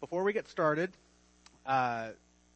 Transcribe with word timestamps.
before 0.00 0.24
we 0.24 0.32
get 0.32 0.48
started, 0.48 0.90
uh, 1.66 2.08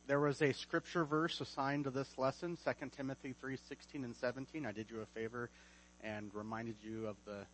there 0.06 0.18
was 0.18 0.40
a 0.40 0.52
scripture 0.52 1.04
verse 1.04 1.40
assigned 1.40 1.84
to 1.84 1.90
this 1.90 2.08
lesson, 2.16 2.56
2 2.64 2.90
Timothy 2.96 3.34
3:16 3.42 4.04
and 4.04 4.16
17. 4.16 4.64
I 4.64 4.72
did 4.72 4.90
you 4.90 5.00
a 5.02 5.06
favor 5.06 5.50
and 6.02 6.34
reminded 6.34 6.76
you 6.82 7.06
of 7.06 7.16
the, 7.26 7.46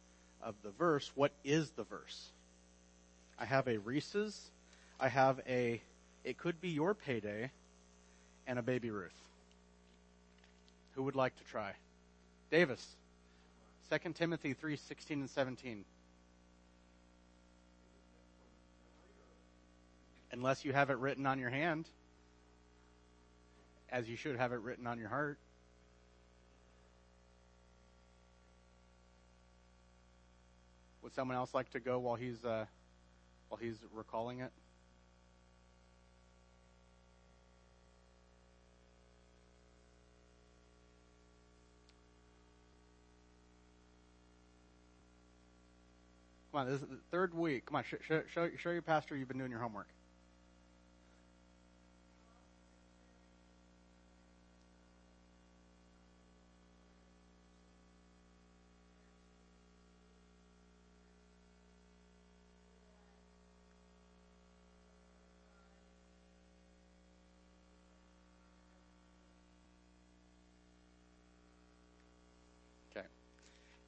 of 0.42 0.54
the 0.62 0.70
verse. 0.70 1.10
What 1.14 1.32
is 1.44 1.70
the 1.70 1.84
verse? 1.84 2.30
I 3.38 3.44
have 3.44 3.66
a 3.66 3.78
Reese's. 3.78 4.50
I 5.00 5.08
have 5.08 5.40
a, 5.48 5.82
it 6.24 6.38
could 6.38 6.60
be 6.60 6.68
your 6.68 6.94
payday 6.94 7.50
and 8.46 8.58
a 8.58 8.62
baby 8.62 8.90
Ruth. 8.90 9.10
Who 10.94 11.02
would 11.02 11.16
like 11.16 11.36
to 11.36 11.44
try? 11.44 11.72
Davis. 12.50 12.96
2 13.90 14.12
Timothy 14.12 14.54
3:16 14.54 15.10
and 15.10 15.30
17. 15.30 15.84
Unless 20.32 20.64
you 20.64 20.72
have 20.72 20.90
it 20.90 20.98
written 20.98 21.26
on 21.26 21.38
your 21.38 21.50
hand, 21.50 21.88
as 23.90 24.08
you 24.08 24.16
should 24.16 24.36
have 24.36 24.52
it 24.52 24.60
written 24.60 24.86
on 24.86 24.98
your 24.98 25.08
heart. 25.08 25.38
Would 31.02 31.14
someone 31.14 31.36
else 31.36 31.52
like 31.54 31.70
to 31.70 31.80
go 31.80 31.98
while 31.98 32.14
he's 32.14 32.44
uh, 32.44 32.66
while 33.48 33.58
he's 33.60 33.76
recalling 33.92 34.40
it? 34.40 34.52
Come 46.52 46.62
on, 46.62 46.66
this 46.66 46.80
is 46.82 46.88
the 46.88 46.96
third 47.10 47.32
week. 47.32 47.66
Come 47.66 47.76
on, 47.76 47.84
sh- 47.84 47.94
sh- 48.04 48.32
show, 48.32 48.50
show 48.56 48.70
your 48.70 48.82
pastor 48.82 49.16
you've 49.16 49.28
been 49.28 49.38
doing 49.38 49.52
your 49.52 49.60
homework. 49.60 49.86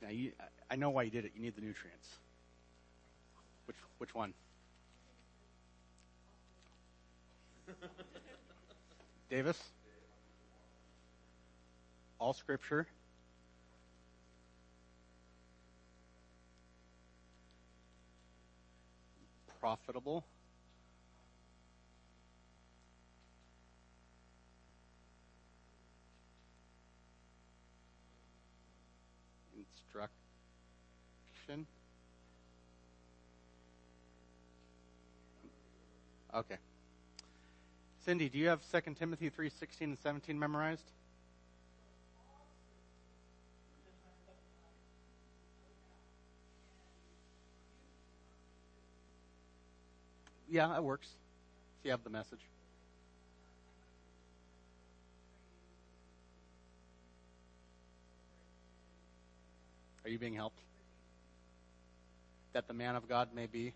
Now 0.02 0.08
you, 0.08 0.32
I 0.68 0.74
know 0.74 0.90
why 0.90 1.04
you 1.04 1.10
did 1.10 1.24
it. 1.24 1.32
You 1.36 1.42
need 1.42 1.54
the 1.54 1.60
nutrients. 1.60 2.08
Which 3.66 3.76
which 3.98 4.14
one? 4.14 4.34
Davis? 9.30 9.62
All 12.18 12.32
scripture. 12.32 12.88
Profitable. 19.60 20.24
Okay. 36.34 36.56
Cindy, 38.04 38.28
do 38.28 38.38
you 38.38 38.48
have 38.48 38.60
2 38.72 38.94
Timothy 38.94 39.28
3, 39.28 39.50
16 39.50 39.88
and 39.90 39.98
17 39.98 40.38
memorized? 40.38 40.90
Yeah, 50.48 50.74
it 50.76 50.82
works. 50.82 51.08
If 51.80 51.86
you 51.86 51.90
have 51.90 52.02
the 52.02 52.10
message. 52.10 52.40
Are 60.04 60.10
you 60.10 60.18
being 60.18 60.34
helped? 60.34 60.58
That 62.52 62.68
the 62.68 62.74
man 62.74 62.96
of 62.96 63.08
God 63.08 63.28
may 63.34 63.46
be 63.46 63.72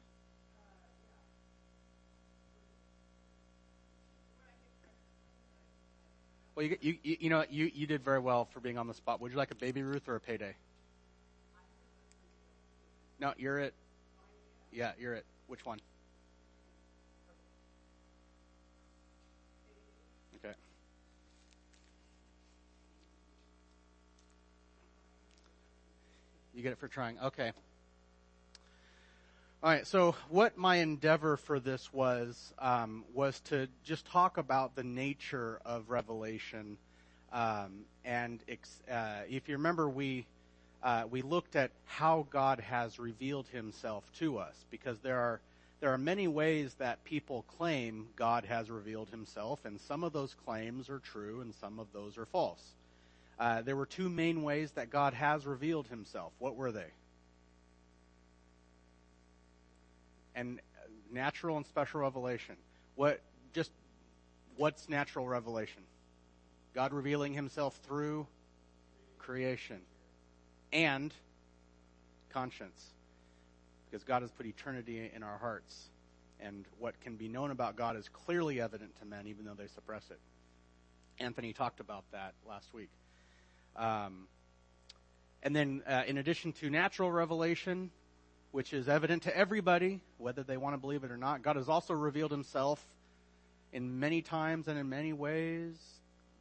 Well, 6.57 6.65
you, 6.65 6.79
you, 6.81 7.17
you 7.21 7.29
know, 7.29 7.45
you, 7.51 7.71
you 7.75 7.87
did 7.87 8.03
very 8.03 8.19
well 8.19 8.47
for 8.47 8.61
being 8.61 8.79
on 8.79 8.87
the 8.87 8.95
spot. 8.95 9.21
Would 9.21 9.31
you 9.31 9.37
like 9.37 9.51
a 9.51 9.55
baby 9.55 9.83
Ruth 9.83 10.09
or 10.09 10.17
a 10.17 10.21
payday? 10.21 10.55
No, 13.21 13.35
you're 13.37 13.59
it. 13.59 13.75
Yeah, 14.73 14.93
you're 14.99 15.15
it. 15.15 15.27
Which 15.49 15.67
one? 15.67 15.81
Okay. 20.37 20.55
You 26.57 26.63
get 26.63 26.73
it 26.73 26.79
for 26.79 26.89
trying. 26.89 27.19
Okay. 27.19 27.53
All 29.63 29.69
right. 29.71 29.87
So, 29.87 30.15
what 30.31 30.57
my 30.57 30.77
endeavor 30.77 31.37
for 31.37 31.61
this 31.61 31.93
was 31.93 32.55
um, 32.59 33.05
was 33.13 33.39
to 33.51 33.69
just 33.85 34.07
talk 34.07 34.39
about 34.39 34.75
the 34.75 34.83
nature 34.83 35.61
of 35.67 35.91
revelation, 35.91 36.79
um, 37.31 37.85
and 38.07 38.43
uh, 38.91 39.19
if 39.29 39.51
you 39.51 39.57
remember, 39.57 39.87
we 39.87 40.25
uh, 40.83 41.05
we 41.11 41.21
looked 41.21 41.57
at 41.57 41.73
how 41.85 42.27
God 42.31 42.61
has 42.61 42.99
revealed 42.99 43.49
Himself 43.49 44.11
to 44.15 44.39
us, 44.39 44.55
because 44.71 44.99
there 45.01 45.19
are 45.19 45.41
there 45.81 45.93
are 45.93 45.99
many 45.99 46.27
ways 46.27 46.73
that 46.79 47.05
people 47.05 47.45
claim 47.59 48.07
God 48.17 48.47
has 48.47 48.71
revealed 48.71 49.11
Himself, 49.11 49.67
and 49.67 49.79
some 49.79 50.05
of 50.05 50.15
those 50.15 50.35
claims 50.47 50.89
are 50.89 51.01
true, 51.01 51.43
and 51.43 51.55
some 51.55 51.79
of 51.79 51.89
those 51.93 52.17
are 52.17 52.25
false. 52.25 52.73
Uh, 53.39 53.63
there 53.63 53.77
were 53.77 53.87
two 53.87 54.09
main 54.09 54.43
ways 54.43 54.73
that 54.73 54.91
God 54.91 55.15
has 55.15 55.47
revealed 55.47 55.89
Himself. 55.89 56.33
What 56.39 56.57
were 56.57 56.73
they? 56.73 56.91
and 60.37 60.61
natural 61.11 61.57
and 61.57 61.67
special 61.67 62.01
revelation. 62.01 62.55
What 62.95 63.21
just 63.53 63.73
what's 64.57 64.89
natural 64.89 65.27
revelation? 65.27 65.83
God 66.75 66.93
revealing 66.93 67.33
himself 67.33 67.81
through 67.85 68.27
creation 69.19 69.81
and 70.73 71.13
conscience. 72.31 72.93
Because 73.87 74.05
God 74.05 74.23
has 74.23 74.31
put 74.31 74.47
eternity 74.47 75.11
in 75.15 75.23
our 75.23 75.39
hearts. 75.39 75.89
And 76.39 76.67
what 76.79 77.01
can 77.01 77.17
be 77.17 77.29
known 77.29 77.51
about 77.51 77.77
God 77.77 77.97
is 77.97 78.11
clearly 78.11 78.61
evident 78.61 78.95
to 78.99 79.07
men, 79.07 79.27
even 79.27 79.47
though 79.47 79.55
they 79.55 79.69
suppress 79.69 80.03
it. 80.11 80.21
Anthony 81.19 81.55
talked 81.55 81.81
about 81.81 82.05
that 82.13 82.35
last 82.47 82.75
week. 82.75 82.91
Um, 83.77 84.29
and 85.43 85.55
then, 85.55 85.83
uh, 85.87 86.03
in 86.07 86.19
addition 86.19 86.53
to 86.55 86.71
natural 86.71 87.11
revelation, 87.11 87.91
which 88.53 88.73
is 88.73 88.89
evident 88.89 89.25
to 89.25 89.37
everybody, 89.37 90.01
whether 90.19 90.43
they 90.43 90.57
want 90.57 90.75
to 90.75 90.79
believe 90.79 91.05
it 91.05 91.11
or 91.11 91.17
not. 91.17 91.43
God 91.43 91.57
has 91.57 91.69
also 91.69 91.95
revealed 91.95 92.31
himself 92.31 92.83
in 93.73 94.01
many 94.01 94.23
times 94.23 94.67
and 94.69 94.79
in 94.79 94.89
many 94.89 95.13
ways 95.13 95.77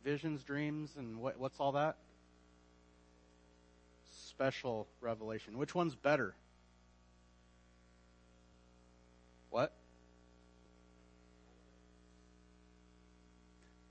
visions, 0.05 0.43
dreams, 0.43 0.91
and 0.97 1.17
what, 1.17 1.37
what's 1.39 1.59
all 1.59 1.73
that? 1.73 1.97
Special 4.29 4.87
revelation. 5.01 5.57
Which 5.57 5.73
one's 5.73 5.95
better? 5.95 6.35
What? 9.49 9.73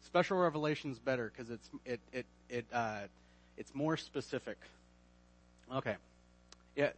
Special 0.04 0.38
revelation's 0.38 1.00
better 1.00 1.32
because 1.34 1.50
it's 1.50 1.68
it 1.84 2.00
it 2.12 2.26
it 2.48 2.66
uh, 2.72 3.00
it's 3.56 3.74
more 3.74 3.96
specific. 3.96 4.58
Okay. 5.72 5.96
Yeah 6.76 6.90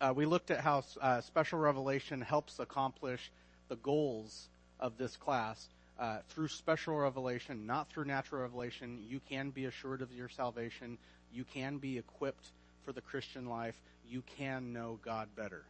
uh, 0.00 0.12
we 0.14 0.26
looked 0.26 0.50
at 0.50 0.60
how 0.60 0.84
uh, 1.00 1.20
special 1.20 1.58
revelation 1.58 2.20
helps 2.20 2.58
accomplish 2.58 3.30
the 3.68 3.76
goals 3.76 4.48
of 4.78 4.96
this 4.98 5.16
class. 5.16 5.68
Uh, 5.98 6.18
through 6.30 6.48
special 6.48 6.96
revelation, 6.96 7.66
not 7.66 7.90
through 7.90 8.04
natural 8.04 8.40
revelation, 8.40 8.98
you 9.06 9.20
can 9.28 9.50
be 9.50 9.66
assured 9.66 10.00
of 10.00 10.10
your 10.12 10.28
salvation. 10.28 10.96
You 11.32 11.44
can 11.44 11.76
be 11.76 11.98
equipped 11.98 12.46
for 12.84 12.92
the 12.92 13.02
Christian 13.02 13.46
life. 13.46 13.74
You 14.08 14.22
can 14.38 14.72
know 14.72 14.98
God 15.04 15.28
better. 15.36 15.62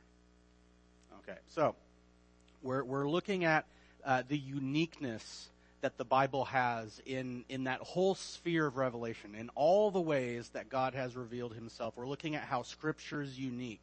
Okay, 1.22 1.38
so 1.48 1.75
we're, 2.62 2.84
we're 2.84 3.08
looking 3.08 3.44
at 3.44 3.64
uh, 4.04 4.22
the 4.28 4.38
uniqueness 4.38 5.48
that 5.81 5.97
the 5.97 6.05
Bible 6.05 6.44
has 6.47 7.00
in, 7.06 7.44
in 7.49 7.65
that 7.65 7.81
whole 7.81 8.15
sphere 8.15 8.67
of 8.67 8.77
revelation, 8.77 9.35
in 9.35 9.49
all 9.55 9.91
the 9.91 10.00
ways 10.00 10.50
that 10.50 10.69
God 10.69 10.94
has 10.94 11.17
revealed 11.17 11.55
himself. 11.55 11.94
We're 11.97 12.09
looking 12.09 12.35
at 12.35 12.43
how 12.43 12.62
Scripture 12.62 13.23
is 13.23 13.38
unique. 13.38 13.81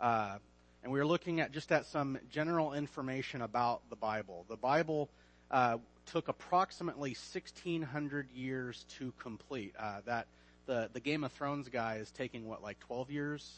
Uh, 0.00 0.38
and 0.82 0.92
we 0.92 1.00
are 1.00 1.06
looking 1.06 1.40
at 1.40 1.52
just 1.52 1.72
at 1.72 1.86
some 1.86 2.18
general 2.30 2.74
information 2.74 3.42
about 3.42 3.80
the 3.90 3.96
Bible. 3.96 4.44
The 4.48 4.56
Bible 4.56 5.08
uh, 5.50 5.78
took 6.06 6.28
approximately 6.28 7.10
1,600 7.10 8.30
years 8.34 8.84
to 8.98 9.12
complete. 9.18 9.74
Uh, 9.78 10.00
that 10.06 10.26
the 10.66 10.90
the 10.92 11.00
Game 11.00 11.24
of 11.24 11.32
Thrones 11.32 11.68
guy 11.68 11.96
is 11.96 12.10
taking 12.10 12.46
what 12.46 12.62
like 12.62 12.78
12 12.80 13.10
years. 13.10 13.50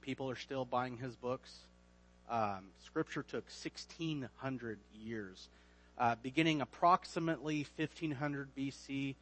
People 0.00 0.30
are 0.30 0.36
still 0.36 0.64
buying 0.64 0.96
his 0.96 1.16
books. 1.16 1.50
Um, 2.28 2.66
scripture 2.84 3.22
took 3.22 3.44
1,600 3.44 4.78
years, 4.94 5.48
uh, 5.98 6.16
beginning 6.22 6.60
approximately 6.60 7.66
1500 7.76 8.48
BC. 8.56 9.14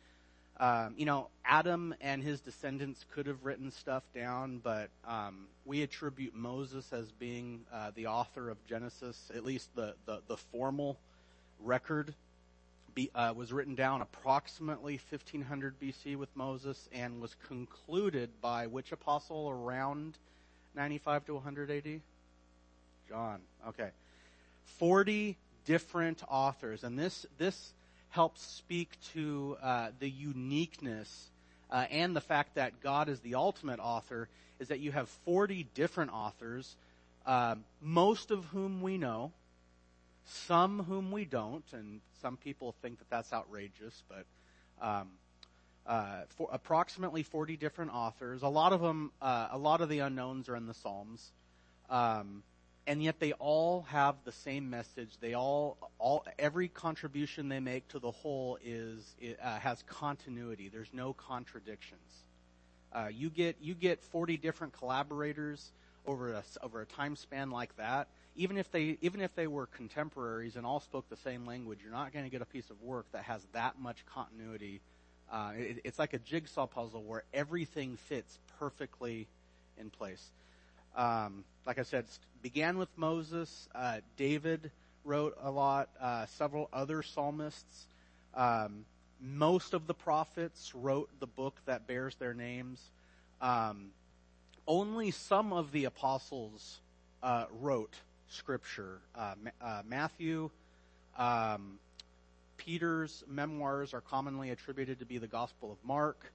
Um, 0.59 0.95
you 0.97 1.07
know, 1.07 1.29
Adam 1.45 1.95
and 2.01 2.23
his 2.23 2.41
descendants 2.41 3.05
could 3.15 3.27
have 3.27 3.45
written 3.45 3.71
stuff 3.71 4.03
down, 4.15 4.61
but 4.63 4.91
um, 5.07 5.47
we 5.65 5.83
attribute 5.83 6.35
Moses 6.35 6.93
as 6.93 7.11
being 7.13 7.61
uh, 7.73 7.91
the 7.95 8.07
author 8.07 8.49
of 8.49 8.65
Genesis, 8.67 9.31
at 9.35 9.45
least 9.45 9.75
the, 9.75 9.95
the, 10.07 10.21
the 10.29 10.37
formal 10.37 10.99
record 11.61 12.15
be, 12.95 13.11
uh, 13.15 13.33
was 13.35 13.53
written 13.53 13.75
down 13.75 14.03
approximately 14.03 15.01
1500 15.11 15.81
BC 15.81 16.17
with 16.17 16.29
Moses 16.35 16.89
and 16.93 17.21
was 17.21 17.35
concluded 17.49 18.31
by 18.41 18.67
which 18.67 18.93
apostle 18.93 19.49
around 19.51 20.19
95 20.75 21.27
to 21.27 21.35
100 21.35 21.71
AD? 21.71 22.01
John. 23.09 23.41
Okay. 23.69 23.91
40 24.79 25.37
different 25.65 26.23
authors. 26.29 26.85
And 26.85 26.99
this, 26.99 27.27
this 27.39 27.73
helps 28.11 28.43
speak 28.43 28.91
to 29.15 29.57
uh, 29.63 29.89
the 29.99 30.11
uniqueness 30.11 31.31
uh, 31.71 31.87
and 31.91 32.15
the 32.15 32.21
fact 32.21 32.57
that 32.57 32.81
God 32.83 33.09
is 33.09 33.21
the 33.21 33.35
ultimate 33.35 33.81
author, 33.81 34.29
is 34.61 34.69
that 34.69 34.81
you 34.81 34.93
have 34.93 35.09
40 35.25 35.67
different 35.75 36.13
authors, 36.13 36.77
uh, 37.25 37.55
most 37.81 38.31
of 38.31 38.45
whom 38.47 38.83
we 38.83 38.99
know, 38.99 39.33
some 40.25 40.85
whom 40.85 41.11
we 41.11 41.25
don't, 41.25 41.65
and 41.73 42.01
some 42.21 42.37
people 42.37 42.75
think 42.83 42.99
that 42.99 43.09
that's 43.09 43.33
outrageous, 43.33 44.03
but 44.09 44.27
um, 44.87 45.09
uh, 45.87 46.23
for 46.37 46.49
approximately 46.53 47.23
40 47.23 47.57
different 47.57 47.93
authors. 47.93 48.43
A 48.43 48.49
lot 48.49 48.73
of 48.73 48.81
them, 48.81 49.11
uh, 49.21 49.49
a 49.51 49.59
lot 49.59 49.81
of 49.81 49.89
the 49.89 50.01
unknowns 50.01 50.49
are 50.49 50.57
in 50.57 50.67
the 50.67 50.75
Psalms. 50.75 51.33
Um, 51.89 52.43
and 52.87 53.03
yet 53.03 53.21
they 53.21 53.33
all 53.35 53.83
have 53.83 54.17
the 54.25 54.33
same 54.33 54.69
message. 54.71 55.17
They 55.21 55.35
all, 55.35 55.77
all, 55.99 56.25
every 56.39 56.69
contribution 56.69 57.49
they 57.49 57.61
make 57.61 57.89
to 57.89 57.99
the 57.99 58.11
whole 58.11 58.59
is 58.65 59.15
uh, 59.43 59.59
has 59.59 59.83
continuity. 59.87 60.69
There's 60.69 60.93
no 60.93 61.13
contradictions. 61.13 62.25
Uh, 62.93 63.09
you 63.13 63.31
get 63.31 63.57
you 63.61 63.75
get 63.75 64.03
40 64.03 64.37
different 64.37 64.73
collaborators 64.75 65.73
over 66.07 66.33
a 66.33 66.43
over 66.63 66.81
a 66.81 66.87
time 66.87 67.17
span 67.17 67.51
like 67.51 67.75
that. 67.77 68.09
Even 68.35 68.59
if 68.59 68.71
they 68.73 68.99
even 69.01 69.21
if 69.21 69.35
they 69.35 69.47
were 69.47 69.67
contemporaries 69.67 70.57
and 70.57 70.67
all 70.67 70.81
spoke 70.81 71.09
the 71.09 71.17
same 71.17 71.47
language, 71.47 71.79
you're 71.83 71.93
not 71.93 72.13
going 72.13 72.25
to 72.25 72.31
get 72.31 72.43
a 72.43 72.47
piece 72.47 72.69
of 72.71 72.81
work 72.83 73.07
that 73.13 73.25
has 73.25 73.47
that 73.53 73.79
much 73.79 74.05
continuity. 74.07 74.81
Uh, 75.31 75.53
it, 75.57 75.81
it's 75.85 75.99
like 75.99 76.13
a 76.13 76.19
jigsaw 76.19 76.67
puzzle 76.67 77.03
where 77.03 77.23
everything 77.33 77.97
fits 77.97 78.39
perfectly 78.59 79.29
in 79.79 79.89
place. 79.89 80.31
Um, 80.97 81.45
like 81.67 81.79
I 81.79 81.83
said, 81.83 82.07
began 82.43 82.79
with 82.79 82.89
Moses. 82.97 83.69
Uh, 83.75 84.01
David 84.17 84.71
wrote 85.05 85.37
a 85.43 85.51
lot. 85.51 85.89
Uh, 86.01 86.27
several 86.27 86.69
other 86.73 87.03
psalmists. 87.03 87.87
Um, 88.35 88.85
most 89.21 89.75
of 89.75 89.87
the 89.87 89.95
prophets 89.95 90.75
wrote 90.75 91.09
the 91.21 91.27
book 91.27 91.55
that 91.67 91.87
bears 91.87 92.17
their 92.17 92.35
names. 92.35 92.81
Um, 93.41 93.91
only 94.67 95.11
some 95.11 95.53
of 95.53 95.73
the 95.73 95.85
apostles 95.85 96.81
uh, 97.23 97.47
wrote 97.61 97.95
scripture. 98.29 99.01
Uh, 99.15 99.35
uh, 99.61 99.83
Matthew, 99.87 100.51
um, 101.17 101.79
Peter's 102.57 103.25
memoirs 103.29 103.95
are 103.95 104.01
commonly 104.01 104.51
attributed 104.51 104.99
to 105.01 105.05
be 105.05 105.19
the 105.19 105.27
Gospel 105.27 105.73
of 105.73 105.79
Mark. 105.85 106.33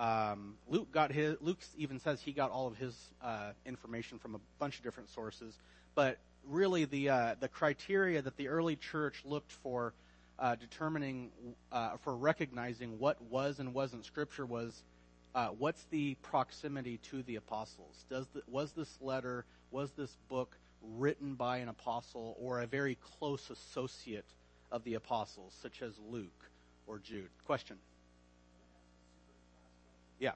Um, 0.00 0.54
Luke 0.66 0.90
got 0.90 1.12
his. 1.12 1.36
Luke 1.42 1.60
even 1.76 2.00
says 2.00 2.22
he 2.22 2.32
got 2.32 2.50
all 2.50 2.66
of 2.66 2.76
his 2.78 2.96
uh, 3.22 3.50
information 3.66 4.18
from 4.18 4.34
a 4.34 4.40
bunch 4.58 4.78
of 4.78 4.82
different 4.82 5.10
sources. 5.10 5.58
But 5.94 6.16
really, 6.48 6.86
the 6.86 7.10
uh, 7.10 7.34
the 7.38 7.48
criteria 7.48 8.22
that 8.22 8.38
the 8.38 8.48
early 8.48 8.76
church 8.76 9.20
looked 9.26 9.52
for 9.52 9.92
uh, 10.38 10.54
determining 10.54 11.30
uh, 11.70 11.98
for 11.98 12.16
recognizing 12.16 12.98
what 12.98 13.20
was 13.24 13.58
and 13.58 13.74
wasn't 13.74 14.06
scripture 14.06 14.46
was 14.46 14.82
uh, 15.34 15.48
what's 15.48 15.84
the 15.90 16.14
proximity 16.22 16.98
to 17.10 17.22
the 17.24 17.36
apostles? 17.36 18.06
Does 18.08 18.26
the, 18.28 18.40
was 18.48 18.72
this 18.72 18.96
letter 19.02 19.44
was 19.70 19.90
this 19.92 20.16
book 20.30 20.56
written 20.82 21.34
by 21.34 21.58
an 21.58 21.68
apostle 21.68 22.38
or 22.40 22.62
a 22.62 22.66
very 22.66 22.96
close 23.18 23.50
associate 23.50 24.24
of 24.72 24.82
the 24.84 24.94
apostles, 24.94 25.54
such 25.60 25.82
as 25.82 25.92
Luke 26.08 26.50
or 26.86 26.98
Jude? 26.98 27.28
Question. 27.44 27.76
Yeah. 30.20 30.32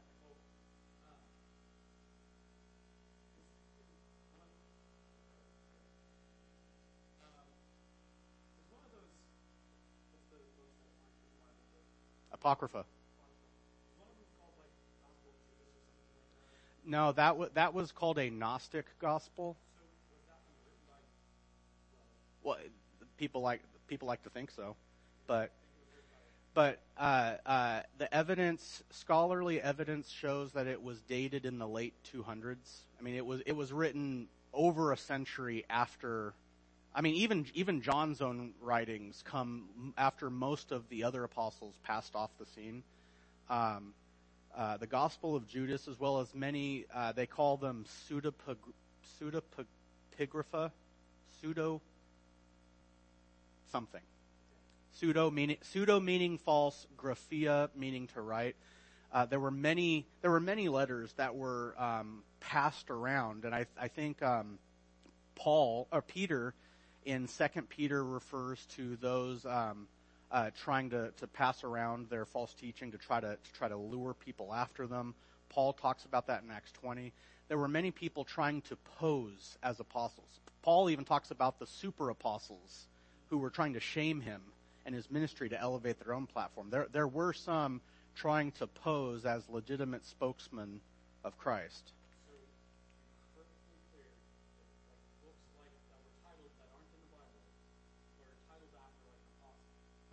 Apocrypha. 12.33 12.85
No, 16.87 17.13
that 17.13 17.29
w- 17.29 17.51
that 17.55 17.73
was 17.73 17.93
called 17.93 18.19
a 18.19 18.31
Gnostic 18.31 18.87
gospel. 19.01 19.57
Well, 22.43 22.59
people 23.17 23.41
like 23.41 23.63
people 23.87 24.09
like 24.09 24.23
to 24.25 24.31
think 24.31 24.51
so, 24.51 24.77
but 25.27 25.51
but 26.55 26.79
uh, 26.97 27.35
uh, 27.45 27.81
the 27.99 28.15
evidence, 28.15 28.83
scholarly 28.91 29.61
evidence, 29.61 30.09
shows 30.09 30.53
that 30.53 30.69
it 30.69 30.83
was 30.83 31.03
dated 31.03 31.45
in 31.45 31.59
the 31.59 31.67
late 31.67 31.95
200s. 32.15 32.57
I 32.99 33.03
mean, 33.03 33.17
it 33.17 33.27
was 33.27 33.43
it 33.45 33.57
was 33.57 33.73
written 33.73 34.29
over 34.53 34.93
a 34.93 34.97
century 34.97 35.65
after. 35.69 36.33
I 36.95 37.01
mean, 37.01 37.17
even 37.17 37.47
even 37.55 37.83
John's 37.83 38.23
own 38.23 38.53
writings 38.61 39.25
come 39.27 39.93
after 39.99 40.31
most 40.31 40.71
of 40.71 40.89
the 40.89 41.03
other 41.03 41.25
apostles 41.25 41.75
passed 41.83 42.15
off 42.15 42.31
the 42.39 42.47
scene. 42.47 42.85
Um, 43.51 43.93
uh, 44.57 44.77
the 44.77 44.87
Gospel 44.87 45.35
of 45.35 45.49
Judas, 45.49 45.89
as 45.89 45.99
well 45.99 46.21
as 46.21 46.33
many, 46.33 46.85
uh, 46.95 47.11
they 47.11 47.27
call 47.27 47.57
them 47.57 47.85
pseudepigrapha, 48.09 50.71
pseudo 51.41 51.81
something 53.73 54.01
pseudo 54.95 55.31
meaning 55.31 55.57
pseudo 55.63 56.01
meaning 56.01 56.39
false, 56.39 56.87
graphia 56.97 57.69
meaning 57.77 58.07
to 58.09 58.21
write. 58.21 58.57
Uh, 59.13 59.27
there 59.27 59.41
were 59.41 59.51
many 59.51 60.07
there 60.23 60.31
were 60.31 60.41
many 60.41 60.69
letters 60.69 61.13
that 61.17 61.37
were 61.37 61.75
um, 61.79 62.23
passed 62.41 62.91
around, 62.91 63.45
and 63.45 63.55
I, 63.55 63.67
I 63.81 63.89
think 63.89 64.23
um, 64.23 64.59
Paul 65.35 65.87
or 65.93 66.03
Peter 66.03 66.55
in 67.05 67.29
Second 67.29 67.69
Peter 67.69 68.03
refers 68.03 68.65
to 68.77 68.97
those 68.97 69.45
um, 69.45 69.87
uh, 70.31 70.51
trying 70.65 70.91
to, 70.91 71.13
to 71.19 71.27
pass 71.27 71.63
around 71.63 72.09
their 72.09 72.25
false 72.25 72.53
teaching 72.55 72.93
to 72.93 72.99
try 72.99 73.21
to, 73.21 73.37
to 73.37 73.53
try 73.57 73.69
to 73.69 73.77
lure 73.77 74.15
people 74.15 74.53
after 74.53 74.87
them. 74.87 75.15
Paul 75.51 75.75
talks 75.75 76.05
about 76.05 76.27
that 76.27 76.43
in 76.43 76.51
Acts 76.51 76.73
20. 76.73 77.13
There 77.49 77.59
were 77.59 77.69
many 77.69 77.91
people 77.91 78.25
trying 78.25 78.63
to 78.63 78.77
pose 78.99 79.59
as 79.63 79.79
apostles. 79.79 80.29
Paul 80.63 80.89
even 80.89 81.05
talks 81.05 81.31
about 81.31 81.59
the 81.59 81.67
super 81.67 82.09
apostles 82.09 82.87
who 83.29 83.39
were 83.39 83.51
trying 83.51 83.75
to 83.75 83.81
shame 83.81 84.21
him 84.21 84.41
and 84.87 84.95
his 84.95 85.11
ministry 85.11 85.49
to 85.49 85.61
elevate 85.61 85.99
their 85.99 86.15
own 86.15 86.27
platform. 86.27 86.69
There, 86.71 86.87
there 86.93 87.09
were 87.09 87.33
some 87.33 87.81
trying 88.15 88.53
to 88.53 88.67
pose 88.67 89.25
as 89.25 89.49
legitimate 89.49 90.05
spokesmen 90.07 90.81
of 91.25 91.37
Christ. 91.39 91.93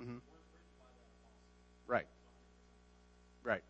Mm-hmm. 0.01 0.17
Right. 1.87 2.07
Right. 3.43 3.63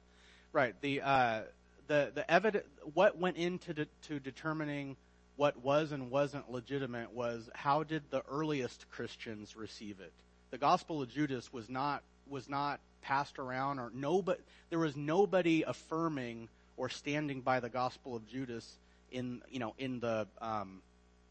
Right. 0.53 0.75
The 0.81 1.01
uh, 1.01 1.41
the 1.87 2.11
the 2.13 2.31
evidence 2.31 2.65
what 2.93 3.17
went 3.17 3.37
into 3.37 3.73
de- 3.73 3.87
to 4.03 4.19
determining 4.19 4.95
what 5.35 5.57
was 5.57 5.91
and 5.91 6.09
wasn't 6.11 6.49
legitimate 6.51 7.11
was 7.11 7.49
how 7.53 7.83
did 7.83 8.03
the 8.11 8.23
earliest 8.29 8.89
Christians 8.91 9.55
receive 9.55 9.99
it? 9.99 10.13
The 10.51 10.57
Gospel 10.57 11.01
of 11.01 11.09
Judas 11.09 11.51
was 11.51 11.69
not 11.69 12.03
was 12.29 12.47
not 12.47 12.79
passed 13.01 13.39
around, 13.39 13.79
or 13.79 13.91
nobody 13.93 14.39
there 14.69 14.79
was 14.79 14.95
nobody 14.95 15.63
affirming 15.65 16.49
or 16.77 16.89
standing 16.89 17.41
by 17.41 17.59
the 17.59 17.69
Gospel 17.69 18.15
of 18.15 18.27
Judas 18.27 18.77
in 19.11 19.41
you 19.49 19.59
know 19.59 19.73
in 19.77 19.99
the 19.99 20.27
um, 20.39 20.81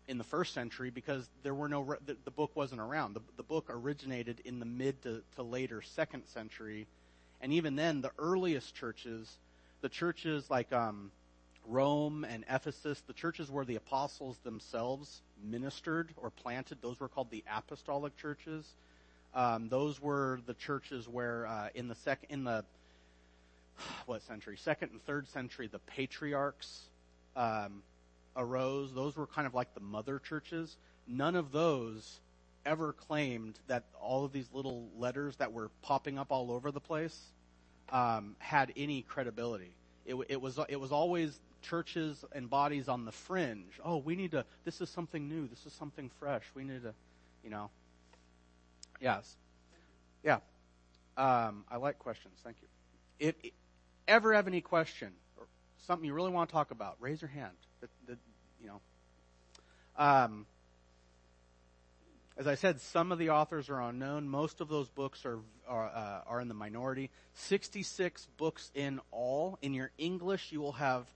in 0.09 0.19
the 0.19 0.25
first 0.25 0.53
century 0.55 0.91
because 0.91 1.29
there 1.43 1.55
were 1.55 1.69
no 1.69 1.97
the, 2.05 2.17
the 2.25 2.31
book 2.31 2.51
wasn't 2.57 2.81
around. 2.81 3.15
The, 3.15 3.21
the 3.37 3.43
book 3.43 3.67
originated 3.71 4.41
in 4.45 4.59
the 4.59 4.67
mid 4.67 5.01
to, 5.03 5.23
to 5.37 5.43
later 5.43 5.83
second 5.83 6.27
century, 6.27 6.87
and 7.41 7.53
even 7.53 7.77
then, 7.77 8.01
the 8.01 8.11
earliest 8.19 8.75
churches, 8.75 9.39
the 9.83 9.89
churches 9.89 10.51
like 10.51 10.73
um, 10.73 11.11
Rome 11.67 12.25
and 12.25 12.45
Ephesus, 12.51 13.01
the 13.07 13.13
churches 13.13 13.51
where 13.51 13.65
the 13.65 13.77
apostles 13.77 14.39
themselves 14.45 15.21
ministered 15.43 16.09
or 16.17 16.31
planted, 16.31 16.79
those 16.83 16.99
were 17.01 17.09
called 17.09 17.31
the 17.31 17.45
apostolic 17.55 18.17
churches. 18.17 18.67
Um, 19.35 19.69
those 19.69 20.01
were 20.01 20.41
the 20.47 20.55
churches 20.55 21.09
where 21.09 21.47
uh, 21.47 21.69
in 21.75 21.89
the 21.89 21.95
sec 21.95 22.27
in 22.29 22.45
the 22.45 22.65
what 24.07 24.23
century, 24.23 24.57
second 24.57 24.91
and 24.93 25.05
third 25.05 25.29
century, 25.29 25.67
the 25.67 25.79
patriarchs 25.81 26.83
um, 27.37 27.83
arose. 28.37 28.93
Those 28.93 29.17
were 29.17 29.27
kind 29.27 29.47
of 29.47 29.55
like 29.55 29.75
the 29.75 29.81
mother 29.81 30.19
churches. 30.19 30.77
None 31.07 31.37
of 31.37 31.53
those 31.53 32.21
ever 32.67 32.93
claimed 32.93 33.59
that 33.69 33.85
all 34.01 34.25
of 34.25 34.33
these 34.33 34.49
little 34.53 34.89
letters 34.99 35.37
that 35.37 35.53
were 35.53 35.71
popping 35.83 36.19
up 36.19 36.31
all 36.31 36.51
over 36.53 36.71
the 36.71 36.81
place 36.81 37.19
um, 37.91 38.37
had 38.39 38.73
any 38.77 39.03
credibility. 39.03 39.73
It, 40.07 40.17
it 40.29 40.41
was 40.41 40.59
it 40.69 40.79
was 40.79 40.93
always 40.93 41.39
churches 41.63 42.25
and 42.33 42.49
bodies 42.49 42.89
on 42.89 43.05
the 43.05 43.13
fringe. 43.13 43.79
Oh, 43.85 43.99
we 43.99 44.17
need 44.17 44.33
to. 44.33 44.45
This 44.65 44.81
is 44.81 44.89
something 44.89 45.29
new. 45.29 45.47
This 45.49 45.67
is 45.67 45.73
something 45.73 46.11
fresh. 46.19 46.45
We 46.55 46.65
need 46.65 46.83
to, 46.83 46.95
you 47.45 47.51
know. 47.51 47.71
Yes, 49.01 49.37
yeah. 50.23 50.39
Um, 51.17 51.65
I 51.71 51.77
like 51.77 51.99
questions. 51.99 52.39
Thank 52.45 52.57
you. 52.63 52.69
If, 53.19 53.35
if 53.43 53.53
ever 54.07 54.35
have 54.35 54.47
any 54.47 54.61
question 54.61 55.13
or 55.37 55.47
something 55.87 56.07
you 56.07 56.15
really 56.15 56.31
want 56.31 56.49
to 56.51 56.53
talk 56.53 56.71
about, 56.71 56.97
raise 57.01 57.21
your 57.23 57.31
hand. 57.31 57.53
That, 57.81 57.91
that, 58.07 58.19
you 58.61 58.69
know. 58.69 58.81
Um, 59.97 60.47
as 62.37 62.47
I 62.47 62.55
said, 62.55 62.81
some 62.81 63.13
of 63.13 63.19
the 63.19 63.31
authors 63.31 63.69
are 63.69 63.81
unknown. 63.83 64.29
Most 64.29 64.61
of 64.61 64.69
those 64.69 64.89
books 64.89 65.27
are 65.27 65.41
are, 65.69 65.89
uh, 65.89 66.21
are 66.27 66.41
in 66.41 66.49
the 66.49 66.55
minority. 66.55 67.11
Sixty-six 67.35 68.27
books 68.39 68.71
in 68.75 69.01
all. 69.11 69.59
In 69.61 69.75
your 69.75 69.91
English, 69.99 70.53
you 70.53 70.61
will 70.61 70.73
have 70.73 71.07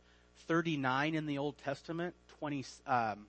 thirty-nine 0.49 1.15
in 1.15 1.25
the 1.25 1.39
Old 1.39 1.57
Testament. 1.59 2.15
Twenty 2.39 2.65
um, 2.87 3.27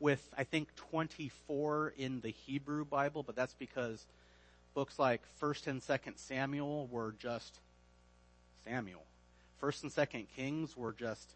with 0.00 0.26
I 0.36 0.44
think 0.44 0.74
twenty-four 0.76 1.94
in 1.96 2.20
the 2.20 2.30
Hebrew 2.30 2.84
Bible, 2.84 3.22
but 3.22 3.36
that's 3.36 3.54
because 3.54 4.06
books 4.74 4.98
like 4.98 5.22
First 5.36 5.66
and 5.66 5.82
Second 5.82 6.16
Samuel 6.16 6.86
were 6.86 7.14
just 7.18 7.58
Samuel. 8.64 9.04
First 9.58 9.82
and 9.82 9.90
Second 9.90 10.26
Kings 10.36 10.76
were 10.76 10.92
just 10.92 11.34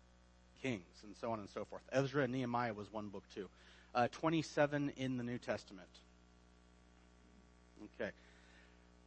Kings, 0.63 1.03
and 1.03 1.17
so 1.21 1.33
on 1.33 1.41
and 1.41 1.51
so 1.51 1.65
forth. 1.65 1.83
Ezra 1.91 2.25
and 2.25 2.33
Nehemiah 2.33 2.73
was 2.73 2.93
one 2.93 3.09
book 3.09 3.25
too. 3.35 3.49
Uh, 3.95 4.09
27 4.13 4.93
in 4.97 5.17
the 5.17 5.25
New 5.25 5.39
Testament. 5.39 5.89
Okay. 8.01 8.11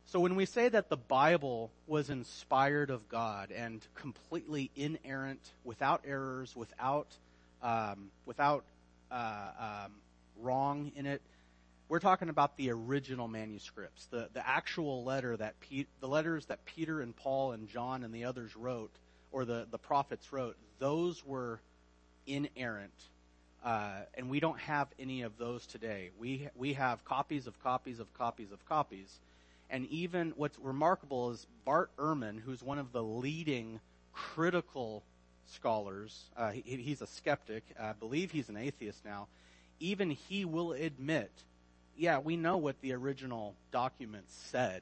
So 0.07 0.19
when 0.19 0.35
we 0.35 0.45
say 0.45 0.69
that 0.69 0.89
the 0.89 0.97
Bible 0.97 1.71
was 1.87 2.09
inspired 2.09 2.89
of 2.91 3.09
God 3.09 3.51
and 3.51 3.81
completely 3.95 4.69
inerrant, 4.75 5.41
without 5.63 6.01
errors, 6.05 6.55
without 6.55 7.07
um, 7.63 8.11
without 8.25 8.63
uh, 9.11 9.85
um, 9.85 9.91
wrong 10.37 10.91
in 10.95 11.05
it, 11.05 11.21
we're 11.87 11.99
talking 11.99 12.29
about 12.29 12.57
the 12.57 12.71
original 12.71 13.27
manuscripts, 13.27 14.07
the 14.07 14.29
the 14.33 14.47
actual 14.47 15.03
letter 15.03 15.37
that 15.37 15.59
Pe- 15.59 15.85
the 15.99 16.07
letters 16.07 16.45
that 16.47 16.65
Peter 16.65 17.01
and 17.01 17.15
Paul 17.15 17.51
and 17.51 17.67
John 17.67 18.03
and 18.03 18.13
the 18.13 18.25
others 18.25 18.55
wrote, 18.55 18.91
or 19.31 19.45
the 19.45 19.67
the 19.69 19.77
prophets 19.77 20.31
wrote. 20.33 20.57
Those 20.79 21.23
were 21.25 21.61
inerrant 22.25 22.91
uh, 23.65 24.01
and 24.13 24.29
we 24.29 24.39
don't 24.39 24.59
have 24.59 24.87
any 24.99 25.23
of 25.23 25.37
those 25.39 25.65
today. 25.65 26.11
We 26.19 26.47
we 26.55 26.73
have 26.73 27.03
copies 27.03 27.47
of 27.47 27.59
copies 27.63 27.99
of 27.99 28.13
copies 28.13 28.51
of 28.51 28.63
copies, 28.65 29.19
and 29.71 29.87
even 29.87 30.33
what's 30.37 30.59
remarkable 30.59 31.31
is 31.31 31.47
Bart 31.65 31.89
Ehrman, 31.97 32.39
who's 32.39 32.61
one 32.61 32.77
of 32.77 32.91
the 32.91 33.01
leading 33.01 33.79
critical 34.13 35.03
scholars. 35.47 36.25
Uh, 36.35 36.51
he, 36.51 36.61
he's 36.61 37.01
a 37.01 37.07
skeptic. 37.07 37.63
I 37.79 37.93
believe 37.93 38.31
he's 38.31 38.49
an 38.49 38.57
atheist 38.57 39.03
now. 39.05 39.27
Even 39.79 40.09
he 40.09 40.45
will 40.45 40.73
admit, 40.73 41.31
yeah, 41.97 42.19
we 42.19 42.37
know 42.37 42.57
what 42.57 42.79
the 42.81 42.93
original 42.93 43.55
documents 43.71 44.33
said. 44.51 44.81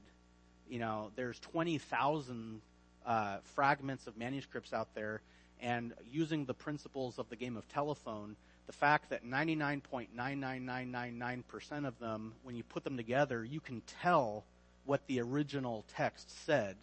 You 0.70 0.80
know, 0.80 1.12
there's 1.16 1.40
twenty 1.40 1.78
thousand 1.78 2.62
uh, 3.06 3.38
fragments 3.56 4.08
of 4.08 4.18
manuscripts 4.18 4.74
out 4.74 4.88
there, 4.96 5.22
and 5.62 5.94
using 6.12 6.46
the 6.46 6.54
principles 6.54 7.20
of 7.20 7.30
the 7.30 7.36
game 7.36 7.58
of 7.58 7.68
telephone 7.70 8.36
the 8.66 8.74
fact 8.74 9.10
that 9.10 9.26
99.99999% 9.26 11.88
of 11.88 12.00
them, 12.00 12.34
when 12.44 12.56
you 12.56 12.64
put 12.64 12.84
them 12.84 12.98
together, 12.98 13.44
you 13.44 13.60
can 13.60 13.82
tell 14.02 14.44
what 14.86 15.06
the 15.08 15.20
original 15.22 15.84
text 15.96 16.46
said, 16.46 16.76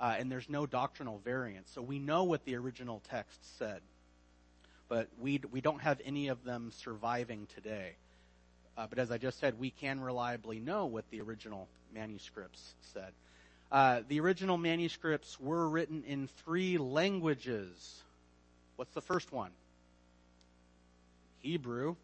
uh, 0.00 0.16
and 0.18 0.30
there's 0.30 0.48
no 0.48 0.66
doctrinal 0.66 1.20
variance. 1.24 1.70
So 1.74 1.82
we 1.82 1.98
know 1.98 2.24
what 2.24 2.44
the 2.44 2.56
original 2.56 3.02
text 3.10 3.58
said, 3.58 3.80
but 4.88 5.08
we 5.20 5.40
we 5.50 5.60
don't 5.60 5.80
have 5.80 6.00
any 6.04 6.28
of 6.28 6.44
them 6.44 6.70
surviving 6.72 7.46
today. 7.54 7.96
Uh, 8.76 8.86
but 8.88 8.98
as 8.98 9.10
I 9.10 9.18
just 9.18 9.40
said, 9.40 9.58
we 9.58 9.70
can 9.70 10.00
reliably 10.00 10.60
know 10.60 10.86
what 10.86 11.04
the 11.10 11.20
original 11.20 11.68
manuscripts 11.92 12.74
said. 12.92 13.12
Uh, 13.70 14.00
the 14.08 14.20
original 14.20 14.56
manuscripts 14.56 15.38
were 15.38 15.68
written 15.68 16.04
in 16.06 16.28
three 16.44 16.78
languages. 16.78 18.02
What's 18.76 18.94
the 18.94 19.02
first 19.02 19.32
one? 19.32 19.50
Hebrew, 21.40 21.96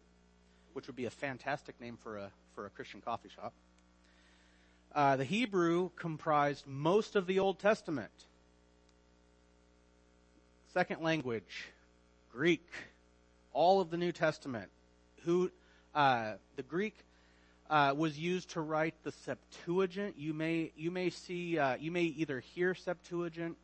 which 0.73 0.87
would 0.87 0.95
be 0.95 1.05
a 1.05 1.09
fantastic 1.09 1.79
name 1.79 1.97
for 2.03 2.17
a, 2.17 2.29
for 2.53 2.65
a 2.65 2.69
Christian 2.69 3.01
coffee 3.01 3.29
shop. 3.29 3.53
Uh, 4.95 5.17
the 5.17 5.25
Hebrew 5.25 5.89
comprised 5.97 6.65
most 6.65 7.17
of 7.17 7.27
the 7.27 7.39
Old 7.39 7.59
Testament. 7.59 8.11
Second 10.73 11.03
language, 11.03 11.65
Greek, 12.31 12.65
all 13.51 13.81
of 13.81 13.89
the 13.89 13.97
New 13.97 14.13
Testament. 14.13 14.69
Who 15.25 15.51
uh, 15.93 16.35
the 16.55 16.63
Greek 16.63 16.95
uh, 17.69 17.93
was 17.97 18.17
used 18.17 18.51
to 18.51 18.61
write 18.61 18.93
the 19.03 19.11
Septuagint. 19.11 20.15
You 20.17 20.33
may 20.33 20.71
you 20.77 20.91
may 20.91 21.09
see 21.09 21.59
uh, 21.59 21.75
you 21.75 21.91
may 21.91 22.03
either 22.03 22.39
hear 22.39 22.73
Septuagint 22.73 23.57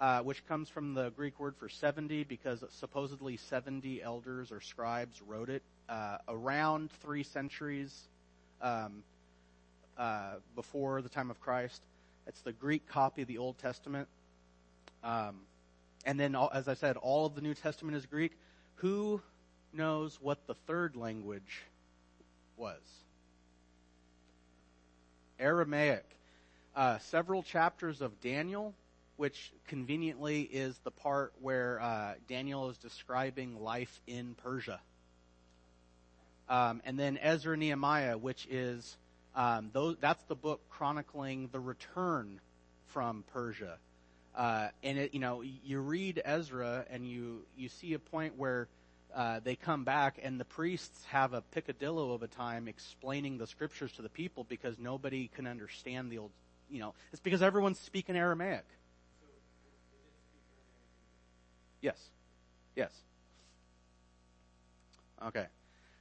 uh, 0.00 0.20
which 0.20 0.46
comes 0.48 0.70
from 0.70 0.94
the 0.94 1.10
Greek 1.10 1.38
word 1.38 1.56
for 1.56 1.68
70 1.68 2.24
because 2.24 2.64
supposedly 2.70 3.36
70 3.36 4.02
elders 4.02 4.50
or 4.50 4.62
scribes 4.62 5.20
wrote 5.20 5.50
it 5.50 5.62
uh, 5.90 6.16
around 6.26 6.90
three 7.02 7.22
centuries 7.22 8.08
um, 8.62 9.02
uh, 10.00 10.36
before 10.56 11.02
the 11.02 11.08
time 11.08 11.30
of 11.30 11.40
Christ. 11.40 11.80
It's 12.26 12.40
the 12.40 12.52
Greek 12.52 12.88
copy 12.88 13.22
of 13.22 13.28
the 13.28 13.38
Old 13.38 13.58
Testament. 13.58 14.08
Um, 15.04 15.42
and 16.04 16.18
then, 16.18 16.34
as 16.52 16.66
I 16.66 16.74
said, 16.74 16.96
all 16.96 17.26
of 17.26 17.34
the 17.34 17.40
New 17.40 17.54
Testament 17.54 17.96
is 17.96 18.06
Greek. 18.06 18.32
Who 18.76 19.20
knows 19.72 20.18
what 20.20 20.46
the 20.46 20.54
third 20.66 20.96
language 20.96 21.62
was? 22.56 22.80
Aramaic. 25.38 26.04
Uh, 26.74 26.98
several 26.98 27.42
chapters 27.42 28.00
of 28.00 28.20
Daniel 28.20 28.74
which 29.20 29.52
conveniently 29.68 30.40
is 30.40 30.74
the 30.82 30.90
part 30.90 31.34
where 31.42 31.78
uh, 31.82 32.14
Daniel 32.26 32.70
is 32.70 32.78
describing 32.78 33.62
life 33.62 34.00
in 34.06 34.34
Persia. 34.42 34.80
Um, 36.48 36.80
and 36.86 36.98
then 36.98 37.18
Ezra 37.20 37.54
Nehemiah, 37.54 38.16
which 38.16 38.46
is 38.50 38.96
um, 39.34 39.70
those, 39.72 39.96
that's 40.00 40.22
the 40.24 40.34
book 40.34 40.60
chronicling 40.70 41.48
the 41.52 41.60
return 41.60 42.40
from 42.86 43.24
Persia. 43.32 43.78
Uh, 44.34 44.68
and 44.82 44.98
it, 44.98 45.14
you 45.14 45.20
know, 45.20 45.42
you 45.42 45.80
read 45.80 46.22
Ezra 46.24 46.84
and 46.90 47.06
you 47.06 47.44
you 47.56 47.68
see 47.68 47.94
a 47.94 47.98
point 47.98 48.36
where 48.36 48.68
uh, 49.14 49.40
they 49.42 49.56
come 49.56 49.84
back 49.84 50.20
and 50.22 50.38
the 50.38 50.44
priests 50.44 51.04
have 51.06 51.32
a 51.32 51.42
picadillo 51.54 52.14
of 52.14 52.22
a 52.22 52.28
time 52.28 52.68
explaining 52.68 53.38
the 53.38 53.46
scriptures 53.46 53.90
to 53.92 54.02
the 54.02 54.08
people 54.08 54.44
because 54.48 54.78
nobody 54.78 55.28
can 55.34 55.46
understand 55.46 56.10
the 56.10 56.18
old. 56.18 56.30
You 56.70 56.80
know, 56.80 56.94
it's 57.12 57.20
because 57.20 57.42
everyone's 57.42 57.80
speaking 57.80 58.16
Aramaic. 58.16 58.64
Yes. 61.80 61.98
Yes. 62.76 62.92
Okay. 65.26 65.46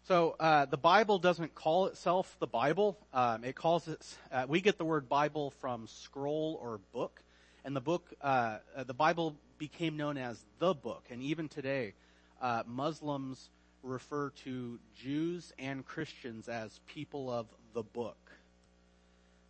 So 0.10 0.36
uh, 0.40 0.66
the 0.66 0.76
Bible 0.76 1.20
doesn't 1.20 1.54
call 1.54 1.86
itself 1.86 2.36
the 2.40 2.48
Bible. 2.48 2.98
Um, 3.14 3.44
it 3.44 3.56
calls 3.56 3.88
it. 3.88 4.04
Uh, 4.32 4.48
we 4.50 4.60
get 4.60 4.80
the 4.80 4.84
word 4.84 5.08
Bible 5.08 5.52
from 5.62 5.86
scroll 5.86 6.58
or 6.64 6.80
book, 6.92 7.22
and 7.64 7.76
the 7.76 7.80
book, 7.80 8.12
uh, 8.20 8.58
uh 8.76 8.86
the 8.86 8.96
Bible, 8.96 9.36
became 9.60 9.98
known 9.98 10.18
as 10.18 10.44
the 10.58 10.74
book. 10.74 11.04
And 11.12 11.22
even 11.22 11.48
today, 11.48 11.94
uh, 12.42 12.64
Muslims 12.66 13.52
refer 13.84 14.32
to 14.46 14.80
Jews 14.98 15.54
and 15.60 15.86
Christians 15.86 16.50
as 16.50 16.80
people 16.88 17.30
of 17.30 17.46
the 17.76 17.84
book. 17.84 18.32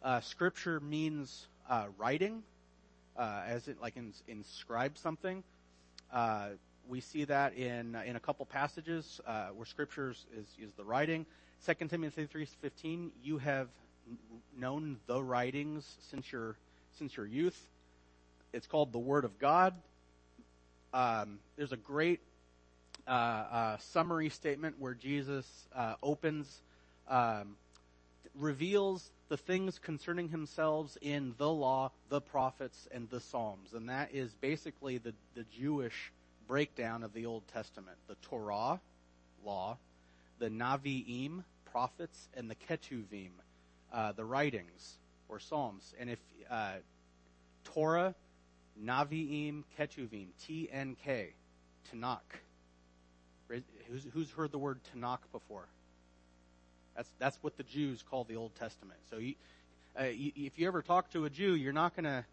Uh, 0.04 0.20
scripture 0.20 0.82
means 0.82 1.48
writing, 1.98 2.44
as 3.18 3.70
it 3.70 3.80
like 3.82 3.96
in, 3.96 4.12
inscribe 4.28 4.98
something. 4.98 5.42
Uh, 6.90 6.92
we 6.92 7.02
see 7.02 7.26
that 7.26 7.54
in 7.56 7.96
in 8.06 8.16
a 8.16 8.20
couple 8.20 8.46
passages 8.46 9.22
uh, 9.28 9.48
where 9.50 9.66
scriptures 9.66 10.26
is, 10.38 10.48
is 10.60 10.74
the 10.74 10.84
writing. 10.84 11.26
2 11.66 11.88
Timothy 11.88 12.28
3:15, 12.28 13.12
you 13.24 13.38
have 13.38 13.68
known 14.58 14.98
the 15.08 15.22
writings 15.22 15.98
since 16.10 16.32
your 16.32 16.56
since 16.98 17.16
your 17.18 17.26
youth. 17.26 17.60
It's 18.54 18.68
called 18.68 18.92
the 18.92 19.00
Word 19.00 19.26
of 19.26 19.40
God. 19.40 19.76
um, 20.94 21.40
there's 21.56 21.72
a 21.72 21.78
great 21.78 22.20
uh, 23.08 23.12
uh, 23.12 23.78
summary 23.78 24.30
statement 24.30 24.76
where 24.80 24.94
Jesus 24.94 25.46
uh, 25.76 25.96
opens, 26.02 26.62
um, 27.08 27.56
reveals 28.36 29.10
the 29.30 29.38
things 29.38 29.80
concerning 29.80 30.30
himself 30.30 30.98
in 31.02 31.36
the 31.38 31.50
law, 31.50 31.92
the 32.10 32.22
prophets, 32.22 32.88
and 32.92 33.10
the 33.10 33.20
Psalms. 33.20 33.74
And 33.74 33.90
that 33.90 34.10
is 34.14 34.34
basically 34.42 34.98
the, 34.98 35.14
the 35.36 35.46
Jewish 35.58 36.12
breakdown 36.50 37.04
of 37.04 37.14
the 37.14 37.28
Old 37.28 37.48
Testament. 37.54 37.96
The 38.08 38.16
Torah, 38.24 38.82
law, 39.46 39.78
the 40.40 40.50
Navi'im, 40.50 41.44
prophets, 41.72 42.28
and 42.36 42.50
the 42.50 42.56
Ketuvim, 42.56 43.30
uh, 43.94 44.12
the 44.14 44.26
writings 44.26 44.98
or 45.30 45.40
Psalms. 45.40 45.94
And 46.00 46.10
if 46.10 46.20
uh, 46.50 46.74
Torah, 47.64 48.16
Navi'im, 48.84 49.64
Ketuvim, 49.80 50.30
T-N-K, 50.46 51.34
Tanakh. 51.94 52.20
Who's, 53.88 54.08
who's 54.14 54.32
heard 54.32 54.52
the 54.52 54.58
word 54.58 54.80
Tanakh 54.94 55.20
before? 55.32 55.68
That's 56.96 57.10
that's 57.20 57.38
what 57.42 57.58
the 57.58 57.64
Jews 57.64 58.04
call 58.10 58.24
the 58.24 58.36
Old 58.36 58.56
Testament. 58.56 59.00
So 59.10 59.18
you, 59.18 59.36
uh, 60.00 60.06
you, 60.06 60.32
if 60.36 60.60
you 60.60 60.68
ever 60.68 60.82
talk 60.82 61.12
to 61.12 61.26
a 61.26 61.30
Jew, 61.30 61.56
you're 61.56 61.74
not 61.74 61.96
gonna, 61.96 62.26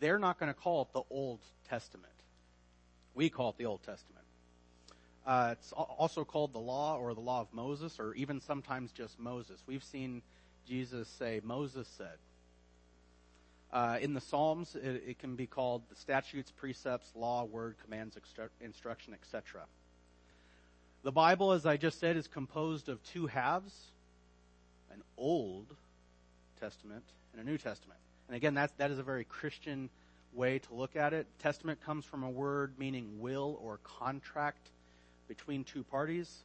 they're 0.00 0.18
not 0.18 0.38
gonna 0.38 0.54
call 0.54 0.82
it 0.82 0.88
the 0.92 1.02
Old 1.10 1.40
Testament. 1.68 2.13
We 3.14 3.30
call 3.30 3.50
it 3.50 3.58
the 3.58 3.66
Old 3.66 3.82
Testament. 3.82 4.24
Uh, 5.26 5.50
it's 5.52 5.72
also 5.72 6.24
called 6.24 6.52
the 6.52 6.58
Law 6.58 6.98
or 6.98 7.14
the 7.14 7.20
Law 7.20 7.40
of 7.40 7.52
Moses, 7.52 7.98
or 7.98 8.14
even 8.14 8.40
sometimes 8.40 8.92
just 8.92 9.18
Moses. 9.18 9.62
We've 9.66 9.84
seen 9.84 10.22
Jesus 10.68 11.08
say, 11.08 11.40
"Moses 11.42 11.88
said." 11.96 12.18
Uh, 13.72 13.98
in 14.00 14.14
the 14.14 14.20
Psalms, 14.20 14.76
it, 14.76 15.02
it, 15.04 15.18
can 15.18 15.34
be 15.34 15.46
called 15.46 15.82
the 15.88 15.96
statutes, 15.96 16.52
precepts, 16.52 17.10
law, 17.16 17.42
word, 17.42 17.74
commands, 17.82 18.16
extru- 18.16 18.48
instruction, 18.60 19.14
etc. 19.14 19.62
The 21.02 21.10
Bible, 21.10 21.50
as 21.50 21.66
I 21.66 21.76
just 21.76 21.98
said, 21.98 22.16
is 22.16 22.28
composed 22.28 22.88
of 22.88 23.02
two 23.02 23.26
halves 23.26 23.74
an 24.92 25.02
Old 25.18 25.66
Testament 26.60 27.02
and 27.32 27.42
a 27.42 27.50
New 27.50 27.58
Testament. 27.58 27.98
And 28.28 28.36
again, 28.36 28.54
that's, 28.54 28.72
that 28.74 28.92
is 28.92 28.98
a 28.98 29.02
very 29.02 29.24
Christian 29.24 29.90
way 30.34 30.58
to 30.58 30.74
look 30.74 30.96
at 30.96 31.12
it. 31.12 31.26
Testament 31.38 31.80
comes 31.84 32.04
from 32.04 32.22
a 32.22 32.30
word 32.30 32.74
meaning 32.78 33.20
will 33.20 33.58
or 33.62 33.78
contract 33.82 34.70
between 35.28 35.64
two 35.64 35.84
parties. 35.84 36.42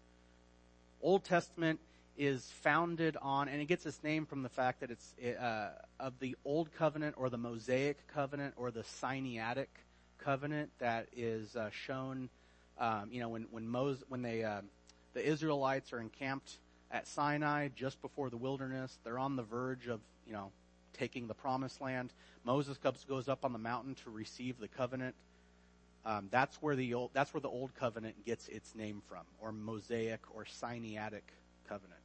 Old 1.01 1.24
Testament 1.24 1.79
is 2.17 2.46
founded 2.62 3.15
on, 3.22 3.48
and 3.48 3.62
it 3.62 3.65
gets 3.65 3.86
its 3.86 4.03
name 4.03 4.25
from 4.25 4.43
the 4.43 4.50
fact 4.50 4.81
that 4.81 4.91
it's 4.91 5.15
uh, 5.39 5.69
of 6.00 6.19
the 6.19 6.36
Old 6.43 6.74
Covenant 6.74 7.15
or 7.17 7.29
the 7.29 7.38
Mosaic 7.38 7.98
Covenant 8.13 8.53
or 8.58 8.72
the 8.72 8.84
Sinaitic 8.84 9.67
Covenant 10.17 10.69
that 10.79 11.08
is 11.15 11.55
uh, 11.55 11.69
shown. 11.72 12.29
Um, 12.77 13.10
you 13.12 13.22
know, 13.22 13.29
when 13.29 13.48
when 13.51 13.67
Moses, 13.67 14.03
when 14.10 14.22
they 14.22 14.43
uh, 14.43 14.62
the 15.13 15.25
Israelites 15.25 15.93
are 15.93 16.01
encamped 16.01 16.58
at 16.91 17.08
Sinai 17.08 17.69
just 17.75 18.01
before 18.01 18.29
the 18.29 18.38
wilderness, 18.38 18.98
they're 19.03 19.19
on 19.19 19.38
the 19.38 19.43
verge 19.43 19.88
of 19.88 20.01
you 20.27 20.34
know 20.34 20.51
taking 20.93 21.27
the 21.27 21.34
promised 21.34 21.81
land. 21.81 22.12
Moses 22.43 22.77
goes 23.08 23.27
up 23.27 23.46
on 23.46 23.53
the 23.53 23.60
mountain 23.60 23.96
to 24.03 24.10
receive 24.10 24.60
the 24.60 24.67
covenant. 24.67 25.15
Um, 26.05 26.29
that's 26.31 26.55
where 26.62 26.75
the 26.75 26.93
old, 26.93 27.12
that's 27.13 27.34
where 27.34 27.41
the 27.41 27.50
old 27.50 27.75
covenant 27.75 28.25
gets 28.25 28.48
its 28.48 28.74
name 28.74 29.01
from, 29.08 29.24
or 29.41 29.51
Mosaic 29.51 30.22
or 30.34 30.46
Sinaitic 30.46 31.22
covenant 31.67 32.00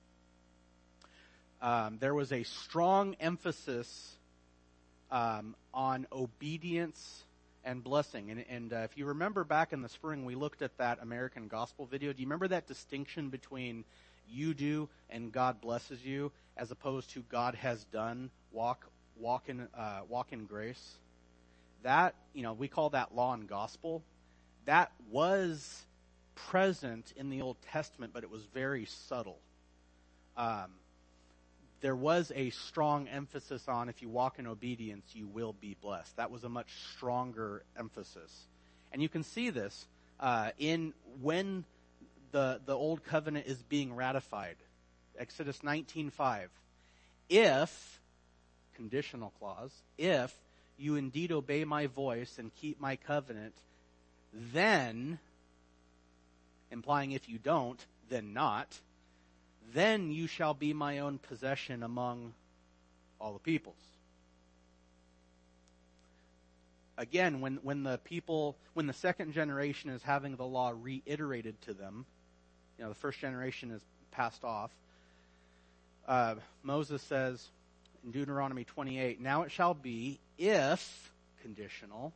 um, 1.64 1.96
there 1.98 2.14
was 2.14 2.30
a 2.30 2.42
strong 2.42 3.16
emphasis 3.20 4.16
um, 5.10 5.56
on 5.72 6.06
obedience 6.12 7.24
and 7.64 7.82
blessing. 7.82 8.30
And, 8.30 8.44
and 8.50 8.72
uh, 8.72 8.76
if 8.78 8.98
you 8.98 9.06
remember 9.06 9.44
back 9.44 9.72
in 9.72 9.80
the 9.80 9.88
spring, 9.88 10.26
we 10.26 10.34
looked 10.34 10.60
at 10.60 10.76
that 10.76 10.98
American 11.00 11.48
Gospel 11.48 11.86
video. 11.86 12.12
Do 12.12 12.20
you 12.20 12.26
remember 12.26 12.48
that 12.48 12.66
distinction 12.66 13.30
between 13.30 13.84
you 14.28 14.52
do 14.52 14.90
and 15.08 15.32
God 15.32 15.62
blesses 15.62 16.04
you, 16.04 16.32
as 16.56 16.70
opposed 16.70 17.10
to 17.10 17.20
God 17.30 17.54
has 17.56 17.84
done 17.84 18.30
walk 18.52 18.86
walk 19.16 19.48
in 19.48 19.68
uh, 19.76 20.00
walk 20.08 20.32
in 20.32 20.46
grace? 20.46 20.94
That 21.82 22.14
you 22.32 22.42
know 22.42 22.52
we 22.52 22.68
call 22.68 22.90
that 22.90 23.14
law 23.14 23.34
and 23.34 23.48
gospel. 23.48 24.02
That 24.64 24.92
was 25.10 25.84
present 26.34 27.12
in 27.16 27.30
the 27.30 27.42
Old 27.42 27.56
Testament, 27.70 28.12
but 28.12 28.24
it 28.24 28.30
was 28.30 28.42
very 28.54 28.86
subtle. 28.86 29.38
Um, 30.36 30.70
there 31.80 31.94
was 31.94 32.32
a 32.34 32.48
strong 32.48 33.08
emphasis 33.08 33.68
on 33.68 33.90
if 33.90 34.00
you 34.00 34.08
walk 34.08 34.38
in 34.38 34.46
obedience, 34.46 35.04
you 35.12 35.26
will 35.26 35.52
be 35.52 35.76
blessed. 35.82 36.16
That 36.16 36.30
was 36.30 36.42
a 36.42 36.48
much 36.48 36.70
stronger 36.94 37.62
emphasis. 37.78 38.46
And 38.90 39.02
you 39.02 39.08
can 39.10 39.22
see 39.22 39.50
this 39.50 39.86
uh, 40.18 40.52
in 40.58 40.94
when 41.20 41.64
the, 42.32 42.60
the 42.64 42.74
old 42.74 43.04
covenant 43.04 43.46
is 43.46 43.62
being 43.62 43.94
ratified. 43.94 44.56
Exodus 45.18 45.58
19.5. 45.60 46.46
If, 47.28 48.00
conditional 48.74 49.32
clause, 49.38 49.72
if 49.96 50.34
you 50.76 50.96
indeed 50.96 51.32
obey 51.32 51.64
my 51.64 51.86
voice 51.86 52.38
and 52.38 52.54
keep 52.56 52.80
my 52.80 52.96
covenant, 52.96 53.54
then, 54.52 55.18
implying 56.70 57.12
if 57.12 57.28
you 57.28 57.38
don't, 57.38 57.84
then 58.08 58.32
not, 58.32 58.78
then 59.72 60.10
you 60.10 60.26
shall 60.26 60.54
be 60.54 60.72
my 60.72 60.98
own 60.98 61.18
possession 61.18 61.82
among 61.82 62.34
all 63.20 63.32
the 63.32 63.38
peoples. 63.38 63.76
Again, 66.96 67.40
when, 67.40 67.58
when 67.62 67.82
the 67.82 67.98
people, 68.04 68.56
when 68.74 68.86
the 68.86 68.92
second 68.92 69.32
generation 69.32 69.90
is 69.90 70.02
having 70.02 70.36
the 70.36 70.44
law 70.44 70.72
reiterated 70.80 71.60
to 71.62 71.74
them, 71.74 72.06
you 72.78 72.84
know, 72.84 72.90
the 72.90 72.94
first 72.94 73.18
generation 73.18 73.70
is 73.70 73.80
passed 74.12 74.44
off, 74.44 74.70
uh, 76.06 76.36
Moses 76.62 77.02
says 77.02 77.46
in 78.04 78.10
Deuteronomy 78.10 78.64
28, 78.64 79.20
Now 79.20 79.42
it 79.42 79.52
shall 79.52 79.74
be 79.74 80.18
if, 80.38 81.12
conditional, 81.42 82.12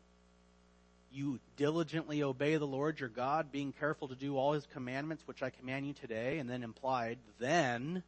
you 1.13 1.41
diligently 1.57 2.23
obey 2.23 2.57
the 2.57 2.67
Lord 2.67 3.01
your 3.01 3.09
God, 3.09 3.51
being 3.51 3.73
careful 3.73 4.09
to 4.09 4.15
do 4.15 4.37
all 4.37 4.53
his 4.53 4.67
commandments, 4.67 5.23
which 5.27 5.43
I 5.43 5.51
command 5.51 5.87
you 5.87 5.95
today, 5.95 6.39
and 6.39 6.49
then 6.49 6.63
implied, 6.63 7.19
then 7.39 8.03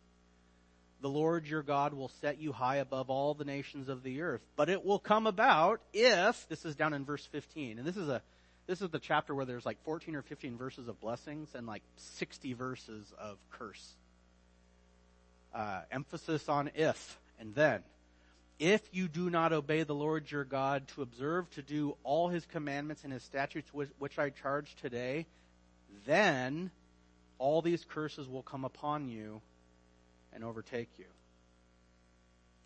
the 1.00 1.08
Lord 1.08 1.46
your 1.46 1.62
God 1.62 1.94
will 1.94 2.10
set 2.20 2.38
you 2.38 2.52
high 2.52 2.76
above 2.76 3.08
all 3.08 3.32
the 3.34 3.44
nations 3.44 3.88
of 3.88 4.02
the 4.02 4.20
earth. 4.20 4.42
But 4.56 4.68
it 4.68 4.84
will 4.84 4.98
come 4.98 5.26
about 5.26 5.80
if, 5.94 6.46
this 6.48 6.64
is 6.64 6.76
down 6.76 6.92
in 6.92 7.04
verse 7.04 7.24
15, 7.26 7.78
and 7.78 7.86
this 7.86 7.96
is 7.96 8.08
a, 8.08 8.22
this 8.66 8.82
is 8.82 8.90
the 8.90 8.98
chapter 8.98 9.34
where 9.34 9.46
there's 9.46 9.66
like 9.66 9.82
14 9.84 10.14
or 10.14 10.22
15 10.22 10.58
verses 10.58 10.88
of 10.88 11.00
blessings 11.00 11.48
and 11.54 11.66
like 11.66 11.82
60 11.96 12.52
verses 12.52 13.12
of 13.18 13.38
curse. 13.50 13.94
Uh, 15.52 15.80
emphasis 15.90 16.48
on 16.48 16.70
if 16.76 17.18
and 17.40 17.54
then 17.56 17.82
if 18.60 18.82
you 18.92 19.08
do 19.08 19.30
not 19.30 19.52
obey 19.54 19.82
the 19.82 19.94
Lord 19.94 20.30
your 20.30 20.44
God 20.44 20.86
to 20.88 21.02
observe 21.02 21.50
to 21.52 21.62
do 21.62 21.96
all 22.04 22.28
his 22.28 22.44
commandments 22.44 23.04
and 23.04 23.12
his 23.12 23.22
statutes 23.22 23.70
which 23.72 24.18
I 24.18 24.28
charge 24.28 24.76
today, 24.76 25.26
then 26.06 26.70
all 27.38 27.62
these 27.62 27.86
curses 27.86 28.28
will 28.28 28.42
come 28.42 28.66
upon 28.66 29.08
you 29.08 29.40
and 30.34 30.44
overtake 30.44 30.90
you. 30.98 31.06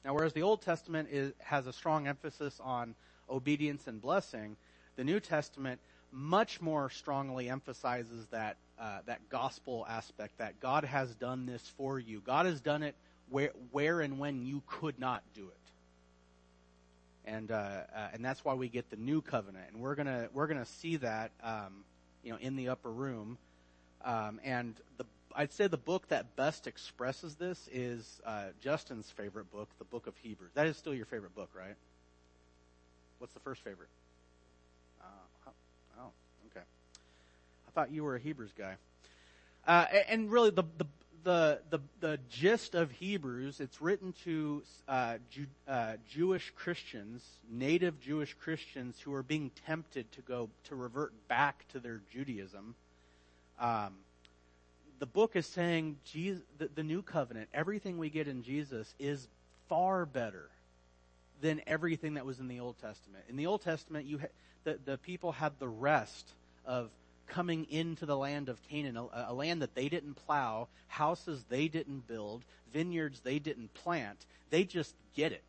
Now, 0.05 0.15
whereas 0.15 0.33
the 0.33 0.43
Old 0.43 0.63
Testament 0.63 1.09
is, 1.13 1.33
has 1.39 1.69
a 1.69 1.73
strong 1.73 2.09
emphasis 2.09 2.61
on 2.63 2.97
obedience 3.31 3.87
and 3.87 4.03
blessing, 4.03 4.57
the 4.97 5.05
New 5.05 5.21
Testament 5.21 5.81
much 6.11 6.61
more 6.61 6.91
strongly 6.91 7.49
emphasizes 7.49 8.27
that 8.33 8.57
uh, 8.79 8.99
that 9.07 9.29
gospel 9.29 9.87
aspect 9.89 10.39
that 10.39 10.61
God 10.61 10.85
has 10.85 11.15
done 11.15 11.47
this 11.47 11.63
for 11.77 11.99
you. 11.99 12.21
God 12.21 12.47
has 12.47 12.61
done 12.61 12.83
it 12.83 12.95
where, 13.31 13.53
where 13.71 14.01
and 14.01 14.19
when 14.19 14.43
you 14.43 14.63
could 14.67 14.99
not 14.99 15.23
do 15.35 15.43
it 15.49 15.65
and 17.27 17.51
uh, 17.51 17.55
uh, 17.55 18.09
and 18.13 18.25
that's 18.25 18.45
why 18.45 18.55
we 18.55 18.69
get 18.69 18.91
the 18.91 18.97
new 18.97 19.21
covenant, 19.21 19.65
and 19.73 19.81
we're 19.81 19.95
gonna 19.95 20.29
we're 20.33 20.47
gonna 20.47 20.67
see 20.67 20.97
that 20.97 21.31
um, 21.43 21.85
you 22.23 22.31
know 22.31 22.39
in 22.39 22.57
the 22.57 22.69
upper 22.69 22.91
room, 22.91 23.39
um, 24.05 24.41
and 24.45 24.75
the 24.99 25.05
I'd 25.35 25.53
say 25.53 25.67
the 25.67 25.77
book 25.77 26.09
that 26.09 26.37
best 26.37 26.67
expresses 26.67 27.35
this 27.37 27.69
is 27.73 28.21
uh, 28.25 28.47
Justin's 28.63 29.11
favorite 29.11 29.51
book, 29.51 29.69
the 29.79 29.85
Book 29.85 30.07
of 30.07 30.17
Hebrews. 30.19 30.53
That 30.55 30.67
is 30.67 30.77
still 30.77 30.95
your 30.95 31.07
favorite 31.07 31.35
book, 31.35 31.51
right? 31.57 31.75
What's 33.19 33.33
the 33.33 33.41
first 33.41 33.63
favorite? 33.63 33.89
Uh, 35.01 35.51
oh, 35.99 36.11
okay. 36.51 36.65
I 37.64 37.64
thought 37.75 37.91
you 37.91 38.05
were 38.05 38.17
a 38.17 38.21
Hebrews 38.21 38.53
guy. 38.57 38.77
Uh, 39.67 39.87
and 40.09 40.31
really, 40.31 40.51
the, 40.51 40.65
the 40.79 40.87
the, 41.25 41.61
the, 41.71 41.81
the 42.01 42.19
gist 42.31 42.75
of 42.75 42.91
Hebrews, 42.93 43.59
it's 43.59 43.81
written 43.81 44.15
to 44.25 44.63
uh, 44.87 45.17
uh, 45.67 45.95
Jewish 46.09 46.53
Christians, 46.55 47.25
native 47.51 47.99
Jewish 48.01 48.35
Christians 48.35 49.01
who 49.01 49.13
are 49.15 49.23
being 49.23 49.51
tempted 49.67 50.13
to 50.13 50.21
go 50.21 50.51
to 50.65 50.75
revert 50.75 51.13
back 51.27 51.65
to 51.73 51.81
their 51.81 52.01
Judaism. 52.13 52.75
Um, 53.59 53.95
the 54.99 55.07
book 55.07 55.35
is 55.35 55.47
saying 55.47 55.97
Jesus, 56.05 56.43
the, 56.59 56.69
the 56.75 56.83
new 56.83 57.03
covenant, 57.03 57.49
everything 57.53 57.99
we 57.99 58.11
get 58.11 58.29
in 58.29 58.43
Jesus 58.43 58.95
is 58.99 59.27
far 59.69 60.07
better 60.07 60.51
than 61.41 61.63
everything 61.67 62.15
that 62.15 62.27
was 62.27 62.39
in 62.39 62.49
the 62.49 62.61
Old 62.61 62.79
Testament. 62.79 63.25
In 63.29 63.37
the 63.37 63.47
Old 63.47 63.63
Testament, 63.63 64.07
you 64.07 64.19
ha- 64.19 64.27
the, 64.65 64.79
the 64.85 64.99
people 64.99 65.33
had 65.33 65.53
the 65.59 65.69
rest 65.69 66.29
of 66.65 66.91
coming 67.27 67.67
into 67.71 68.07
the 68.07 68.17
land 68.17 68.49
of 68.49 68.63
Canaan, 68.69 68.97
a, 68.97 69.27
a, 69.29 69.35
land 69.35 69.63
that 69.63 69.75
they 69.75 69.89
didn't 69.89 70.15
plow, 70.15 70.69
houses 70.89 71.45
they 71.49 71.69
didn't 71.69 72.07
build, 72.07 72.45
vineyards 72.73 73.21
they 73.21 73.39
didn't 73.39 73.73
plant. 73.75 74.27
They 74.51 74.65
just 74.65 74.95
get 75.15 75.33
it. 75.33 75.45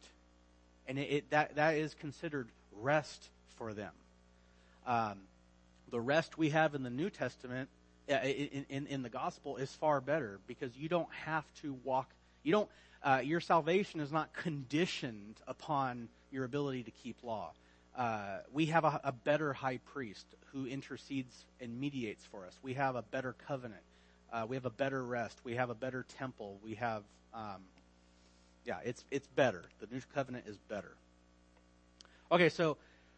And 0.88 0.98
it, 0.98 1.12
it 1.12 1.30
that, 1.32 1.56
that 1.56 1.76
is 1.76 1.94
considered 1.96 2.48
rest 2.72 3.30
for 3.58 3.74
them. 3.74 3.92
Um, 4.86 5.20
the 5.92 6.00
rest 6.00 6.38
we 6.38 6.50
have 6.50 6.76
in 6.76 6.84
the 6.84 6.90
New 6.90 7.10
Testament, 7.10 7.70
uh, 8.10 8.16
in, 8.16 8.66
in, 8.70 8.88
in, 8.88 9.02
the 9.02 9.10
gospel, 9.10 9.58
is 9.58 9.72
far 9.72 10.02
better 10.02 10.40
because 10.48 10.76
you 10.78 10.90
don't 10.90 11.12
have 11.26 11.46
to 11.62 11.74
walk, 11.84 12.10
you 12.44 12.52
don't, 12.52 12.70
uh, 13.04 13.22
your 13.24 13.40
salvation 13.40 14.00
is 14.00 14.12
not 14.12 14.34
conditioned 14.34 15.36
upon 15.48 16.10
your 16.32 16.44
ability 16.44 16.84
to 16.84 16.92
keep 16.92 17.18
law. 17.24 17.52
Uh, 17.98 18.40
we 18.52 18.66
have 18.68 18.84
a, 18.84 19.00
a, 19.06 19.12
better 19.14 19.54
high 19.54 19.78
priest 19.78 20.26
who 20.48 20.66
intercedes 20.66 21.46
and 21.62 21.80
mediates 21.80 22.26
for 22.26 22.46
us. 22.46 22.60
We 22.62 22.74
have 22.74 22.98
a 22.98 23.02
better 23.02 23.36
covenant. 23.48 23.82
Uh, 24.34 24.46
we 24.50 24.58
have 24.58 24.66
a 24.66 24.70
better 24.70 25.02
rest. 25.02 25.40
We 25.46 25.56
have 25.56 25.70
a 25.70 25.76
better 25.76 26.06
temple. 26.18 26.60
We 26.62 26.76
have, 26.76 27.04
um, 27.34 27.62
yeah, 28.66 28.80
it's 28.84 29.06
it's 29.12 29.28
better. 29.28 29.64
The 29.80 29.88
new 29.90 30.02
covenant 30.14 30.46
is 30.46 30.58
better. 30.68 30.92
Okay, 32.30 32.50
so 32.50 32.76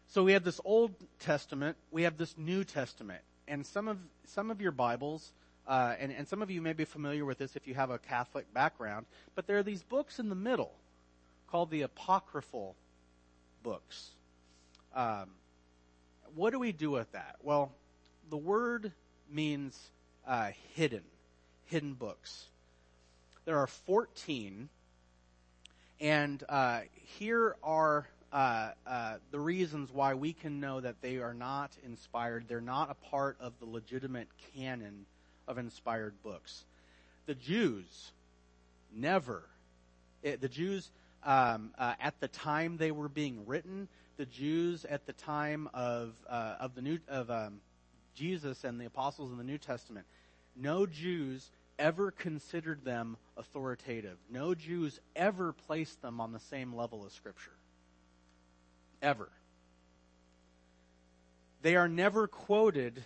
so 0.09 0.23
we 0.23 0.33
have 0.33 0.43
this 0.43 0.61
Old 0.63 0.93
Testament. 1.19 1.75
We 1.89 2.03
have 2.03 2.17
this 2.17 2.37
New 2.37 2.63
Testament, 2.63 3.21
and 3.47 3.65
some 3.65 3.87
of 3.87 3.97
some 4.25 4.51
of 4.51 4.61
your 4.61 4.71
Bibles. 4.71 5.31
Uh, 5.67 5.95
and, 5.99 6.13
and 6.13 6.25
some 6.25 6.41
of 6.41 6.49
you 6.49 6.61
may 6.61 6.71
be 6.71 6.85
familiar 6.85 7.25
with 7.25 7.39
this 7.39 7.57
if 7.57 7.67
you 7.67 7.73
have 7.73 7.89
a 7.89 7.97
Catholic 7.97 8.53
background, 8.53 9.05
but 9.35 9.47
there 9.47 9.57
are 9.57 9.63
these 9.63 9.83
books 9.83 10.17
in 10.17 10.29
the 10.29 10.35
middle 10.35 10.71
called 11.47 11.69
the 11.71 11.81
apocryphal 11.81 12.73
books. 13.63 14.11
Um, 14.95 15.29
what 16.35 16.51
do 16.51 16.59
we 16.59 16.71
do 16.71 16.91
with 16.91 17.11
that? 17.13 17.37
Well, 17.41 17.71
the 18.29 18.37
word 18.37 18.91
means 19.31 19.77
uh, 20.27 20.51
hidden, 20.75 21.03
hidden 21.65 21.93
books. 21.93 22.45
There 23.45 23.57
are 23.57 23.67
14, 23.67 24.69
and 25.99 26.43
uh, 26.49 26.81
here 27.19 27.55
are 27.63 28.07
uh, 28.31 28.71
uh, 28.85 29.15
the 29.31 29.39
reasons 29.39 29.89
why 29.91 30.13
we 30.13 30.33
can 30.33 30.59
know 30.59 30.81
that 30.81 31.01
they 31.01 31.17
are 31.17 31.33
not 31.33 31.71
inspired. 31.85 32.45
They're 32.47 32.59
not 32.59 32.91
a 32.91 33.09
part 33.09 33.37
of 33.39 33.53
the 33.59 33.65
legitimate 33.65 34.27
canon 34.53 35.05
of 35.47 35.57
inspired 35.57 36.13
books. 36.23 36.65
The 37.25 37.35
Jews 37.35 38.11
never, 38.93 39.43
it, 40.23 40.33
eh, 40.33 40.37
the 40.41 40.49
Jews 40.49 40.89
um, 41.23 41.71
uh, 41.77 41.93
at 41.99 42.19
the 42.19 42.27
time 42.27 42.77
they 42.77 42.91
were 42.91 43.09
being 43.09 43.45
written, 43.45 43.87
the 44.17 44.25
Jews 44.25 44.85
at 44.85 45.05
the 45.05 45.13
time 45.13 45.69
of 45.73 46.13
uh, 46.27 46.55
of 46.59 46.75
the 46.75 46.81
new 46.81 46.99
of 47.07 47.29
um, 47.29 47.59
Jesus 48.15 48.63
and 48.63 48.81
the 48.81 48.85
apostles 48.85 49.31
in 49.31 49.37
the 49.37 49.43
New 49.43 49.57
Testament, 49.57 50.05
no 50.55 50.85
Jews 50.85 51.49
ever 51.79 52.11
considered 52.11 52.83
them 52.83 53.17
authoritative. 53.37 54.17
No 54.29 54.55
Jews 54.55 54.99
ever 55.15 55.53
placed 55.53 56.01
them 56.01 56.19
on 56.19 56.31
the 56.31 56.39
same 56.39 56.75
level 56.75 57.05
as 57.05 57.13
Scripture. 57.13 57.51
Ever. 59.01 59.29
They 61.61 61.75
are 61.75 61.87
never 61.87 62.27
quoted 62.27 63.03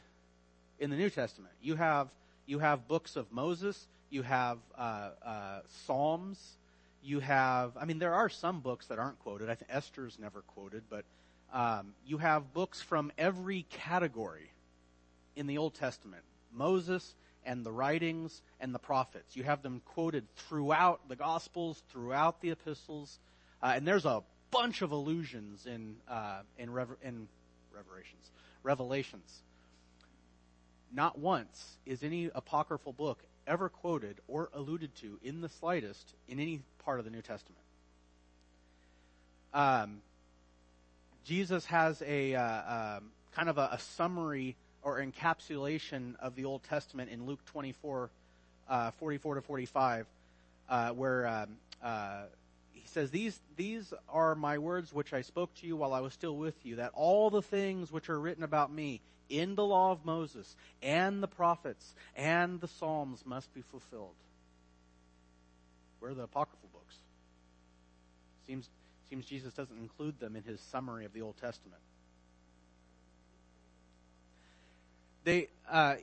in 0.79 0.89
the 0.89 0.95
New 0.95 1.09
Testament. 1.09 1.53
You 1.61 1.75
have 1.75 2.07
you 2.45 2.59
have 2.59 2.87
books 2.87 3.15
of 3.15 3.31
Moses. 3.31 3.87
You 4.09 4.23
have 4.23 4.57
uh, 4.77 5.09
uh, 5.25 5.59
Psalms 5.85 6.57
you 7.03 7.19
have, 7.19 7.77
I 7.77 7.85
mean, 7.85 7.99
there 7.99 8.13
are 8.13 8.29
some 8.29 8.59
books 8.59 8.87
that 8.87 8.99
aren't 8.99 9.19
quoted. 9.19 9.49
I 9.49 9.55
think 9.55 9.71
Esther's 9.71 10.17
never 10.19 10.41
quoted, 10.41 10.83
but 10.89 11.05
um, 11.53 11.93
you 12.05 12.17
have 12.17 12.53
books 12.53 12.81
from 12.81 13.11
every 13.17 13.63
category 13.69 14.51
in 15.35 15.47
the 15.47 15.57
Old 15.57 15.73
Testament 15.75 16.23
Moses 16.53 17.15
and 17.45 17.65
the 17.65 17.71
writings 17.71 18.41
and 18.59 18.73
the 18.75 18.79
prophets. 18.79 19.35
You 19.35 19.43
have 19.43 19.61
them 19.61 19.81
quoted 19.85 20.25
throughout 20.35 21.07
the 21.07 21.15
Gospels, 21.15 21.81
throughout 21.89 22.41
the 22.41 22.51
epistles, 22.51 23.19
uh, 23.63 23.73
and 23.75 23.87
there's 23.87 24.05
a 24.05 24.21
bunch 24.51 24.81
of 24.81 24.91
allusions 24.91 25.65
in 25.65 25.95
uh, 26.07 26.41
in, 26.57 26.69
in 27.03 27.27
Revelations. 27.73 28.31
Revelations. 28.63 29.41
Not 30.93 31.17
once 31.17 31.77
is 31.85 32.03
any 32.03 32.29
apocryphal 32.35 32.93
book 32.93 33.23
ever 33.47 33.69
quoted 33.69 34.19
or 34.27 34.49
alluded 34.53 34.95
to 34.95 35.19
in 35.23 35.41
the 35.41 35.49
slightest 35.49 36.13
in 36.27 36.39
any 36.39 36.61
part 36.83 36.99
of 36.99 37.05
the 37.05 37.11
New 37.11 37.21
Testament. 37.21 37.61
Um, 39.53 40.01
Jesus 41.23 41.65
has 41.65 42.01
a 42.05 42.35
uh, 42.35 42.97
um, 42.97 43.11
kind 43.33 43.49
of 43.49 43.57
a, 43.57 43.69
a, 43.73 43.79
summary 43.79 44.55
or 44.81 44.99
encapsulation 44.99 46.15
of 46.19 46.35
the 46.35 46.45
Old 46.45 46.63
Testament 46.63 47.11
in 47.11 47.25
Luke 47.25 47.43
24, 47.45 48.09
uh, 48.69 48.91
44 48.91 49.35
to 49.35 49.41
45, 49.41 50.07
uh, 50.69 50.89
where 50.91 51.27
um, 51.27 51.57
uh, 51.83 52.23
he 52.71 52.87
says, 52.87 53.11
these, 53.11 53.39
these 53.57 53.93
are 54.09 54.35
my 54.35 54.57
words 54.57 54.93
which 54.93 55.13
I 55.13 55.21
spoke 55.21 55.53
to 55.55 55.67
you 55.67 55.75
while 55.75 55.93
I 55.93 55.99
was 55.99 56.13
still 56.13 56.35
with 56.35 56.55
you, 56.65 56.77
that 56.77 56.91
all 56.93 57.29
the 57.29 57.41
things 57.41 57.91
which 57.91 58.09
are 58.09 58.19
written 58.19 58.43
about 58.43 58.71
me 58.71 59.01
in 59.31 59.55
the 59.55 59.63
law 59.63 59.91
of 59.91 60.05
Moses 60.05 60.55
and 60.83 61.23
the 61.23 61.27
prophets 61.27 61.95
and 62.15 62.59
the 62.59 62.67
Psalms 62.67 63.23
must 63.25 63.51
be 63.53 63.61
fulfilled. 63.61 64.15
Where 65.99 66.11
are 66.11 66.13
the 66.13 66.23
apocryphal 66.23 66.69
books? 66.73 66.95
Seems, 68.45 68.69
seems 69.09 69.25
Jesus 69.25 69.53
doesn't 69.53 69.77
include 69.77 70.19
them 70.19 70.35
in 70.35 70.43
his 70.43 70.59
summary 70.71 71.05
of 71.05 71.13
the 71.13 71.21
Old 71.21 71.37
Testament. 71.37 71.81
They, 75.23 75.47
uh, 75.69 75.95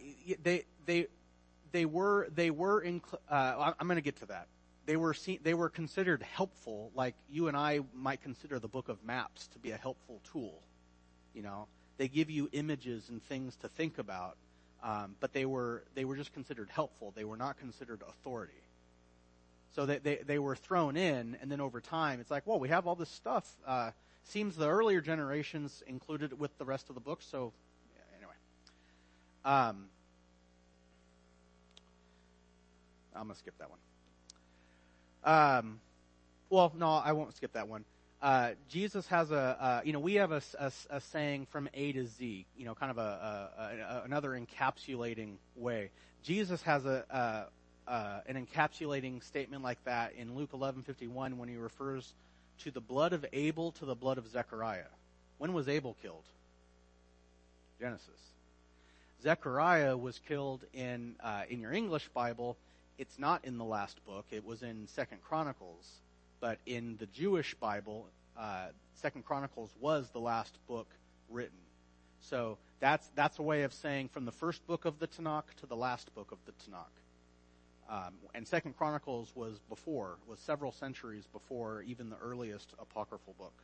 they, 0.43 0.65
they, 0.87 1.07
they 1.73 1.85
were, 1.85 2.29
they 2.35 2.51
were, 2.51 2.81
in, 2.81 3.03
uh, 3.29 3.73
I'm 3.79 3.87
going 3.89 3.97
to 3.97 4.03
get 4.03 4.21
to 4.21 4.27
that. 4.27 4.47
They 4.87 4.97
were, 4.97 5.13
seen, 5.13 5.41
they 5.43 5.55
were 5.55 5.69
considered 5.69 6.23
helpful, 6.23 6.93
like 6.95 7.15
you 7.31 7.49
and 7.49 7.57
I 7.57 7.81
might 7.95 8.23
consider 8.23 8.59
the 8.59 8.69
book 8.69 8.89
of 8.89 9.05
maps 9.05 9.49
to 9.49 9.59
be 9.59 9.73
a 9.73 9.77
helpful 9.77 10.21
tool. 10.33 10.63
You 11.35 11.43
know, 11.43 11.67
they 11.99 12.09
give 12.09 12.31
you 12.31 12.49
images 12.53 13.09
and 13.11 13.23
things 13.25 13.57
to 13.57 13.69
think 13.69 13.99
about, 13.99 14.37
um, 14.83 15.17
but 15.21 15.33
they 15.33 15.45
were 15.45 15.83
they 15.95 16.05
were 16.05 16.17
just 16.17 16.33
considered 16.33 16.69
helpful. 16.71 17.13
They 17.15 17.25
were 17.25 17.37
not 17.37 17.59
considered 17.59 18.03
authority. 18.09 18.55
So 19.75 19.85
they, 19.85 19.99
they, 19.99 20.17
they 20.17 20.39
were 20.39 20.57
thrown 20.57 20.97
in, 20.97 21.37
and 21.43 21.53
then 21.53 21.61
over 21.61 21.81
time, 21.81 22.21
it's 22.21 22.31
like, 22.31 22.47
well, 22.47 22.59
we 22.59 22.69
have 22.71 22.87
all 22.87 22.95
this 22.95 23.11
stuff. 23.11 23.55
Uh, 23.67 23.91
seems 24.25 24.57
the 24.57 24.67
earlier 24.67 25.01
generations 25.01 25.83
included 25.87 26.33
it 26.33 26.39
with 26.39 26.57
the 26.59 26.65
rest 26.65 26.89
of 26.89 26.95
the 26.95 27.01
book. 27.01 27.21
So 27.23 27.53
anyway, 28.17 28.33
um, 29.45 29.87
I'm 33.15 33.25
gonna 33.25 33.35
skip 33.35 33.55
that 33.59 33.69
one. 33.71 33.79
Um, 35.25 35.81
well, 36.51 36.73
no, 36.77 36.91
I 36.91 37.13
won't 37.13 37.37
skip 37.37 37.53
that 37.53 37.69
one 37.69 37.85
uh, 38.21 38.51
Jesus 38.69 39.07
has 39.09 39.31
a, 39.31 39.37
uh, 39.37 39.81
you 39.85 39.93
know, 39.93 40.01
we 40.01 40.15
have 40.15 40.33
a, 40.33 40.43
a, 40.59 40.73
a, 40.91 41.01
saying 41.01 41.47
from 41.47 41.69
A 41.73 41.93
to 41.93 42.07
Z, 42.07 42.47
you 42.57 42.65
know, 42.65 42.75
kind 42.75 42.91
of 42.91 42.99
a, 42.99 43.51
a 43.81 44.03
another 44.05 44.31
encapsulating 44.31 45.37
way. 45.55 45.91
Jesus 46.25 46.61
has 46.63 46.85
a, 46.85 47.47
an 47.87 48.47
encapsulating 48.47 49.23
statement 49.23 49.63
like 49.63 49.83
that 49.85 50.15
in 50.19 50.35
Luke 50.35 50.51
11:51 50.53 51.37
when 51.37 51.49
he 51.49 51.57
refers 51.57 52.13
to 52.65 52.73
the 52.73 52.81
blood 52.81 53.13
of 53.13 53.25
Abel 53.33 53.71
to 53.73 53.85
the 53.85 53.95
blood 53.95 54.19
of 54.19 54.29
Zechariah. 54.29 54.91
When 55.39 55.53
was 55.53 55.69
Abel 55.69 55.97
killed? 56.03 56.25
Genesis. 57.81 58.09
Zechariah 59.23 59.97
was 59.97 60.21
killed 60.27 60.65
in 60.73 61.15
uh, 61.23 61.43
in 61.49 61.61
your 61.61 61.73
English 61.73 62.09
Bible. 62.09 62.57
It's 62.99 63.17
not 63.17 63.45
in 63.45 63.59
the 63.59 63.65
last 63.65 64.05
book. 64.05 64.27
It 64.33 64.45
was 64.45 64.63
in 64.63 64.89
Second 64.89 65.23
Chronicles 65.23 65.87
but 66.41 66.59
in 66.67 66.97
the 66.99 67.07
Jewish 67.07 67.55
Bible, 67.55 68.07
uh, 68.39 68.67
Second 68.95 69.25
Chronicles 69.25 69.75
was 69.81 70.09
the 70.11 70.21
last 70.21 70.59
book 70.67 70.89
written. 71.29 71.59
So 72.21 72.59
that's 72.81 73.09
that's 73.15 73.39
a 73.39 73.43
way 73.43 73.63
of 73.63 73.73
saying 73.73 74.09
from 74.09 74.25
the 74.25 74.33
first 74.33 74.67
book 74.67 74.85
of 74.85 74.99
the 74.99 75.07
Tanakh 75.07 75.55
to 75.61 75.67
the 75.67 75.77
last 75.77 76.15
book 76.15 76.33
of 76.33 76.39
the 76.47 76.53
Tanakh. 76.53 76.85
Um, 77.91 78.15
and 78.35 78.47
Second 78.47 78.77
Chronicles 78.77 79.33
was 79.35 79.59
before, 79.69 80.19
was 80.27 80.39
several 80.41 80.73
centuries 80.73 81.27
before 81.33 81.83
even 81.83 82.11
the 82.11 82.19
earliest 82.19 82.75
apocryphal 82.79 83.35
book. 83.39 83.55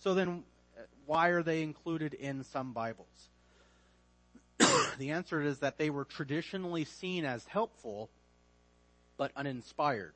So 0.00 0.12
then, 0.12 0.42
uh, 0.76 0.82
why 1.06 1.28
are 1.28 1.42
they 1.42 1.62
included 1.62 2.12
in 2.12 2.44
some 2.44 2.74
Bibles? 2.74 3.06
the 4.98 5.10
answer 5.10 5.40
is 5.40 5.60
that 5.60 5.78
they 5.78 5.88
were 5.88 6.04
traditionally 6.04 6.84
seen 6.84 7.24
as 7.24 7.46
helpful, 7.46 8.10
but 9.16 9.32
uninspired 9.34 10.12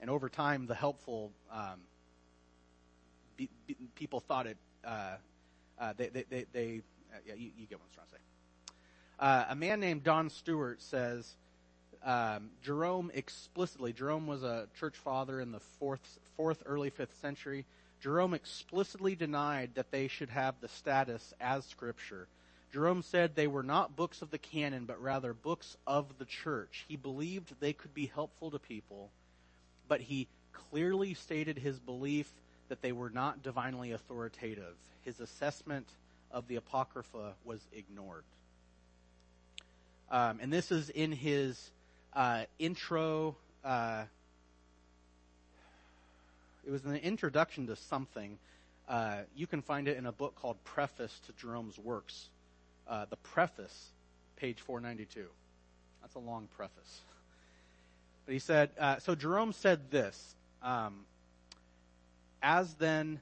and 0.00 0.10
over 0.10 0.28
time, 0.28 0.66
the 0.66 0.74
helpful 0.74 1.30
um, 1.52 1.80
be, 3.36 3.48
be, 3.66 3.76
people 3.94 4.20
thought 4.20 4.46
it. 4.46 4.56
Uh, 4.84 5.16
uh, 5.78 5.92
they, 5.96 6.08
they, 6.08 6.24
they, 6.28 6.46
they 6.52 6.82
uh, 7.12 7.18
yeah, 7.26 7.34
you, 7.34 7.50
you, 7.56 7.66
get 7.66 7.78
what 7.78 7.86
I'm 7.86 7.94
trying 7.94 8.06
to 8.06 8.12
say. 8.12 8.18
Uh, 9.18 9.44
a 9.50 9.54
man 9.54 9.80
named 9.80 10.04
Don 10.04 10.30
Stewart 10.30 10.80
says 10.80 11.34
um, 12.04 12.50
Jerome 12.62 13.10
explicitly. 13.14 13.92
Jerome 13.92 14.26
was 14.26 14.42
a 14.42 14.68
church 14.78 14.96
father 14.96 15.40
in 15.40 15.52
the 15.52 15.60
fourth, 15.78 16.18
fourth, 16.36 16.62
early 16.66 16.90
fifth 16.90 17.18
century. 17.20 17.66
Jerome 18.00 18.32
explicitly 18.32 19.14
denied 19.14 19.70
that 19.74 19.90
they 19.90 20.08
should 20.08 20.30
have 20.30 20.54
the 20.60 20.68
status 20.68 21.34
as 21.40 21.64
scripture. 21.66 22.26
Jerome 22.72 23.02
said 23.02 23.34
they 23.34 23.48
were 23.48 23.62
not 23.62 23.96
books 23.96 24.22
of 24.22 24.30
the 24.30 24.38
canon, 24.38 24.84
but 24.84 25.02
rather 25.02 25.34
books 25.34 25.76
of 25.86 26.18
the 26.18 26.24
church. 26.24 26.84
He 26.88 26.96
believed 26.96 27.52
they 27.60 27.72
could 27.72 27.92
be 27.92 28.06
helpful 28.06 28.50
to 28.52 28.58
people, 28.58 29.10
but 29.90 30.00
he 30.00 30.28
clearly 30.52 31.14
stated 31.14 31.58
his 31.58 31.76
belief 31.80 32.32
that 32.68 32.80
they 32.80 32.92
were 32.92 33.10
not 33.10 33.42
divinely 33.42 33.90
authoritative. 33.90 34.76
His 35.02 35.18
assessment 35.18 35.88
of 36.30 36.46
the 36.46 36.54
Apocrypha 36.54 37.34
was 37.44 37.58
ignored. 37.72 38.22
Um, 40.08 40.38
and 40.40 40.52
this 40.52 40.70
is 40.70 40.90
in 40.90 41.10
his 41.10 41.72
uh, 42.12 42.44
intro. 42.60 43.34
Uh, 43.64 44.04
it 46.64 46.70
was 46.70 46.84
an 46.84 46.94
introduction 46.94 47.66
to 47.66 47.74
something. 47.74 48.38
Uh, 48.88 49.22
you 49.34 49.48
can 49.48 49.60
find 49.60 49.88
it 49.88 49.96
in 49.96 50.06
a 50.06 50.12
book 50.12 50.36
called 50.36 50.62
Preface 50.62 51.20
to 51.26 51.32
Jerome's 51.32 51.78
Works. 51.80 52.28
Uh, 52.86 53.06
the 53.10 53.16
preface, 53.16 53.88
page 54.36 54.60
492. 54.60 55.26
That's 56.00 56.14
a 56.14 56.20
long 56.20 56.46
preface. 56.56 57.00
But 58.26 58.32
he 58.32 58.38
said, 58.38 58.70
uh, 58.78 58.98
so 58.98 59.14
Jerome 59.14 59.52
said 59.52 59.90
this 59.90 60.34
um, 60.62 61.04
As 62.42 62.74
then 62.74 63.20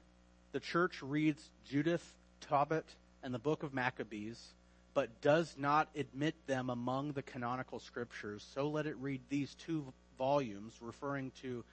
the 0.51 0.59
church 0.59 1.01
reads 1.01 1.43
Judith, 1.65 2.13
Tobit, 2.41 2.85
and 3.23 3.33
the 3.33 3.39
book 3.39 3.63
of 3.63 3.73
Maccabees, 3.73 4.53
but 4.93 5.21
does 5.21 5.55
not 5.57 5.89
admit 5.95 6.35
them 6.47 6.69
among 6.69 7.13
the 7.13 7.21
canonical 7.21 7.79
scriptures, 7.79 8.45
so 8.53 8.69
let 8.69 8.85
it 8.85 8.95
read 8.99 9.21
these 9.29 9.55
two 9.55 9.85
volumes 10.17 10.73
referring 10.81 11.31
to 11.41 11.63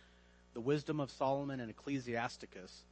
the 0.55 0.61
wisdom 0.61 1.01
of 1.01 1.11
Solomon 1.11 1.61
and 1.61 1.71
Ecclesiasticus. 1.71 2.85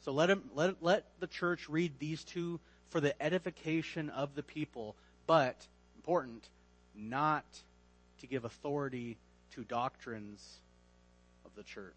So 0.00 0.12
let 0.12 0.30
him 0.30 0.50
let 0.54 0.82
let 0.82 1.04
the 1.20 1.28
church 1.28 1.68
read 1.68 1.92
these 1.98 2.24
two 2.24 2.58
for 2.90 3.00
the 3.00 3.20
edification 3.22 4.10
of 4.10 4.34
the 4.34 4.42
people, 4.42 4.96
but 5.26 5.66
important, 5.96 6.48
not 6.94 7.44
to 8.20 8.26
give 8.26 8.44
authority 8.44 9.16
to 9.54 9.64
doctrines 9.64 10.60
of 11.44 11.50
the 11.56 11.62
church. 11.62 11.94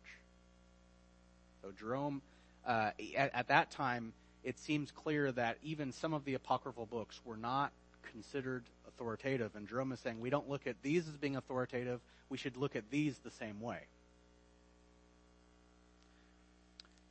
So 1.62 1.72
Jerome, 1.80 2.22
uh, 2.66 2.92
at, 3.18 3.34
at 3.34 3.48
that 3.48 3.72
time, 3.72 4.14
it 4.44 4.60
seems 4.60 4.92
clear 4.92 5.32
that 5.32 5.58
even 5.64 5.92
some 5.92 6.14
of 6.14 6.26
the 6.26 6.36
apocryphal 6.36 6.86
books 6.86 7.20
were 7.26 7.38
not 7.38 7.72
considered 8.12 8.64
authoritative. 8.88 9.56
And 9.56 9.68
Jerome 9.68 9.92
is 9.92 10.00
saying 10.00 10.20
we 10.20 10.30
don't 10.30 10.50
look 10.50 10.68
at 10.68 10.76
these 10.84 11.08
as 11.08 11.18
being 11.18 11.36
authoritative. 11.36 12.00
We 12.30 12.38
should 12.38 12.58
look 12.58 12.76
at 12.76 12.90
these 12.92 13.18
the 13.20 13.32
same 13.32 13.60
way. 13.60 13.80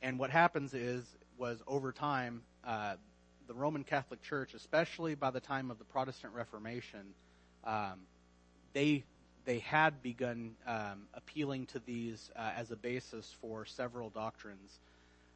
And 0.01 0.19
what 0.19 0.29
happens 0.29 0.73
is, 0.73 1.03
was 1.37 1.61
over 1.67 1.91
time, 1.91 2.41
uh, 2.65 2.95
the 3.47 3.53
Roman 3.53 3.83
Catholic 3.83 4.21
Church, 4.21 4.53
especially 4.53 5.15
by 5.15 5.31
the 5.31 5.39
time 5.39 5.69
of 5.69 5.77
the 5.77 5.83
Protestant 5.83 6.33
Reformation, 6.33 7.13
um, 7.65 8.01
they 8.73 9.03
they 9.45 9.59
had 9.59 10.01
begun 10.01 10.55
um, 10.67 11.07
appealing 11.13 11.67
to 11.67 11.79
these 11.79 12.31
uh, 12.35 12.51
as 12.57 12.71
a 12.71 12.75
basis 12.75 13.35
for 13.41 13.65
several 13.65 14.09
doctrines. 14.09 14.79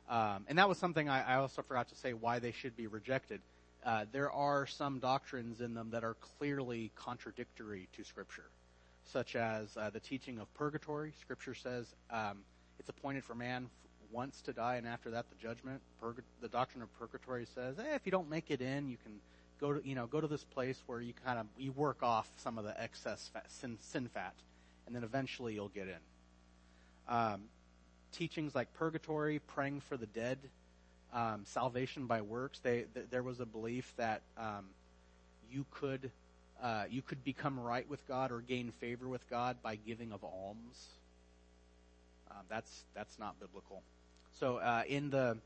Um, 0.10 0.46
and 0.48 0.58
that 0.58 0.68
was 0.68 0.78
something 0.78 1.08
I, 1.08 1.34
I, 1.34 1.36
also 1.36 1.62
forgot 1.62 1.88
to 1.90 1.96
say 1.96 2.14
why 2.14 2.40
they 2.40 2.52
should 2.52 2.76
be 2.76 2.88
rejected. 2.88 3.42
Uh, 3.86 4.06
there 4.12 4.32
are 4.32 4.66
some 4.66 4.98
doctrines 4.98 5.62
in 5.62 5.76
them 5.76 5.92
that 5.92 6.04
are 6.04 6.16
clearly 6.40 6.92
contradictory 6.96 7.88
to 7.96 8.04
Scripture, 8.04 8.50
such 9.06 9.36
as 9.36 9.78
uh, 9.78 9.92
the 9.92 10.00
teaching 10.00 10.40
of 10.40 10.52
purgatory. 10.56 11.14
Scripture 11.22 11.54
says 11.54 11.86
um, 12.10 12.40
it's 12.80 12.90
appointed 12.90 13.24
for 13.24 13.36
man 13.36 13.70
once 14.12 14.42
to 14.42 14.54
die, 14.54 14.78
and 14.78 14.88
after 14.88 15.12
that, 15.12 15.26
the 15.30 15.36
judgment. 15.36 15.80
Purg- 16.02 16.24
the 16.42 16.48
doctrine 16.48 16.82
of 16.82 16.90
purgatory 17.00 17.46
says, 17.54 17.78
eh, 17.78 17.96
if 17.96 18.06
you 18.06 18.12
don't 18.12 18.30
make 18.30 18.50
it 18.50 18.62
in, 18.62 18.90
you 18.90 18.98
can 19.04 19.14
go 19.60 19.74
to 19.74 19.88
you 19.88 19.96
know 19.96 20.08
go 20.08 20.22
to 20.22 20.28
this 20.28 20.44
place 20.44 20.82
where 20.86 21.02
you 21.02 21.14
kind 21.26 21.40
of 21.40 21.46
you 21.58 21.72
work 21.72 22.02
off 22.02 22.30
some 22.38 22.58
of 22.58 22.64
the 22.64 22.80
excess 22.82 23.30
fat, 23.34 23.46
sin, 23.50 23.78
sin 23.82 24.08
fat, 24.08 24.34
and 24.86 24.96
then 24.96 25.04
eventually 25.04 25.54
you'll 25.54 25.70
get 25.70 25.88
in. 25.88 27.14
Um, 27.16 27.42
teachings 28.12 28.56
like 28.56 28.74
purgatory, 28.74 29.40
praying 29.40 29.82
for 29.82 29.98
the 29.98 30.06
dead, 30.06 30.38
um, 31.14 31.42
salvation 31.46 32.06
by 32.06 32.22
works. 32.22 32.60
They, 32.60 32.86
th- 32.94 33.08
there 33.10 33.24
was 33.24 33.40
a 33.40 33.46
belief 33.46 33.94
that 33.98 34.22
um, 34.38 34.66
you 35.52 35.66
could 35.72 36.12
uh, 36.62 36.84
you 36.90 37.02
could 37.02 37.24
become 37.24 37.60
right 37.60 37.90
with 37.90 38.06
God 38.08 38.32
or 38.32 38.42
gain 38.42 38.72
favor 38.72 39.08
with 39.08 39.28
God 39.30 39.58
by 39.64 39.76
giving 39.76 40.12
of 40.12 40.24
alms. 40.24 40.88
Um, 42.30 42.44
that's 42.50 42.84
that's 42.94 43.18
not 43.18 43.40
biblical. 43.40 43.82
So 44.40 44.58
uh, 44.58 44.84
in 44.88 45.10
the 45.10 45.38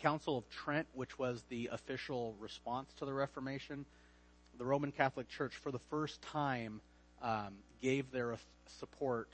Council 0.00 0.38
of 0.38 0.48
Trent, 0.50 0.86
which 0.94 1.18
was 1.18 1.42
the 1.48 1.68
official 1.72 2.34
response 2.40 2.92
to 2.98 3.04
the 3.04 3.12
Reformation, 3.12 3.84
the 4.58 4.64
Roman 4.64 4.92
Catholic 4.92 5.28
Church, 5.28 5.54
for 5.56 5.70
the 5.70 5.78
first 5.78 6.20
time, 6.22 6.80
um, 7.22 7.54
gave 7.80 8.10
their 8.10 8.36
support 8.66 9.28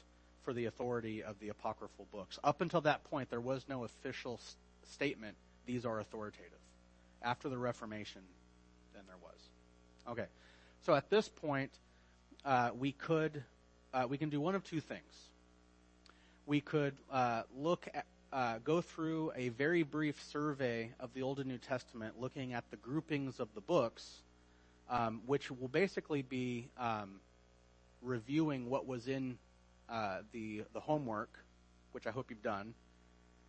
for 0.44 0.52
the 0.52 0.66
authority 0.66 1.22
of 1.22 1.38
the 1.40 1.48
apocryphal 1.48 2.06
books. 2.12 2.38
Up 2.42 2.60
until 2.60 2.80
that 2.82 3.04
point, 3.04 3.30
there 3.30 3.40
was 3.40 3.64
no 3.68 3.84
official 3.84 4.40
s- 4.42 4.56
statement, 4.90 5.36
these 5.66 5.84
are 5.84 6.00
authoritative. 6.00 6.58
After 7.22 7.48
the 7.48 7.58
Reformation, 7.58 8.22
then 8.94 9.02
there 9.06 9.16
was. 9.22 9.38
Okay. 10.08 10.26
So 10.82 10.94
at 10.94 11.10
this 11.10 11.28
point, 11.28 11.70
uh, 12.44 12.70
we 12.78 12.92
could, 12.92 13.42
uh, 13.92 14.06
we 14.08 14.16
can 14.16 14.30
do 14.30 14.40
one 14.40 14.54
of 14.54 14.64
two 14.64 14.80
things. 14.80 15.28
We 16.46 16.60
could 16.60 16.94
uh, 17.10 17.42
look 17.56 17.86
at, 17.92 18.06
uh, 18.32 18.58
go 18.64 18.80
through 18.80 19.32
a 19.34 19.48
very 19.50 19.82
brief 19.82 20.22
survey 20.30 20.90
of 21.00 21.12
the 21.14 21.22
Old 21.22 21.38
and 21.38 21.48
New 21.48 21.58
Testament, 21.58 22.20
looking 22.20 22.52
at 22.52 22.64
the 22.70 22.76
groupings 22.76 23.40
of 23.40 23.48
the 23.54 23.60
books, 23.60 24.22
um, 24.90 25.22
which 25.26 25.50
will 25.50 25.68
basically 25.68 26.22
be 26.22 26.68
um, 26.78 27.20
reviewing 28.02 28.68
what 28.68 28.86
was 28.86 29.08
in 29.08 29.38
uh, 29.88 30.18
the 30.32 30.64
the 30.74 30.80
homework, 30.80 31.30
which 31.92 32.06
I 32.06 32.10
hope 32.10 32.26
you've 32.30 32.42
done, 32.42 32.74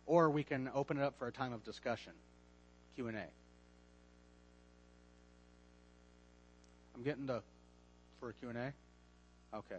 or 0.06 0.30
we 0.30 0.42
can 0.42 0.70
open 0.74 0.96
it 0.96 1.02
up 1.02 1.18
for 1.18 1.26
a 1.26 1.32
time 1.32 1.52
of 1.52 1.62
discussion, 1.64 2.12
Q 2.94 3.08
and 3.08 3.16
A. 3.16 3.26
I'm 6.94 7.02
getting 7.02 7.26
to 7.26 7.42
for 8.18 8.30
a 8.30 8.32
Q 8.34 8.48
and 8.48 8.58
A. 8.58 8.72
Okay. 9.54 9.76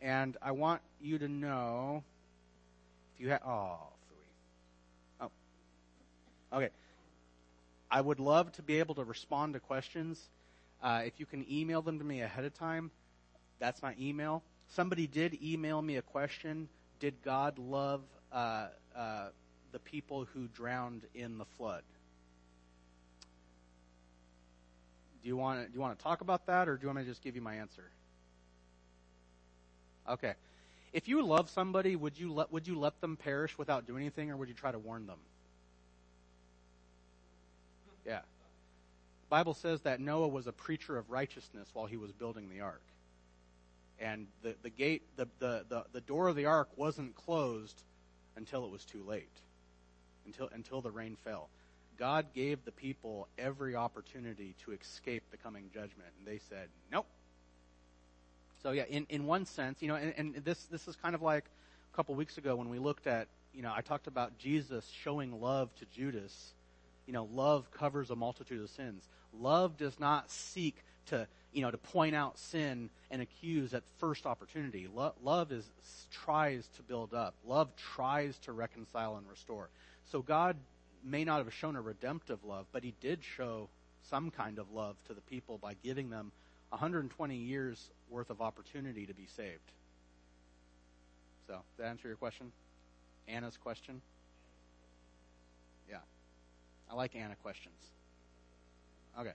And 0.00 0.36
I 0.42 0.52
want 0.52 0.82
you 1.00 1.18
to 1.18 1.28
know 1.28 2.04
if 3.14 3.20
you 3.20 3.30
have 3.30 3.42
oh 3.46 3.78
oh 5.20 5.30
okay. 6.52 6.70
I 7.90 8.00
would 8.00 8.20
love 8.20 8.52
to 8.52 8.62
be 8.62 8.78
able 8.78 8.96
to 8.96 9.04
respond 9.04 9.54
to 9.54 9.60
questions 9.60 10.20
uh, 10.82 11.02
if 11.04 11.18
you 11.18 11.26
can 11.26 11.44
email 11.50 11.82
them 11.82 11.98
to 11.98 12.04
me 12.04 12.20
ahead 12.20 12.44
of 12.44 12.54
time, 12.54 12.90
that's 13.58 13.82
my 13.82 13.94
email. 14.00 14.42
Somebody 14.68 15.06
did 15.06 15.38
email 15.42 15.80
me 15.80 15.96
a 15.96 16.02
question. 16.02 16.68
Did 17.00 17.14
God 17.24 17.58
love 17.58 18.02
uh, 18.32 18.68
uh, 18.94 19.28
the 19.72 19.78
people 19.78 20.26
who 20.32 20.48
drowned 20.48 21.02
in 21.14 21.38
the 21.38 21.44
flood? 21.56 21.82
Do 25.22 25.28
you 25.28 25.36
want 25.36 25.66
do 25.66 25.74
you 25.74 25.80
want 25.80 25.98
to 25.98 26.02
talk 26.02 26.20
about 26.20 26.46
that, 26.46 26.68
or 26.68 26.76
do 26.76 26.82
you 26.82 26.88
want 26.88 26.98
me 26.98 27.04
to 27.04 27.10
just 27.10 27.22
give 27.22 27.34
you 27.34 27.42
my 27.42 27.56
answer? 27.56 27.84
Okay. 30.08 30.34
If 30.92 31.08
you 31.08 31.22
love 31.22 31.50
somebody, 31.50 31.96
would 31.96 32.18
you 32.18 32.32
let 32.32 32.52
would 32.52 32.66
you 32.66 32.78
let 32.78 33.00
them 33.00 33.16
perish 33.16 33.58
without 33.58 33.86
doing 33.86 34.02
anything, 34.02 34.30
or 34.30 34.36
would 34.36 34.48
you 34.48 34.54
try 34.54 34.72
to 34.72 34.78
warn 34.78 35.06
them? 35.06 35.18
Yeah. 38.06 38.20
Bible 39.28 39.54
says 39.54 39.80
that 39.82 40.00
Noah 40.00 40.28
was 40.28 40.46
a 40.46 40.52
preacher 40.52 40.96
of 40.96 41.10
righteousness 41.10 41.68
while 41.72 41.86
he 41.86 41.96
was 41.96 42.12
building 42.12 42.48
the 42.48 42.60
ark. 42.60 42.82
And 43.98 44.26
the, 44.42 44.54
the 44.62 44.70
gate, 44.70 45.02
the, 45.16 45.26
the, 45.38 45.64
the, 45.68 45.84
the 45.92 46.00
door 46.00 46.28
of 46.28 46.36
the 46.36 46.46
ark 46.46 46.68
wasn't 46.76 47.16
closed 47.16 47.82
until 48.36 48.64
it 48.64 48.70
was 48.70 48.84
too 48.84 49.02
late, 49.02 49.32
until, 50.26 50.48
until 50.52 50.80
the 50.80 50.90
rain 50.90 51.16
fell. 51.24 51.48
God 51.98 52.26
gave 52.34 52.64
the 52.64 52.72
people 52.72 53.26
every 53.38 53.74
opportunity 53.74 54.54
to 54.64 54.72
escape 54.72 55.22
the 55.30 55.38
coming 55.38 55.70
judgment, 55.72 56.10
and 56.18 56.26
they 56.26 56.38
said, 56.50 56.68
nope. 56.92 57.06
So 58.66 58.72
yeah, 58.72 58.82
in, 58.90 59.06
in 59.10 59.26
one 59.26 59.46
sense, 59.46 59.80
you 59.80 59.86
know, 59.86 59.94
and, 59.94 60.12
and 60.16 60.44
this, 60.44 60.64
this 60.64 60.88
is 60.88 60.96
kind 60.96 61.14
of 61.14 61.22
like 61.22 61.44
a 61.92 61.96
couple 61.96 62.16
weeks 62.16 62.36
ago 62.36 62.56
when 62.56 62.68
we 62.68 62.80
looked 62.80 63.06
at, 63.06 63.28
you 63.54 63.62
know, 63.62 63.72
I 63.72 63.80
talked 63.80 64.08
about 64.08 64.36
Jesus 64.38 64.90
showing 65.04 65.40
love 65.40 65.72
to 65.76 65.84
Judas 65.86 66.52
you 67.06 67.12
know, 67.12 67.28
love 67.32 67.70
covers 67.70 68.10
a 68.10 68.16
multitude 68.16 68.60
of 68.60 68.68
sins. 68.70 69.08
Love 69.32 69.76
does 69.76 69.98
not 69.98 70.30
seek 70.30 70.76
to, 71.06 71.26
you 71.52 71.62
know, 71.62 71.70
to 71.70 71.78
point 71.78 72.14
out 72.14 72.38
sin 72.38 72.90
and 73.10 73.22
accuse 73.22 73.72
at 73.72 73.84
first 73.98 74.26
opportunity. 74.26 74.88
Lo- 74.92 75.14
love 75.22 75.52
is 75.52 75.70
tries 76.10 76.68
to 76.76 76.82
build 76.82 77.14
up. 77.14 77.34
Love 77.46 77.68
tries 77.76 78.38
to 78.40 78.52
reconcile 78.52 79.16
and 79.16 79.28
restore. 79.28 79.68
So 80.10 80.20
God 80.20 80.56
may 81.04 81.24
not 81.24 81.38
have 81.38 81.54
shown 81.54 81.76
a 81.76 81.80
redemptive 81.80 82.44
love, 82.44 82.66
but 82.72 82.82
He 82.82 82.94
did 83.00 83.20
show 83.22 83.68
some 84.10 84.30
kind 84.30 84.58
of 84.58 84.72
love 84.72 84.96
to 85.06 85.14
the 85.14 85.20
people 85.22 85.58
by 85.58 85.76
giving 85.84 86.10
them 86.10 86.32
120 86.70 87.36
years 87.36 87.90
worth 88.10 88.30
of 88.30 88.40
opportunity 88.40 89.06
to 89.06 89.14
be 89.14 89.26
saved. 89.26 89.72
So, 91.46 91.58
that 91.78 91.86
answer 91.86 92.08
your 92.08 92.16
question? 92.16 92.52
Anna's 93.28 93.56
question? 93.56 94.00
Yeah. 95.88 95.98
I 96.90 96.94
like 96.94 97.14
Anna 97.14 97.36
questions. 97.36 97.90
Okay. 99.18 99.32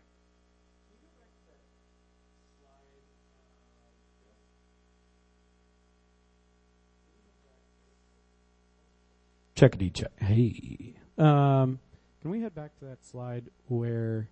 Checkity 9.56 9.94
check. 9.94 10.12
Hey. 10.20 10.96
Um, 11.18 11.80
can 12.22 12.32
we 12.32 12.42
head 12.42 12.56
back 12.56 12.78
to 12.80 12.86
that 12.86 13.06
slide 13.06 13.46
where, 13.68 14.28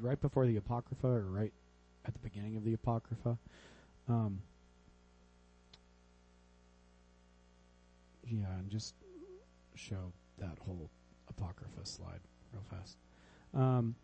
right 0.00 0.20
before 0.20 0.46
the 0.46 0.56
Apocrypha 0.56 1.06
or 1.06 1.22
right 1.22 1.52
at 2.06 2.12
the 2.12 2.20
beginning 2.20 2.56
of 2.56 2.64
the 2.64 2.74
Apocrypha? 2.74 3.38
Um, 4.08 4.40
yeah, 8.26 8.52
and 8.58 8.70
just 8.70 8.94
show 9.74 10.12
that 10.38 10.58
whole 10.60 10.90
Apocrypha 11.28 11.84
slide 11.84 12.20
real 12.52 12.62
fast. 12.70 12.96
Um, 13.54 13.94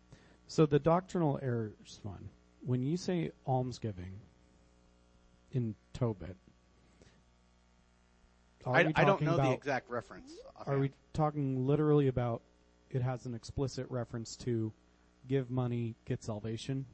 so 0.47 0.65
the 0.65 0.79
doctrinal 0.79 1.39
errors 1.41 1.99
one. 2.03 2.29
When 2.63 2.83
you 2.83 2.97
say 2.97 3.31
almsgiving 3.47 4.19
in 5.51 5.75
Tobit, 5.93 6.35
I, 8.65 8.91
I 8.95 9.03
don't 9.03 9.21
know 9.21 9.37
the 9.37 9.51
exact 9.51 9.89
reference. 9.89 10.33
Are 10.67 10.77
we 10.77 10.91
talking 11.13 11.65
literally 11.65 12.07
about 12.07 12.43
it 12.91 13.01
has 13.01 13.25
an 13.25 13.33
explicit 13.33 13.87
reference 13.89 14.35
to 14.37 14.71
give 15.27 15.49
money, 15.49 15.95
get 16.05 16.23
salvation? 16.23 16.85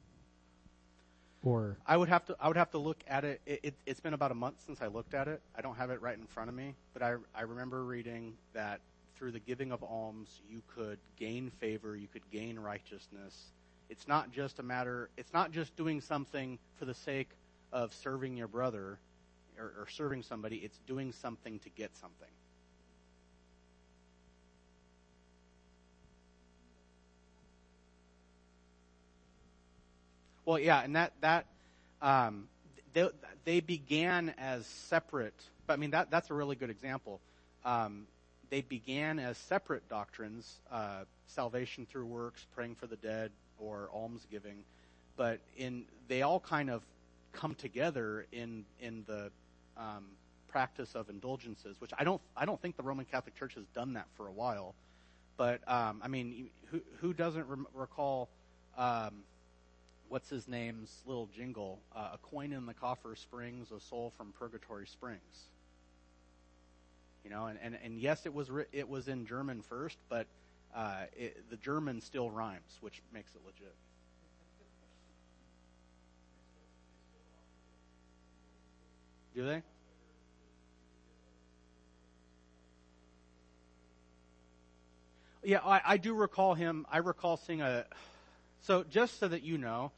Or 1.44 1.76
I 1.86 1.96
would 1.96 2.08
have 2.08 2.24
to. 2.26 2.36
I 2.40 2.48
would 2.48 2.56
have 2.56 2.70
to 2.72 2.78
look 2.78 2.98
at 3.06 3.24
it. 3.24 3.40
It, 3.46 3.60
it. 3.62 3.74
It's 3.86 4.00
been 4.00 4.14
about 4.14 4.32
a 4.32 4.34
month 4.34 4.56
since 4.66 4.82
I 4.82 4.88
looked 4.88 5.14
at 5.14 5.28
it. 5.28 5.40
I 5.56 5.60
don't 5.60 5.76
have 5.76 5.90
it 5.90 6.02
right 6.02 6.18
in 6.18 6.26
front 6.26 6.48
of 6.48 6.56
me, 6.56 6.74
but 6.92 7.02
I. 7.02 7.14
I 7.34 7.42
remember 7.42 7.84
reading 7.84 8.34
that 8.54 8.80
through 9.16 9.32
the 9.32 9.40
giving 9.40 9.72
of 9.72 9.82
alms, 9.82 10.40
you 10.50 10.62
could 10.74 10.98
gain 11.16 11.50
favor. 11.60 11.96
You 11.96 12.08
could 12.12 12.28
gain 12.30 12.58
righteousness. 12.58 13.52
It's 13.88 14.06
not 14.06 14.32
just 14.32 14.58
a 14.58 14.62
matter. 14.62 15.10
It's 15.16 15.32
not 15.32 15.52
just 15.52 15.76
doing 15.76 16.00
something 16.00 16.58
for 16.76 16.84
the 16.84 16.94
sake 16.94 17.30
of 17.72 17.94
serving 17.94 18.36
your 18.36 18.48
brother, 18.48 18.98
or, 19.58 19.64
or 19.78 19.86
serving 19.88 20.22
somebody. 20.22 20.56
It's 20.56 20.78
doing 20.86 21.12
something 21.12 21.58
to 21.60 21.70
get 21.70 21.96
something. 21.96 22.28
Well, 30.48 30.58
yeah, 30.58 30.80
and 30.80 30.96
that 30.96 31.12
that 31.20 31.44
um, 32.00 32.48
they 32.94 33.10
they 33.44 33.60
began 33.60 34.32
as 34.38 34.64
separate. 34.64 35.34
But 35.66 35.74
I 35.74 35.76
mean 35.76 35.90
that 35.90 36.10
that's 36.10 36.30
a 36.30 36.34
really 36.34 36.56
good 36.56 36.70
example. 36.70 37.20
Um, 37.66 38.06
they 38.48 38.62
began 38.62 39.18
as 39.18 39.36
separate 39.36 39.86
doctrines: 39.90 40.50
uh, 40.72 41.04
salvation 41.26 41.84
through 41.84 42.06
works, 42.06 42.46
praying 42.54 42.76
for 42.76 42.86
the 42.86 42.96
dead, 42.96 43.30
or 43.58 43.90
almsgiving. 43.92 44.64
But 45.18 45.40
in 45.58 45.84
they 46.08 46.22
all 46.22 46.40
kind 46.40 46.70
of 46.70 46.80
come 47.32 47.54
together 47.54 48.24
in 48.32 48.64
in 48.80 49.04
the 49.06 49.30
um, 49.76 50.06
practice 50.48 50.94
of 50.94 51.10
indulgences, 51.10 51.78
which 51.78 51.90
I 51.98 52.04
don't 52.04 52.22
I 52.34 52.46
don't 52.46 52.58
think 52.62 52.78
the 52.78 52.82
Roman 52.82 53.04
Catholic 53.04 53.34
Church 53.34 53.52
has 53.56 53.66
done 53.74 53.92
that 53.92 54.06
for 54.16 54.26
a 54.26 54.32
while. 54.32 54.74
But 55.36 55.60
um, 55.70 56.00
I 56.02 56.08
mean, 56.08 56.48
who 56.70 56.80
who 57.02 57.12
doesn't 57.12 57.46
rem- 57.46 57.66
recall? 57.74 58.30
Um, 58.78 59.24
what's 60.08 60.28
his 60.28 60.48
name's 60.48 60.90
little 61.06 61.28
jingle? 61.34 61.80
Uh, 61.94 62.10
a 62.14 62.18
coin 62.18 62.52
in 62.52 62.66
the 62.66 62.74
coffer 62.74 63.14
springs, 63.16 63.70
a 63.70 63.80
soul 63.80 64.12
from 64.16 64.32
purgatory 64.38 64.86
springs. 64.86 65.48
You 67.24 67.30
know, 67.30 67.46
and, 67.46 67.58
and, 67.62 67.78
and 67.84 67.98
yes, 67.98 68.26
it 68.26 68.32
was 68.32 68.50
it 68.72 68.88
was 68.88 69.08
in 69.08 69.26
German 69.26 69.62
first, 69.62 69.98
but 70.08 70.26
uh, 70.74 71.02
it, 71.16 71.50
the 71.50 71.56
German 71.56 72.00
still 72.00 72.30
rhymes, 72.30 72.78
which 72.80 73.02
makes 73.12 73.34
it 73.34 73.40
legit. 73.44 73.74
Do 79.34 79.44
they? 79.44 79.62
Yeah, 85.44 85.60
I, 85.64 85.80
I 85.84 85.96
do 85.96 86.14
recall 86.14 86.54
him. 86.54 86.86
I 86.90 86.98
recall 86.98 87.36
seeing 87.36 87.60
a. 87.60 87.84
So 88.62 88.84
just 88.90 89.20
so 89.20 89.28
that 89.28 89.42
you 89.42 89.56
know, 89.56 89.92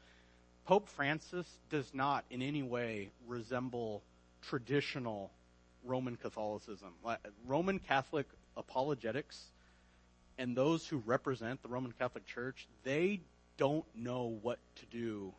Pope 0.71 0.87
Francis 0.87 1.45
does 1.69 1.93
not 1.93 2.23
in 2.29 2.41
any 2.41 2.63
way 2.63 3.09
resemble 3.27 4.01
traditional 4.41 5.29
Roman 5.83 6.15
Catholicism. 6.15 6.93
Roman 7.45 7.77
Catholic 7.77 8.25
apologetics 8.55 9.47
and 10.37 10.55
those 10.55 10.87
who 10.87 11.03
represent 11.05 11.61
the 11.61 11.67
Roman 11.67 11.91
Catholic 11.99 12.25
Church, 12.25 12.69
they 12.85 13.19
don't 13.57 13.83
know 13.97 14.37
what 14.43 14.59
to 14.77 14.85
do 14.85 15.33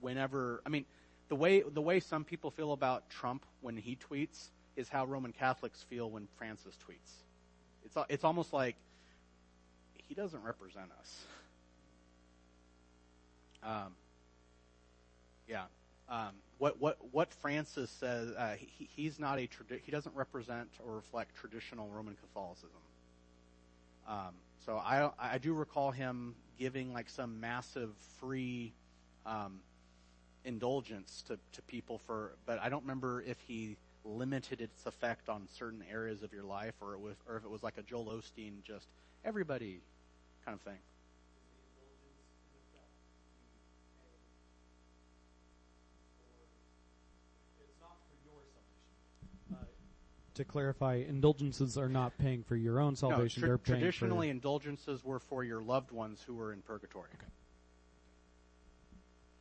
whenever 0.00 0.62
I 0.66 0.68
mean 0.68 0.84
the 1.28 1.36
way 1.36 1.60
the 1.60 1.80
way 1.80 2.00
some 2.00 2.24
people 2.24 2.50
feel 2.50 2.72
about 2.72 3.08
Trump 3.10 3.44
when 3.60 3.76
he 3.76 3.96
tweets 4.10 4.48
is 4.74 4.88
how 4.88 5.04
Roman 5.04 5.32
Catholics 5.32 5.84
feel 5.88 6.10
when 6.10 6.26
Francis 6.36 6.76
tweets. 6.88 7.12
It's 7.84 7.96
it's 8.08 8.24
almost 8.24 8.52
like 8.52 8.74
he 10.08 10.14
doesn't 10.16 10.42
represent 10.42 10.90
us. 10.98 11.24
Um, 13.62 13.92
yeah. 15.48 15.64
Um, 16.08 16.30
what 16.58 16.80
what 16.80 16.98
what 17.12 17.32
Francis 17.32 17.90
says, 17.90 18.30
uh, 18.30 18.56
he, 18.58 18.88
he's 18.96 19.18
not 19.18 19.38
a 19.38 19.42
tradi- 19.42 19.80
he 19.82 19.92
doesn't 19.92 20.14
represent 20.14 20.68
or 20.86 20.94
reflect 20.94 21.34
traditional 21.34 21.88
Roman 21.88 22.16
Catholicism. 22.16 22.70
Um, 24.06 24.34
so 24.64 24.76
I 24.76 25.10
I 25.18 25.38
do 25.38 25.52
recall 25.52 25.90
him 25.90 26.34
giving 26.58 26.92
like 26.92 27.08
some 27.08 27.40
massive 27.40 27.90
free 28.18 28.72
um, 29.26 29.60
indulgence 30.44 31.22
to, 31.28 31.38
to 31.52 31.62
people 31.62 31.98
for, 31.98 32.32
but 32.46 32.58
I 32.60 32.68
don't 32.68 32.82
remember 32.82 33.22
if 33.22 33.38
he 33.46 33.76
limited 34.04 34.60
its 34.60 34.86
effect 34.86 35.28
on 35.28 35.46
certain 35.58 35.84
areas 35.90 36.22
of 36.22 36.32
your 36.32 36.42
life 36.44 36.74
or 36.80 36.94
it 36.94 37.00
was, 37.00 37.14
or 37.28 37.36
if 37.36 37.44
it 37.44 37.50
was 37.50 37.62
like 37.62 37.76
a 37.76 37.82
Joel 37.82 38.06
Osteen 38.06 38.62
just 38.64 38.88
everybody 39.24 39.80
kind 40.44 40.54
of 40.54 40.62
thing. 40.62 40.78
To 50.38 50.44
clarify, 50.44 50.96
indulgences 50.96 51.76
are 51.78 51.88
not 51.88 52.16
paying 52.18 52.42
for 52.42 52.56
your 52.56 52.80
own 52.80 52.96
salvation. 52.96 53.42
no, 53.42 53.46
tra- 53.46 53.48
They're 53.48 53.58
paying 53.58 53.80
traditionally 53.80 54.28
for 54.28 54.32
indulgences 54.32 55.04
were 55.04 55.20
for 55.20 55.44
your 55.44 55.60
loved 55.62 55.92
ones 55.92 56.22
who 56.26 56.34
were 56.34 56.52
in 56.52 56.62
purgatory. 56.62 57.10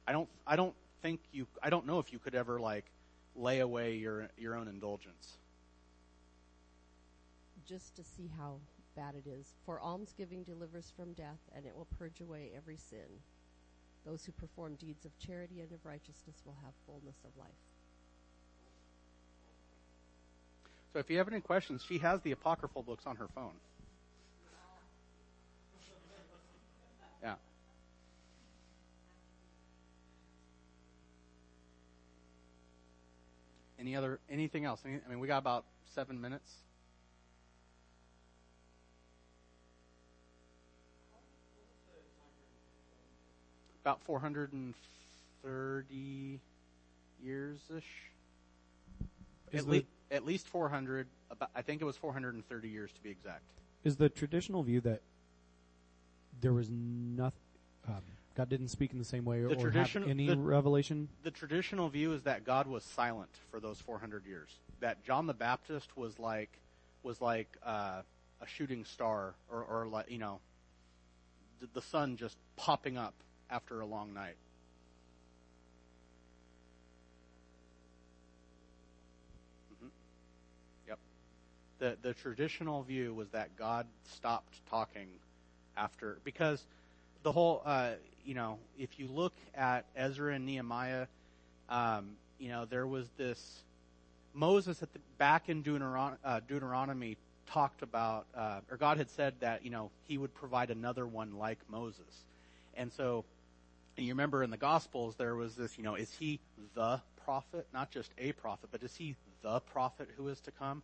I 0.08 0.12
don't 0.12 0.30
I 0.46 0.56
don't 0.56 0.76
think 1.02 1.22
you 1.32 1.48
I 1.64 1.70
don't 1.70 1.86
know 1.86 2.00
if 2.00 2.14
you 2.14 2.20
could 2.20 2.36
ever 2.36 2.60
like 2.60 2.86
lay 3.36 3.60
away 3.60 3.96
your 3.96 4.30
your 4.38 4.56
own 4.56 4.68
indulgence. 4.68 5.38
just 7.68 7.96
to 7.98 8.04
see 8.04 8.30
how 8.38 8.60
bad 8.96 9.14
it 9.16 9.28
is. 9.30 9.54
For 9.66 9.82
almsgiving 9.82 10.44
delivers 10.44 10.92
from 10.96 11.12
death, 11.14 11.42
and 11.54 11.66
it 11.66 11.76
will 11.76 11.88
purge 12.00 12.22
away 12.22 12.52
every 12.56 12.78
sin. 12.78 13.22
Those 14.06 14.24
who 14.24 14.32
perform 14.32 14.76
deeds 14.76 15.06
of 15.06 15.18
charity 15.20 15.60
and 15.60 15.72
of 15.74 15.86
righteousness 15.86 16.42
will 16.46 16.56
have 16.64 16.74
fullness 16.86 17.18
of 17.26 17.32
life. 17.38 17.67
So 20.94 21.00
if 21.00 21.10
you 21.10 21.18
have 21.18 21.28
any 21.28 21.42
questions, 21.42 21.84
she 21.88 22.00
has 22.00 22.22
the 22.22 22.32
apocryphal 22.32 22.82
books 22.82 23.06
on 23.06 23.18
her 23.18 23.28
phone. 23.36 23.52
Yeah. 27.22 27.36
Any 33.80 33.96
other 33.96 34.20
anything 34.30 34.66
else? 34.66 34.82
Any, 34.86 34.96
I 35.06 35.10
mean, 35.10 35.20
we 35.20 35.28
got 35.28 35.38
about 35.38 35.66
seven 35.94 36.20
minutes. 36.20 36.50
About 43.84 44.02
four 44.02 44.20
hundred 44.20 44.52
and 44.52 44.74
thirty 45.44 46.40
years 47.24 47.60
ish. 47.76 47.84
Is 49.54 49.62
At, 49.62 49.68
le- 49.68 49.82
at 50.12 50.26
least 50.26 50.48
400. 50.48 51.08
About, 51.30 51.50
I 51.56 51.62
think 51.62 51.82
it 51.82 51.86
was 51.86 51.98
430 51.98 52.70
years 52.70 52.92
to 52.92 53.02
be 53.02 53.10
exact. 53.10 53.44
Is 53.84 53.98
the 53.98 54.10
traditional 54.10 54.64
view 54.64 54.82
that 54.82 55.02
there 56.42 56.54
was 56.54 56.70
nothing, 56.70 57.40
um, 57.88 58.02
God 58.36 58.50
didn't 58.50 58.68
speak 58.68 58.92
in 58.92 59.00
the 59.00 59.06
same 59.06 59.26
way 59.26 59.42
The 59.42 59.56
or 59.56 59.72
have 59.72 59.96
any 59.96 60.28
the- 60.28 60.38
revelation? 60.38 61.10
The 61.24 61.32
traditional 61.32 61.90
view 61.90 62.14
is 62.14 62.24
that 62.24 62.44
God 62.44 62.68
was 62.68 62.84
silent 62.84 63.32
for 63.50 63.60
those 63.60 63.80
400 63.82 64.26
years. 64.26 64.50
That 64.80 65.04
John 65.04 65.26
the 65.26 65.34
Baptist 65.34 65.98
was 65.98 66.20
like 66.20 66.52
was 67.04 67.22
like 67.22 67.58
uh, 67.64 68.02
a 68.42 68.48
shooting 68.48 68.86
star, 68.86 69.34
or, 69.50 69.64
or 69.64 69.88
like 69.88 70.12
you 70.12 70.20
know, 70.20 70.40
the, 71.60 71.68
the 71.74 71.82
sun 71.82 72.18
just 72.18 72.38
popping 72.56 72.98
up 72.98 73.14
after 73.50 73.82
a 73.82 73.86
long 73.86 74.14
night. 74.14 74.36
The 81.80 81.98
the 82.02 82.14
traditional 82.14 82.84
view 82.84 83.14
was 83.14 83.30
that 83.30 83.56
God 83.58 83.86
stopped 84.14 84.56
talking 84.70 85.08
after 85.76 86.18
because 86.24 86.66
the 87.24 87.32
whole 87.32 87.62
uh, 87.66 87.92
you 88.26 88.34
know 88.34 88.58
if 88.80 89.00
you 89.00 89.08
look 89.08 89.34
at 89.56 89.86
Ezra 89.96 90.34
and 90.34 90.46
Nehemiah, 90.46 91.08
um, 91.70 92.12
you 92.40 92.50
know 92.50 92.66
there 92.66 92.88
was 92.88 93.08
this 93.18 93.64
Moses 94.34 94.82
at 94.82 94.92
the 94.94 95.00
back 95.18 95.50
in 95.50 95.64
Deuteron- 95.64 96.18
uh, 96.24 96.40
Deuteronomy 96.48 97.18
talked 97.48 97.82
about 97.82 98.26
uh, 98.36 98.60
or 98.70 98.78
God 98.78 98.98
had 98.98 99.10
said 99.12 99.36
that 99.40 99.64
you 99.64 99.72
know 99.72 99.92
he 100.08 100.18
would 100.18 100.34
provide 100.34 100.70
another 100.72 101.06
one 101.06 101.38
like 101.38 101.60
Moses, 101.70 102.26
and 102.76 102.92
so 102.94 103.24
and 103.98 104.06
you 104.06 104.14
remember 104.14 104.44
in 104.44 104.50
the 104.50 104.58
Gospels 104.58 105.16
there 105.16 105.36
was 105.36 105.56
this 105.56 105.78
you 105.78 105.84
know 105.84 105.96
is 105.96 106.12
he 106.20 106.40
the 106.76 107.02
prophet 107.26 107.68
not 107.74 107.92
just 107.92 108.12
a 108.18 108.32
prophet 108.32 108.70
but 108.72 108.82
is 108.84 108.96
he 108.96 109.16
the 109.42 109.60
prophet 109.60 110.10
who 110.18 110.28
is 110.28 110.40
to 110.42 110.52
come? 110.52 110.82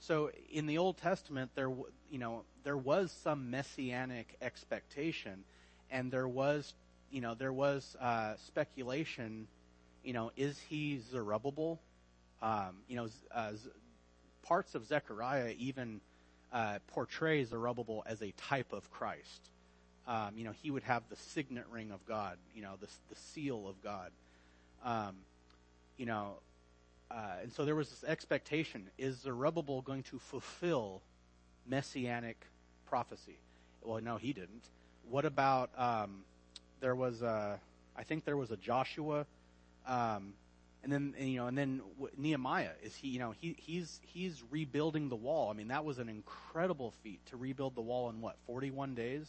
So 0.00 0.30
in 0.50 0.66
the 0.66 0.78
Old 0.78 0.98
Testament, 0.98 1.50
there 1.54 1.70
you 2.10 2.18
know 2.18 2.42
there 2.62 2.76
was 2.76 3.12
some 3.22 3.50
messianic 3.50 4.36
expectation, 4.42 5.44
and 5.90 6.10
there 6.10 6.28
was 6.28 6.74
you 7.10 7.20
know 7.20 7.34
there 7.34 7.52
was 7.52 7.96
uh, 8.00 8.34
speculation. 8.46 9.46
You 10.02 10.12
know, 10.12 10.32
is 10.36 10.58
he 10.68 11.00
Zerubbabel? 11.10 11.80
Um, 12.42 12.76
you 12.88 12.96
know, 12.96 13.08
uh, 13.34 13.52
parts 14.42 14.74
of 14.74 14.84
Zechariah 14.86 15.54
even 15.58 16.00
uh, 16.52 16.78
portray 16.88 17.42
Zerubbabel 17.44 18.02
as 18.06 18.22
a 18.22 18.32
type 18.32 18.72
of 18.72 18.90
Christ. 18.90 19.48
Um, 20.06 20.32
you 20.36 20.44
know, 20.44 20.52
he 20.62 20.70
would 20.70 20.82
have 20.82 21.02
the 21.08 21.16
signet 21.16 21.64
ring 21.70 21.90
of 21.90 22.04
God. 22.04 22.36
You 22.54 22.62
know, 22.62 22.74
the 22.80 22.88
the 23.08 23.16
seal 23.16 23.66
of 23.66 23.82
God. 23.82 24.10
Um, 24.84 25.16
you 25.96 26.04
know, 26.04 26.34
uh, 27.10 27.42
and 27.42 27.52
so 27.52 27.64
there 27.64 27.74
was 27.74 27.90
this 27.90 28.04
expectation: 28.04 28.88
is 28.98 29.20
Zerubbabel 29.20 29.82
going 29.82 30.02
to 30.04 30.18
fulfill 30.18 31.02
messianic 31.66 32.46
prophecy? 32.86 33.38
Well, 33.82 34.00
no, 34.00 34.16
he 34.16 34.32
didn't. 34.32 34.68
What 35.10 35.24
about 35.24 35.70
um, 35.76 36.24
there 36.80 36.94
was 36.94 37.22
a, 37.22 37.58
I 37.96 38.02
think 38.02 38.24
there 38.24 38.36
was 38.36 38.50
a 38.50 38.56
Joshua, 38.56 39.26
um, 39.86 40.32
and 40.82 40.92
then 40.92 41.14
and, 41.18 41.28
you 41.28 41.36
know, 41.36 41.46
and 41.46 41.56
then 41.56 41.82
Nehemiah 42.16 42.70
is 42.82 42.94
he? 42.96 43.08
You 43.08 43.18
know, 43.18 43.34
he 43.40 43.56
he's 43.58 44.00
he's 44.02 44.42
rebuilding 44.50 45.08
the 45.08 45.16
wall. 45.16 45.50
I 45.50 45.54
mean, 45.54 45.68
that 45.68 45.84
was 45.84 45.98
an 45.98 46.08
incredible 46.08 46.92
feat 47.02 47.20
to 47.26 47.36
rebuild 47.36 47.74
the 47.74 47.80
wall 47.82 48.08
in 48.10 48.20
what 48.20 48.36
forty 48.46 48.70
one 48.70 48.94
days, 48.94 49.26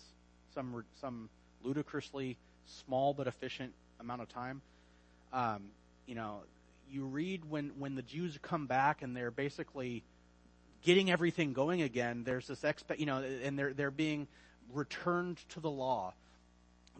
some 0.53 0.83
some 1.01 1.29
ludicrously 1.63 2.37
small 2.65 3.13
but 3.13 3.27
efficient 3.27 3.73
amount 3.99 4.21
of 4.21 4.29
time. 4.29 4.61
Um, 5.33 5.63
you 6.07 6.15
know, 6.15 6.41
you 6.89 7.05
read 7.05 7.49
when, 7.49 7.71
when 7.77 7.95
the 7.95 8.01
Jews 8.01 8.37
come 8.41 8.67
back 8.67 9.01
and 9.01 9.15
they're 9.15 9.31
basically 9.31 10.03
getting 10.83 11.11
everything 11.11 11.53
going 11.53 11.81
again, 11.81 12.23
there's 12.23 12.47
this 12.47 12.63
expect, 12.63 12.99
you 12.99 13.05
know, 13.05 13.23
and 13.43 13.57
they're, 13.57 13.73
they're 13.73 13.91
being 13.91 14.27
returned 14.73 15.37
to 15.49 15.59
the 15.59 15.69
law. 15.69 16.13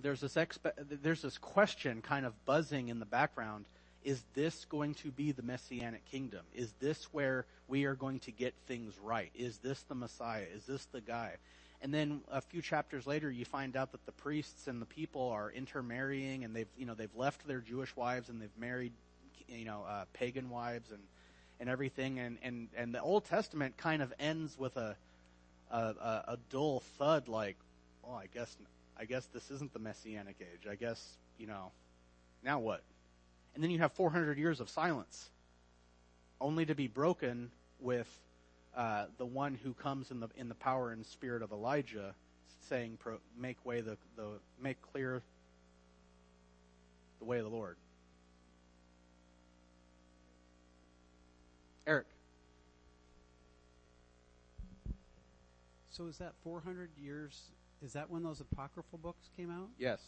There's 0.02 0.22
this 0.22 0.36
expe- 0.36 0.74
there's 1.02 1.22
this 1.22 1.38
question 1.38 2.02
kind 2.02 2.26
of 2.26 2.34
buzzing 2.46 2.90
in 2.90 3.00
the 3.00 3.06
background. 3.06 3.66
Is 4.04 4.24
this 4.34 4.66
going 4.66 4.94
to 4.96 5.10
be 5.10 5.32
the 5.32 5.42
messianic 5.42 6.06
kingdom? 6.06 6.42
Is 6.54 6.74
this 6.80 7.06
where 7.12 7.46
we 7.68 7.86
are 7.86 7.96
going 7.96 8.20
to 8.22 8.32
get 8.32 8.54
things 8.68 8.94
right? 9.02 9.32
Is 9.34 9.58
this 9.60 9.82
the 9.84 9.96
Messiah? 9.96 10.46
Is 10.54 10.66
this 10.66 10.86
the 10.92 11.02
guy? 11.02 11.36
And 11.82 11.94
then 11.94 12.22
a 12.32 12.42
few 12.42 12.62
chapters 12.62 13.08
later, 13.08 13.30
you 13.32 13.46
find 13.46 13.76
out 13.76 13.92
that 13.92 14.06
the 14.06 14.12
priests 14.12 14.68
and 14.68 14.82
the 14.82 14.86
people 14.86 15.30
are 15.30 15.52
intermarrying, 15.52 16.44
and 16.44 16.56
they've 16.56 16.68
you 16.78 16.86
know 16.86 16.94
they've 16.94 17.16
left 17.16 17.48
their 17.48 17.60
Jewish 17.60 17.96
wives 17.96 18.30
and 18.30 18.42
they've 18.42 18.58
married 18.60 18.92
you 19.48 19.66
know 19.66 19.84
uh, 19.88 20.06
pagan 20.14 20.50
wives 20.50 20.92
and 20.92 21.02
and 21.60 21.70
everything, 21.70 22.20
and 22.20 22.38
and 22.44 22.68
and 22.76 22.94
the 22.94 23.02
Old 23.02 23.26
Testament 23.26 23.78
kind 23.78 24.02
of 24.02 24.14
ends 24.20 24.58
with 24.58 24.78
a 24.78 24.96
a, 25.72 25.78
a, 26.28 26.38
dull 26.52 26.82
thud, 26.98 27.28
like, 27.28 27.58
oh, 28.08 28.14
I 28.14 28.28
guess 28.34 28.56
I 28.98 29.06
guess 29.06 29.26
this 29.28 29.52
isn't 29.52 29.74
the 29.74 29.80
messianic 29.80 30.38
age. 30.40 30.68
I 30.70 30.76
guess 30.76 31.18
you 31.38 31.48
know, 31.48 31.72
now 32.44 32.60
what? 32.60 32.82
And 33.54 33.64
then 33.64 33.72
you 33.72 33.80
have 33.80 33.94
400 33.94 34.38
years 34.38 34.60
of 34.60 34.70
silence, 34.70 35.30
only 36.40 36.66
to 36.66 36.76
be 36.76 36.88
broken 36.88 37.52
with 37.80 38.08
uh, 38.76 39.06
the 39.18 39.26
one 39.26 39.58
who 39.64 39.74
comes 39.74 40.12
in 40.12 40.20
the 40.20 40.30
in 40.36 40.50
the 40.50 40.56
power 40.56 40.92
and 40.92 41.06
spirit 41.06 41.42
of 41.42 41.52
Elijah, 41.52 42.14
saying, 42.70 42.98
"Make 43.38 43.64
way 43.66 43.82
the 43.82 43.98
the 44.16 44.28
make 44.62 44.82
clear 44.82 45.22
the 47.20 47.26
way 47.26 47.38
of 47.38 47.46
the 47.46 47.50
Lord." 47.50 47.78
Eric. 51.88 52.08
So 55.92 56.08
is 56.08 56.18
that 56.18 56.34
400 56.44 56.90
years? 56.98 57.52
Is 57.82 57.94
that 57.94 58.10
when 58.10 58.24
those 58.24 58.42
apocryphal 58.42 59.00
books 59.00 59.30
came 59.38 59.50
out? 59.50 59.70
Yes. 59.78 60.02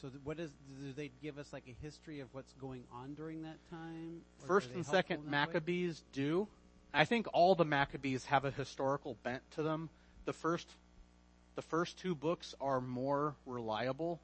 So 0.00 0.08
th- 0.08 0.20
what 0.22 0.38
is? 0.38 0.50
Do 0.80 0.92
they 0.92 1.10
give 1.22 1.38
us 1.38 1.52
like 1.52 1.64
a 1.66 1.84
history 1.84 2.20
of 2.20 2.28
what's 2.32 2.52
going 2.54 2.84
on 2.92 3.14
during 3.14 3.42
that 3.42 3.58
time? 3.70 4.20
First 4.46 4.70
and 4.74 4.84
second 4.84 5.24
Maccabees 5.26 6.00
way? 6.00 6.06
do. 6.12 6.48
I 6.92 7.04
think 7.04 7.26
all 7.32 7.54
the 7.54 7.64
Maccabees 7.64 8.26
have 8.26 8.44
a 8.44 8.50
historical 8.50 9.16
bent 9.22 9.42
to 9.52 9.62
them. 9.62 9.88
The 10.24 10.32
first, 10.32 10.68
the 11.54 11.62
first 11.62 11.98
two 11.98 12.14
books 12.14 12.54
are 12.60 12.80
more 12.80 13.34
reliable. 13.44 14.20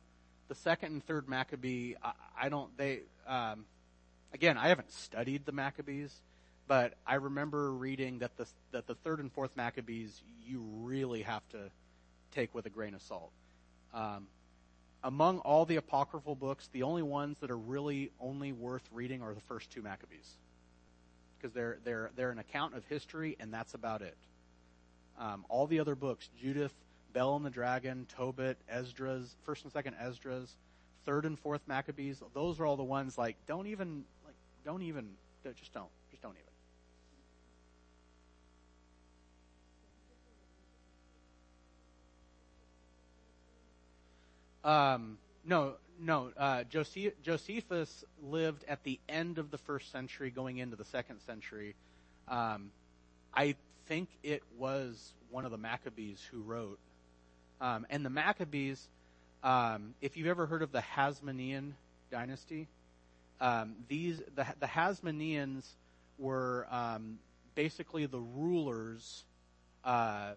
The 0.48 0.54
second 0.54 0.92
and 0.92 1.04
third 1.04 1.28
Maccabee, 1.28 1.94
I, 2.02 2.12
I 2.42 2.48
don't. 2.50 2.76
They 2.76 3.00
um, 3.26 3.64
again, 4.32 4.58
I 4.58 4.68
haven't 4.68 4.92
studied 4.92 5.46
the 5.46 5.52
Maccabees. 5.52 6.14
But 6.68 6.94
I 7.06 7.14
remember 7.14 7.72
reading 7.72 8.20
that 8.20 8.36
the 8.36 8.46
that 8.70 8.86
the 8.86 8.94
third 8.94 9.20
and 9.20 9.32
fourth 9.32 9.56
Maccabees 9.56 10.22
you 10.44 10.60
really 10.80 11.22
have 11.22 11.46
to 11.50 11.70
take 12.32 12.54
with 12.54 12.66
a 12.66 12.70
grain 12.70 12.94
of 12.94 13.02
salt. 13.02 13.32
Um, 13.92 14.26
among 15.04 15.38
all 15.40 15.64
the 15.64 15.76
apocryphal 15.76 16.34
books, 16.34 16.68
the 16.72 16.84
only 16.84 17.02
ones 17.02 17.38
that 17.40 17.50
are 17.50 17.58
really 17.58 18.10
only 18.20 18.52
worth 18.52 18.88
reading 18.92 19.22
are 19.22 19.34
the 19.34 19.40
first 19.40 19.70
two 19.70 19.82
Maccabees, 19.82 20.36
because 21.36 21.52
they're 21.52 21.78
they're 21.84 22.10
they're 22.16 22.30
an 22.30 22.38
account 22.38 22.74
of 22.74 22.84
history, 22.86 23.36
and 23.40 23.52
that's 23.52 23.74
about 23.74 24.02
it. 24.02 24.16
Um, 25.18 25.44
all 25.48 25.66
the 25.66 25.80
other 25.80 25.94
books, 25.94 26.28
Judith, 26.40 26.72
Bel 27.12 27.36
and 27.36 27.44
the 27.44 27.50
Dragon, 27.50 28.06
Tobit, 28.16 28.56
Esdras, 28.68 29.36
first 29.44 29.64
and 29.64 29.72
second 29.72 29.96
Esdras, 30.00 30.56
third 31.04 31.26
and 31.26 31.38
fourth 31.38 31.62
Maccabees, 31.66 32.22
those 32.32 32.60
are 32.60 32.66
all 32.66 32.76
the 32.76 32.82
ones 32.82 33.18
like 33.18 33.36
don't 33.46 33.66
even 33.66 34.04
like 34.24 34.34
don't 34.64 34.82
even 34.82 35.10
just 35.42 35.72
don't 35.72 35.90
just 36.10 36.22
don't 36.22 36.36
even. 36.36 36.52
Um, 44.64 45.18
no, 45.44 45.74
no. 46.00 46.30
Uh, 46.36 46.64
Josephus 46.64 48.04
lived 48.22 48.64
at 48.68 48.82
the 48.84 48.98
end 49.08 49.38
of 49.38 49.50
the 49.50 49.58
first 49.58 49.90
century, 49.90 50.30
going 50.30 50.58
into 50.58 50.76
the 50.76 50.84
second 50.84 51.20
century. 51.26 51.74
Um, 52.28 52.70
I 53.34 53.56
think 53.86 54.08
it 54.22 54.42
was 54.58 55.12
one 55.30 55.44
of 55.44 55.50
the 55.50 55.58
Maccabees 55.58 56.20
who 56.30 56.42
wrote. 56.42 56.78
Um, 57.60 57.86
and 57.90 58.04
the 58.04 58.10
Maccabees, 58.10 58.88
um, 59.42 59.94
if 60.00 60.16
you've 60.16 60.26
ever 60.26 60.46
heard 60.46 60.62
of 60.62 60.72
the 60.72 60.82
Hasmonean 60.82 61.72
dynasty, 62.10 62.68
um, 63.40 63.74
these 63.88 64.20
the, 64.34 64.46
the 64.60 64.66
Hasmoneans 64.66 65.64
were 66.18 66.66
um, 66.70 67.18
basically 67.54 68.06
the 68.06 68.20
rulers. 68.20 69.24
Uh, 69.84 70.32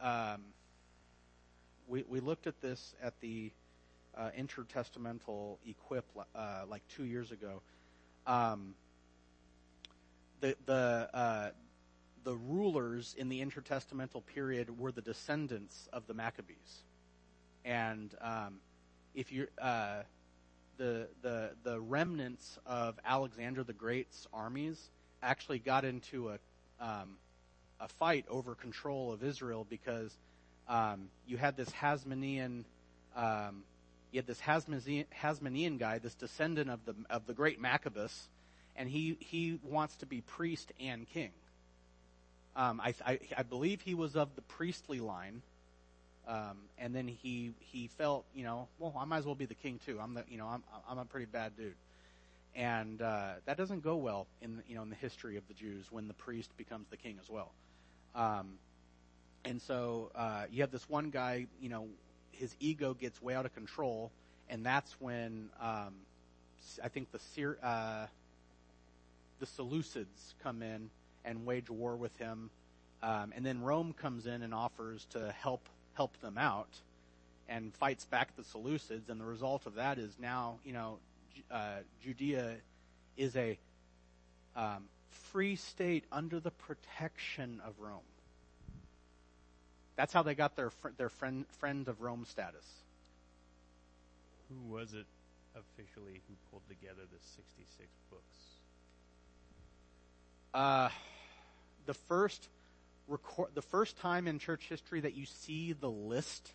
um, 0.00 0.42
we, 1.88 2.04
we 2.08 2.20
looked 2.20 2.46
at 2.46 2.60
this 2.60 2.94
at 3.02 3.18
the 3.20 3.50
uh, 4.16 4.30
intertestamental 4.38 5.56
equip 5.66 6.04
uh, 6.34 6.62
like 6.68 6.82
two 6.88 7.04
years 7.04 7.32
ago. 7.32 7.62
Um, 8.26 8.74
the 10.40 10.54
the 10.66 11.08
uh, 11.12 11.50
the 12.24 12.34
rulers 12.34 13.14
in 13.16 13.28
the 13.28 13.40
intertestamental 13.44 14.24
period 14.26 14.78
were 14.78 14.92
the 14.92 15.00
descendants 15.00 15.88
of 15.92 16.06
the 16.06 16.14
Maccabees, 16.14 16.84
and 17.64 18.14
um, 18.20 18.58
if 19.14 19.32
you 19.32 19.46
uh, 19.60 20.02
the 20.76 21.08
the 21.22 21.50
the 21.64 21.80
remnants 21.80 22.58
of 22.66 22.98
Alexander 23.04 23.64
the 23.64 23.72
Great's 23.72 24.26
armies 24.32 24.90
actually 25.22 25.58
got 25.58 25.84
into 25.84 26.30
a 26.30 26.38
um, 26.80 27.16
a 27.80 27.88
fight 27.88 28.24
over 28.28 28.54
control 28.54 29.12
of 29.12 29.22
Israel 29.24 29.66
because 29.68 30.16
um, 30.68 31.08
you 31.26 31.36
had 31.36 31.56
this 31.56 31.70
Hasmonean, 31.70 32.64
um, 33.16 33.62
you 34.12 34.18
had 34.18 34.26
this 34.26 34.40
Hasmonean, 34.40 35.06
Hasmonean 35.22 35.78
guy, 35.78 35.98
this 35.98 36.14
descendant 36.14 36.70
of 36.70 36.84
the 36.84 36.94
of 37.08 37.26
the 37.26 37.34
great 37.34 37.60
Maccabeus, 37.60 38.28
and 38.76 38.88
he 38.88 39.16
he 39.20 39.58
wants 39.64 39.96
to 39.96 40.06
be 40.06 40.20
priest 40.20 40.72
and 40.80 41.08
king. 41.08 41.30
Um, 42.54 42.80
I, 42.80 42.94
I, 43.06 43.18
I 43.36 43.42
believe 43.44 43.80
he 43.80 43.94
was 43.94 44.16
of 44.16 44.34
the 44.34 44.42
priestly 44.42 45.00
line, 45.00 45.42
um, 46.26 46.58
and 46.76 46.94
then 46.94 47.08
he 47.08 47.52
he 47.60 47.88
felt 47.96 48.24
you 48.34 48.44
know 48.44 48.68
well 48.78 48.94
I 48.98 49.04
might 49.04 49.18
as 49.18 49.26
well 49.26 49.34
be 49.34 49.46
the 49.46 49.54
king 49.54 49.80
too. 49.86 49.98
I'm 50.00 50.14
the 50.14 50.24
you 50.28 50.36
know 50.36 50.46
I'm 50.46 50.62
I'm 50.88 50.98
a 50.98 51.04
pretty 51.06 51.26
bad 51.26 51.56
dude, 51.56 51.74
and 52.54 53.00
uh, 53.00 53.34
that 53.46 53.56
doesn't 53.56 53.82
go 53.82 53.96
well 53.96 54.26
in 54.42 54.62
you 54.68 54.74
know 54.74 54.82
in 54.82 54.90
the 54.90 54.96
history 54.96 55.38
of 55.38 55.48
the 55.48 55.54
Jews 55.54 55.86
when 55.90 56.08
the 56.08 56.14
priest 56.14 56.50
becomes 56.58 56.88
the 56.90 56.98
king 56.98 57.16
as 57.22 57.30
well. 57.30 57.52
Um, 58.14 58.58
and 59.48 59.62
so 59.62 60.10
uh, 60.14 60.44
you 60.52 60.60
have 60.60 60.70
this 60.70 60.86
one 60.90 61.08
guy, 61.08 61.46
you 61.60 61.70
know, 61.70 61.88
his 62.32 62.54
ego 62.60 62.92
gets 62.92 63.20
way 63.22 63.34
out 63.34 63.46
of 63.46 63.54
control, 63.54 64.12
and 64.50 64.64
that's 64.64 64.94
when 65.00 65.48
um, 65.58 65.94
I 66.84 66.88
think 66.88 67.08
the 67.10 67.56
uh, 67.62 68.06
the 69.40 69.46
Seleucids 69.46 70.34
come 70.42 70.62
in 70.62 70.90
and 71.24 71.46
wage 71.46 71.70
war 71.70 71.96
with 71.96 72.14
him, 72.18 72.50
um, 73.02 73.32
and 73.34 73.44
then 73.44 73.62
Rome 73.62 73.94
comes 73.94 74.26
in 74.26 74.42
and 74.42 74.52
offers 74.52 75.06
to 75.10 75.32
help 75.40 75.66
help 75.94 76.20
them 76.20 76.36
out, 76.36 76.68
and 77.48 77.74
fights 77.74 78.04
back 78.04 78.36
the 78.36 78.42
Seleucids, 78.42 79.08
and 79.08 79.18
the 79.18 79.24
result 79.24 79.64
of 79.64 79.76
that 79.76 79.98
is 79.98 80.14
now 80.20 80.58
you 80.62 80.74
know 80.74 80.98
uh, 81.50 81.78
Judea 82.04 82.56
is 83.16 83.34
a 83.34 83.58
um, 84.54 84.84
free 85.32 85.56
state 85.56 86.04
under 86.12 86.38
the 86.38 86.50
protection 86.50 87.62
of 87.64 87.72
Rome. 87.78 88.02
That's 89.98 90.12
how 90.12 90.22
they 90.22 90.36
got 90.36 90.54
their 90.54 90.70
fr- 90.70 90.90
their 90.96 91.08
friend 91.08 91.44
friend 91.58 91.88
of 91.88 92.00
Rome 92.00 92.24
status. 92.24 92.64
Who 94.48 94.72
was 94.72 94.94
it 94.94 95.06
officially 95.56 96.22
who 96.28 96.34
pulled 96.52 96.62
together 96.68 97.02
the 97.10 97.18
66 97.36 97.88
books? 98.08 98.22
Uh, 100.54 100.88
the 101.86 101.94
first 101.94 102.48
record, 103.08 103.48
the 103.54 103.62
first 103.62 103.98
time 103.98 104.28
in 104.28 104.38
church 104.38 104.66
history 104.68 105.00
that 105.00 105.14
you 105.14 105.26
see 105.26 105.72
the 105.72 105.90
list 105.90 106.52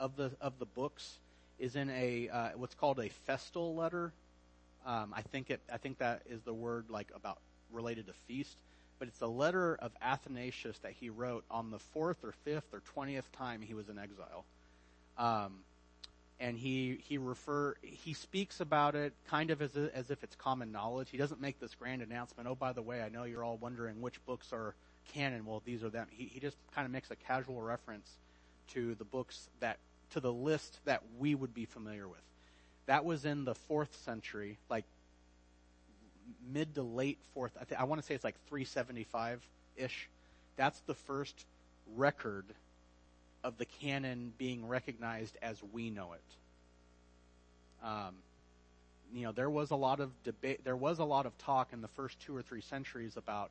of 0.00 0.16
the 0.16 0.32
of 0.40 0.58
the 0.58 0.66
books 0.66 1.20
is 1.60 1.76
in 1.76 1.88
a 1.90 2.28
uh, 2.28 2.48
what's 2.56 2.74
called 2.74 2.98
a 2.98 3.08
festal 3.08 3.76
letter. 3.76 4.12
Um, 4.84 5.14
I 5.16 5.22
think 5.22 5.50
it. 5.50 5.60
I 5.72 5.76
think 5.76 5.98
that 5.98 6.22
is 6.28 6.42
the 6.42 6.54
word 6.54 6.86
like 6.90 7.12
about 7.14 7.38
related 7.70 8.08
to 8.08 8.14
feast, 8.26 8.58
but 8.98 9.08
it's 9.08 9.20
a 9.20 9.26
letter 9.26 9.76
of 9.76 9.92
Athanasius 10.02 10.78
that 10.78 10.92
he 10.92 11.10
wrote 11.10 11.44
on 11.50 11.70
the 11.70 11.78
fourth 11.78 12.24
or 12.24 12.32
fifth 12.44 12.72
or 12.72 12.80
twentieth 12.80 13.30
time 13.32 13.60
he 13.60 13.74
was 13.74 13.88
in 13.88 13.98
exile. 13.98 14.44
Um, 15.16 15.60
and 16.40 16.56
he 16.56 16.98
he 17.02 17.18
refer 17.18 17.74
he 17.82 18.12
speaks 18.12 18.60
about 18.60 18.94
it 18.94 19.12
kind 19.28 19.50
of 19.50 19.60
as 19.60 19.76
a, 19.76 19.94
as 19.96 20.10
if 20.10 20.22
it's 20.22 20.36
common 20.36 20.70
knowledge. 20.72 21.08
He 21.10 21.16
doesn't 21.16 21.40
make 21.40 21.58
this 21.60 21.74
grand 21.74 22.02
announcement. 22.02 22.48
Oh, 22.48 22.54
by 22.54 22.72
the 22.72 22.82
way, 22.82 23.02
I 23.02 23.08
know 23.08 23.24
you're 23.24 23.44
all 23.44 23.56
wondering 23.56 24.00
which 24.00 24.24
books 24.24 24.52
are 24.52 24.74
canon. 25.12 25.46
Well, 25.46 25.62
these 25.64 25.82
are 25.82 25.90
them. 25.90 26.06
He 26.10 26.24
he 26.24 26.40
just 26.40 26.56
kind 26.74 26.84
of 26.84 26.92
makes 26.92 27.10
a 27.10 27.16
casual 27.16 27.60
reference 27.60 28.08
to 28.68 28.94
the 28.94 29.04
books 29.04 29.48
that 29.60 29.78
to 30.10 30.20
the 30.20 30.32
list 30.32 30.78
that 30.84 31.02
we 31.18 31.34
would 31.34 31.54
be 31.54 31.64
familiar 31.64 32.06
with. 32.06 32.20
That 32.86 33.04
was 33.04 33.24
in 33.24 33.44
the 33.44 33.54
fourth 33.54 33.96
century, 34.04 34.58
like 34.70 34.84
mid 36.52 36.74
to 36.74 36.82
late 36.82 37.18
fourth. 37.34 37.52
I, 37.60 37.64
th- 37.64 37.80
I 37.80 37.84
want 37.84 38.00
to 38.00 38.06
say 38.06 38.14
it's 38.14 38.24
like 38.24 38.36
375 38.48 39.40
ish. 39.76 40.08
That's 40.56 40.80
the 40.80 40.94
first 40.94 41.44
record 41.96 42.44
of 43.44 43.56
the 43.58 43.64
canon 43.64 44.32
being 44.38 44.66
recognized 44.66 45.36
as 45.42 45.56
we 45.72 45.90
know 45.90 46.12
it. 46.14 47.86
Um, 47.86 48.14
you 49.14 49.22
know, 49.22 49.32
there 49.32 49.48
was 49.48 49.70
a 49.70 49.76
lot 49.76 50.00
of 50.00 50.10
debate. 50.24 50.64
There 50.64 50.76
was 50.76 50.98
a 50.98 51.04
lot 51.04 51.26
of 51.26 51.36
talk 51.38 51.72
in 51.72 51.80
the 51.80 51.88
first 51.88 52.20
two 52.20 52.36
or 52.36 52.42
three 52.42 52.60
centuries 52.60 53.16
about 53.16 53.50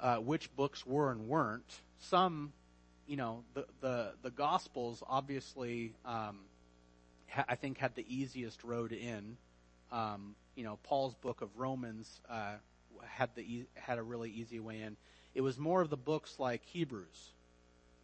uh, 0.00 0.16
which 0.16 0.54
books 0.54 0.86
were 0.86 1.10
and 1.10 1.28
weren't. 1.28 1.80
Some, 2.00 2.52
you 3.08 3.16
know, 3.16 3.42
the 3.54 3.64
the 3.80 4.10
the 4.22 4.30
Gospels 4.30 5.02
obviously, 5.08 5.92
um, 6.04 6.38
ha- 7.28 7.46
I 7.48 7.54
think, 7.54 7.78
had 7.78 7.94
the 7.94 8.04
easiest 8.08 8.62
road 8.62 8.92
in. 8.92 9.36
Um, 9.90 10.34
you 10.56 10.64
know, 10.64 10.78
Paul's 10.84 11.14
book 11.14 11.40
of 11.40 11.48
Romans 11.56 12.20
uh, 12.28 12.54
had 13.06 13.30
the 13.34 13.66
had 13.74 13.98
a 13.98 14.02
really 14.02 14.30
easy 14.30 14.60
way 14.60 14.80
in. 14.80 14.96
It 15.34 15.40
was 15.40 15.58
more 15.58 15.80
of 15.80 15.90
the 15.90 15.96
books 15.96 16.36
like 16.38 16.62
Hebrews. 16.66 17.30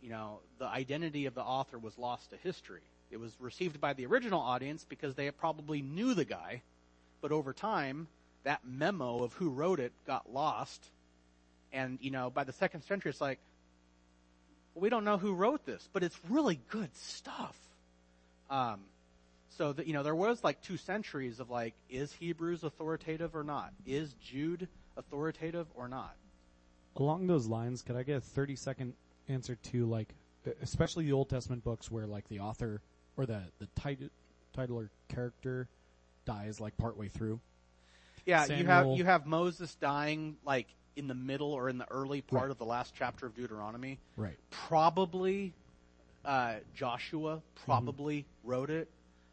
You 0.02 0.10
know, 0.10 0.40
the 0.58 0.66
identity 0.66 1.26
of 1.26 1.34
the 1.34 1.42
author 1.42 1.78
was 1.78 1.98
lost 1.98 2.30
to 2.30 2.36
history. 2.36 2.80
It 3.10 3.18
was 3.18 3.32
received 3.40 3.80
by 3.80 3.92
the 3.92 4.06
original 4.06 4.40
audience 4.40 4.86
because 4.88 5.14
they 5.14 5.30
probably 5.30 5.82
knew 5.82 6.14
the 6.14 6.24
guy, 6.24 6.62
but 7.20 7.32
over 7.32 7.52
time, 7.52 8.06
that 8.44 8.60
memo 8.64 9.22
of 9.22 9.32
who 9.34 9.50
wrote 9.50 9.80
it 9.80 9.92
got 10.06 10.32
lost. 10.32 10.84
And, 11.72 11.98
you 12.00 12.10
know, 12.10 12.30
by 12.30 12.44
the 12.44 12.52
second 12.52 12.82
century, 12.82 13.10
it's 13.10 13.20
like, 13.20 13.38
we 14.74 14.88
don't 14.88 15.04
know 15.04 15.18
who 15.18 15.34
wrote 15.34 15.66
this, 15.66 15.88
but 15.92 16.02
it's 16.02 16.18
really 16.28 16.60
good 16.70 16.94
stuff. 16.96 17.56
Um, 18.48 18.80
so 19.50 19.72
that 19.72 19.86
you 19.86 19.92
know, 19.92 20.02
there 20.02 20.14
was 20.14 20.42
like 20.44 20.60
two 20.62 20.76
centuries 20.76 21.40
of 21.40 21.50
like, 21.50 21.74
is 21.88 22.12
Hebrews 22.12 22.64
authoritative 22.64 23.34
or 23.34 23.44
not? 23.44 23.72
Is 23.86 24.14
Jude 24.14 24.68
authoritative 24.96 25.66
or 25.74 25.88
not? 25.88 26.14
Along 26.96 27.26
those 27.26 27.46
lines, 27.46 27.82
could 27.82 27.96
I 27.96 28.02
get 28.02 28.16
a 28.16 28.20
30 28.20 28.56
second 28.56 28.94
answer 29.28 29.56
to 29.56 29.86
like, 29.86 30.14
especially 30.62 31.04
the 31.06 31.12
Old 31.12 31.28
Testament 31.28 31.62
books 31.64 31.90
where 31.90 32.06
like 32.06 32.28
the 32.28 32.40
author 32.40 32.80
or 33.16 33.26
the, 33.26 33.42
the 33.58 33.66
title, 33.76 34.08
title 34.52 34.78
or 34.78 34.90
character 35.08 35.68
dies 36.24 36.60
like 36.60 36.76
partway 36.76 37.08
through? 37.08 37.40
Yeah, 38.26 38.44
you 38.46 38.66
have 38.66 38.86
you 38.88 39.04
have 39.04 39.26
Moses 39.26 39.74
dying 39.76 40.36
like 40.44 40.66
in 40.94 41.08
the 41.08 41.14
middle 41.14 41.52
or 41.52 41.68
in 41.68 41.78
the 41.78 41.90
early 41.90 42.20
part 42.20 42.42
Right. 42.42 42.50
of 42.50 42.58
the 42.58 42.64
last 42.66 42.94
chapter 42.94 43.24
of 43.26 43.34
Deuteronomy. 43.34 43.98
Right. 44.16 44.36
Probably 44.50 45.54
uh, 46.24 46.56
Joshua 46.74 47.40
probably 47.64 48.18
Mm-hmm. 48.20 48.50
wrote 48.50 48.70
it. 48.70 48.88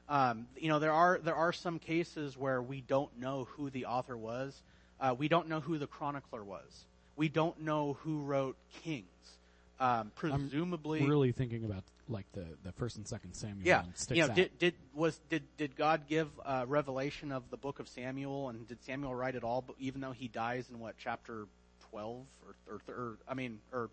Um, 0.10 0.48
you 0.58 0.70
know, 0.70 0.80
there 0.80 0.94
are 0.94 1.20
there 1.22 1.36
are 1.36 1.52
some 1.52 1.80
cases 1.80 2.38
where 2.38 2.62
we 2.62 2.82
don't 2.82 3.20
know 3.20 3.48
who 3.52 3.70
the 3.70 3.86
author 3.86 4.16
was. 4.16 4.62
Uh, 5.00 5.16
we 5.18 5.28
don't 5.28 5.48
know 5.48 5.60
who 5.60 5.78
the 5.78 5.88
chronicler 5.88 6.44
was. 6.44 6.86
We 7.16 7.30
don't 7.30 7.62
know 7.62 7.98
who 8.02 8.22
wrote 8.22 8.56
Kings. 8.84 9.06
Um, 9.80 10.12
presumably, 10.16 11.06
Really 11.06 11.32
thinking 11.32 11.64
about 11.64 11.84
like 12.10 12.26
the, 12.34 12.46
the 12.64 12.72
first 12.72 12.98
and 12.98 13.08
second 13.08 13.34
Samuel. 13.34 13.62
yeah, 13.64 13.84
you 14.10 14.24
know, 14.24 14.30
out. 14.30 14.36
did 14.36 14.58
did 14.58 14.74
was 14.96 15.20
did 15.30 15.44
did 15.58 15.76
God 15.76 16.08
give 16.08 16.30
uh, 16.46 16.66
revelation 16.68 17.32
of 17.32 17.44
the 17.52 17.58
book 17.58 17.80
of 17.80 17.88
Samuel, 17.88 18.50
and 18.50 18.68
did 18.68 18.84
Samuel 18.84 19.14
write 19.14 19.36
it 19.36 19.44
all? 19.44 19.62
But 19.66 19.76
even 19.80 20.02
though 20.02 20.14
he 20.14 20.28
dies 20.28 20.70
in 20.72 20.80
what 20.80 20.96
chapter 20.98 21.46
twelve 21.92 22.26
or 22.46 22.56
or, 22.74 22.94
or 22.94 23.18
I 23.28 23.34
mean, 23.34 23.60
or 23.72 23.90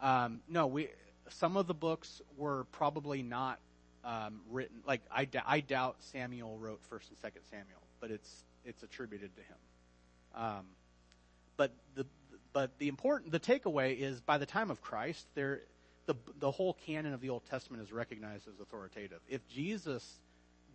um, 0.00 0.40
no, 0.48 0.66
we 0.66 0.88
some 1.30 1.56
of 1.56 1.66
the 1.66 1.74
books 1.74 2.20
were 2.36 2.64
probably 2.70 3.22
not 3.22 3.58
um, 4.04 4.40
written. 4.50 4.76
Like 4.86 5.00
I, 5.10 5.28
I 5.46 5.60
doubt 5.60 5.96
Samuel 6.00 6.58
wrote 6.58 6.80
First 6.88 7.08
and 7.08 7.18
Second 7.18 7.42
Samuel, 7.50 7.82
but 8.00 8.10
it's 8.10 8.44
it's 8.64 8.82
attributed 8.82 9.30
to 9.36 9.42
him. 9.42 9.56
Um, 10.36 10.66
but 11.56 11.72
the 11.94 12.06
but 12.52 12.78
the 12.78 12.88
important 12.88 13.32
the 13.32 13.40
takeaway 13.40 13.98
is 13.98 14.20
by 14.20 14.38
the 14.38 14.46
time 14.46 14.70
of 14.70 14.80
Christ, 14.80 15.26
there 15.34 15.62
the 16.06 16.14
the 16.38 16.50
whole 16.50 16.76
canon 16.86 17.14
of 17.14 17.20
the 17.20 17.30
Old 17.30 17.44
Testament 17.46 17.82
is 17.82 17.92
recognized 17.92 18.46
as 18.48 18.60
authoritative. 18.60 19.20
If 19.28 19.46
Jesus 19.48 20.20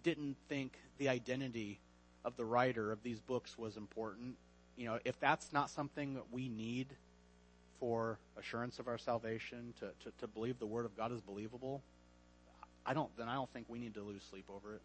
didn't 0.03 0.37
think 0.47 0.73
the 0.97 1.09
identity 1.09 1.79
of 2.25 2.35
the 2.35 2.45
writer 2.45 2.91
of 2.91 3.03
these 3.03 3.19
books 3.19 3.57
was 3.57 3.77
important, 3.77 4.35
you 4.75 4.85
know, 4.85 4.99
if 5.05 5.19
that's 5.19 5.51
not 5.53 5.69
something 5.69 6.15
that 6.15 6.31
we 6.31 6.49
need 6.49 6.87
for 7.79 8.17
assurance 8.37 8.79
of 8.79 8.87
our 8.87 8.97
salvation, 8.97 9.73
to, 9.79 9.87
to, 10.03 10.11
to 10.19 10.27
believe 10.27 10.59
the 10.59 10.65
word 10.65 10.85
of 10.85 10.95
God 10.97 11.11
is 11.11 11.21
believable, 11.21 11.81
I 12.89 12.93
don't 12.93 13.15
then 13.17 13.29
I 13.29 13.35
don't 13.35 13.51
think 13.53 13.67
we 13.69 13.77
need 13.77 13.93
to 13.93 14.01
lose 14.01 14.23
sleep 14.31 14.45
over 14.49 14.73
it. 14.73 14.81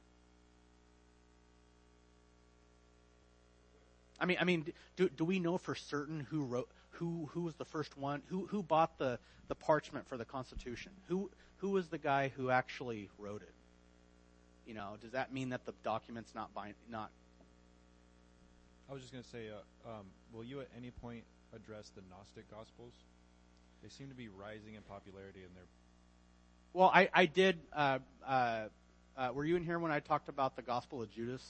I 4.20 4.26
mean, 4.26 4.36
I 4.38 4.44
mean, 4.44 4.72
do 4.96 5.08
do 5.08 5.24
we 5.24 5.38
know 5.38 5.56
for 5.56 5.74
certain 5.74 6.20
who 6.20 6.44
wrote 6.44 6.68
who 6.90 7.30
who 7.32 7.40
was 7.40 7.54
the 7.54 7.64
first 7.64 7.96
one 7.96 8.22
who 8.26 8.46
who 8.46 8.62
bought 8.62 8.98
the 8.98 9.18
the 9.48 9.54
parchment 9.54 10.06
for 10.06 10.18
the 10.18 10.26
Constitution? 10.26 10.92
Who 11.08 11.30
who 11.56 11.70
was 11.70 11.88
the 11.88 11.96
guy 11.96 12.30
who 12.36 12.50
actually 12.50 13.08
wrote 13.18 13.40
it? 13.40 13.54
You 14.66 14.74
know, 14.74 14.96
does 15.00 15.12
that 15.12 15.32
mean 15.32 15.48
that 15.48 15.64
the 15.64 15.72
document's 15.82 16.34
not 16.34 16.52
bind, 16.52 16.74
not 16.90 17.10
I 18.88 18.92
was 18.92 19.00
just 19.00 19.12
going 19.12 19.24
to 19.24 19.30
say, 19.30 19.48
uh, 19.48 19.88
um, 19.88 20.06
will 20.32 20.44
you 20.44 20.60
at 20.60 20.68
any 20.76 20.90
point 20.90 21.24
address 21.56 21.90
the 21.96 22.02
Gnostic 22.10 22.50
Gospels? 22.50 22.92
They 23.82 23.88
seem 23.88 24.08
to 24.08 24.14
be 24.14 24.28
rising 24.28 24.74
in 24.74 24.82
popularity, 24.82 25.40
and 25.40 25.50
they're 25.56 25.72
Well, 26.74 26.90
I, 26.92 27.08
I 27.14 27.26
did. 27.26 27.60
Uh, 27.72 28.00
uh, 28.26 28.62
uh, 29.16 29.30
were 29.32 29.44
you 29.44 29.54
in 29.54 29.62
here 29.62 29.78
when 29.78 29.92
I 29.92 30.00
talked 30.00 30.28
about 30.28 30.56
the 30.56 30.62
Gospel 30.62 31.00
of 31.00 31.10
Judas? 31.10 31.40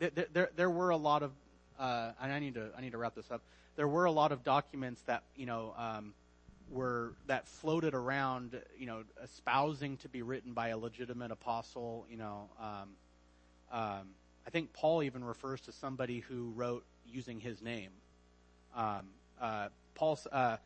There, 0.00 0.10
there- 0.32 0.50
there, 0.56 0.70
were 0.70 0.90
a 0.90 0.96
lot 0.96 1.22
of, 1.22 1.30
uh, 1.78 2.10
and 2.20 2.32
I 2.32 2.40
need 2.40 2.54
to, 2.54 2.70
I 2.76 2.80
need 2.80 2.90
to 2.90 2.98
wrap 2.98 3.14
this 3.14 3.30
up. 3.30 3.42
There 3.76 3.86
were 3.86 4.06
a 4.06 4.10
lot 4.10 4.32
of 4.32 4.42
documents 4.42 5.02
that 5.02 5.22
you 5.36 5.46
know 5.46 5.72
um, 5.78 6.14
were 6.68 7.12
that 7.28 7.46
floated 7.46 7.94
around, 7.94 8.60
you 8.76 8.86
know, 8.86 9.04
espousing 9.22 9.96
to 9.98 10.08
be 10.08 10.22
written 10.22 10.52
by 10.52 10.68
a 10.70 10.76
legitimate 10.76 11.30
apostle. 11.30 12.06
You 12.10 12.16
know, 12.16 12.48
um, 12.60 12.88
um, 13.70 14.08
I 14.44 14.50
think 14.50 14.72
Paul 14.72 15.04
even 15.04 15.22
refers 15.22 15.60
to 15.62 15.72
somebody 15.72 16.20
who 16.20 16.52
wrote 16.56 16.84
using 17.06 17.38
his 17.38 17.62
name. 17.62 17.90
Um, 18.74 19.06
uh, 19.40 19.68
Paul, 19.94 20.18
uh, 20.32 20.56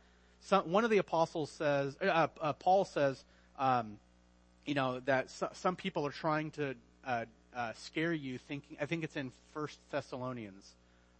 some, 0.45 0.71
one 0.71 0.83
of 0.83 0.91
the 0.91 0.99
apostles 0.99 1.49
says, 1.49 1.97
uh, 2.01 2.27
uh, 2.39 2.53
Paul 2.53 2.85
says, 2.85 3.23
um, 3.57 3.97
you 4.65 4.75
know, 4.75 4.99
that 5.01 5.31
so, 5.31 5.49
some 5.53 5.75
people 5.75 6.05
are 6.05 6.11
trying 6.11 6.51
to 6.51 6.75
uh, 7.05 7.25
uh, 7.55 7.73
scare 7.73 8.13
you 8.13 8.37
thinking, 8.37 8.77
I 8.79 8.85
think 8.85 9.03
it's 9.03 9.15
in 9.15 9.31
First 9.53 9.79
Thessalonians, 9.89 10.63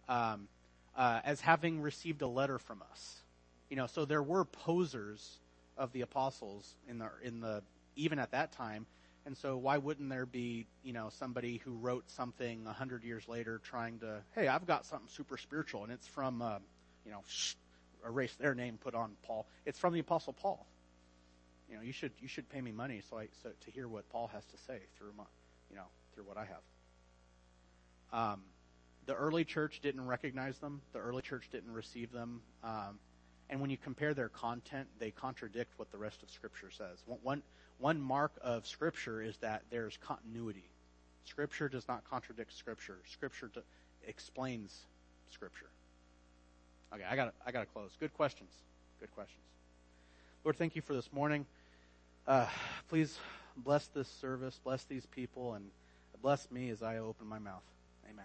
um, 0.08 0.46
uh, 0.96 1.20
as 1.24 1.40
having 1.40 1.82
received 1.82 2.22
a 2.22 2.26
letter 2.28 2.58
from 2.58 2.82
us. 2.90 3.16
You 3.68 3.76
know, 3.76 3.88
so 3.88 4.04
there 4.04 4.22
were 4.22 4.44
posers 4.44 5.38
of 5.76 5.92
the 5.92 6.02
apostles 6.02 6.74
in 6.88 6.98
the, 6.98 7.10
in 7.22 7.40
the, 7.40 7.62
even 7.96 8.20
at 8.20 8.30
that 8.30 8.52
time. 8.52 8.86
And 9.26 9.36
so 9.36 9.56
why 9.56 9.78
wouldn't 9.78 10.08
there 10.08 10.26
be, 10.26 10.66
you 10.84 10.92
know, 10.92 11.08
somebody 11.18 11.60
who 11.64 11.72
wrote 11.72 12.08
something 12.12 12.64
a 12.68 12.72
hundred 12.72 13.02
years 13.02 13.26
later 13.26 13.60
trying 13.64 13.98
to, 13.98 14.20
hey, 14.36 14.46
I've 14.46 14.68
got 14.68 14.86
something 14.86 15.08
super 15.08 15.36
spiritual 15.36 15.82
and 15.82 15.92
it's 15.92 16.06
from, 16.06 16.40
uh, 16.40 16.58
you 17.04 17.10
know, 17.10 17.22
shh, 17.26 17.54
erase 18.06 18.34
their 18.36 18.54
name, 18.54 18.78
put 18.82 18.94
on 18.94 19.12
Paul. 19.22 19.46
It's 19.64 19.78
from 19.78 19.92
the 19.92 20.00
apostle 20.00 20.32
Paul. 20.32 20.66
You 21.68 21.76
know, 21.76 21.82
you 21.82 21.92
should, 21.92 22.12
you 22.20 22.28
should 22.28 22.48
pay 22.48 22.60
me 22.60 22.72
money 22.72 23.02
so 23.08 23.18
I, 23.18 23.28
so 23.42 23.50
to 23.64 23.70
hear 23.70 23.88
what 23.88 24.08
Paul 24.08 24.30
has 24.32 24.44
to 24.44 24.56
say 24.66 24.78
through 24.96 25.12
my, 25.16 25.24
you 25.70 25.76
know, 25.76 25.86
through 26.14 26.24
what 26.24 26.36
I 26.36 26.44
have. 26.44 28.32
Um, 28.32 28.42
the 29.06 29.14
early 29.14 29.44
church 29.44 29.80
didn't 29.82 30.06
recognize 30.06 30.58
them. 30.58 30.80
The 30.92 30.98
early 30.98 31.22
church 31.22 31.48
didn't 31.50 31.72
receive 31.72 32.12
them. 32.12 32.40
Um, 32.62 32.98
and 33.48 33.60
when 33.60 33.70
you 33.70 33.76
compare 33.76 34.14
their 34.14 34.28
content, 34.28 34.88
they 34.98 35.10
contradict 35.10 35.72
what 35.76 35.90
the 35.92 35.98
rest 35.98 36.22
of 36.22 36.30
Scripture 36.30 36.70
says. 36.70 37.02
One, 37.22 37.42
one, 37.78 38.00
mark 38.00 38.32
of 38.42 38.66
Scripture 38.66 39.22
is 39.22 39.36
that 39.38 39.62
there's 39.70 39.96
continuity. 39.98 40.68
Scripture 41.24 41.68
does 41.68 41.86
not 41.86 42.08
contradict 42.08 42.52
Scripture. 42.52 42.98
Scripture 43.06 43.50
explains 44.06 44.86
Scripture. 45.30 45.70
Okay, 46.96 47.04
I 47.04 47.14
got 47.14 47.34
I 47.46 47.52
got 47.52 47.60
to 47.60 47.66
close. 47.66 47.90
Good 48.00 48.14
questions. 48.14 48.48
Good 49.00 49.14
questions. 49.14 49.42
Lord, 50.44 50.56
thank 50.56 50.74
you 50.74 50.80
for 50.80 50.94
this 50.94 51.12
morning. 51.12 51.44
Uh, 52.26 52.46
please 52.88 53.18
bless 53.54 53.86
this 53.88 54.08
service, 54.08 54.58
bless 54.64 54.84
these 54.84 55.04
people, 55.04 55.54
and 55.54 55.70
bless 56.22 56.50
me 56.50 56.70
as 56.70 56.82
I 56.82 56.96
open 56.98 57.26
my 57.26 57.38
mouth. 57.38 57.62
Amen. 58.10 58.24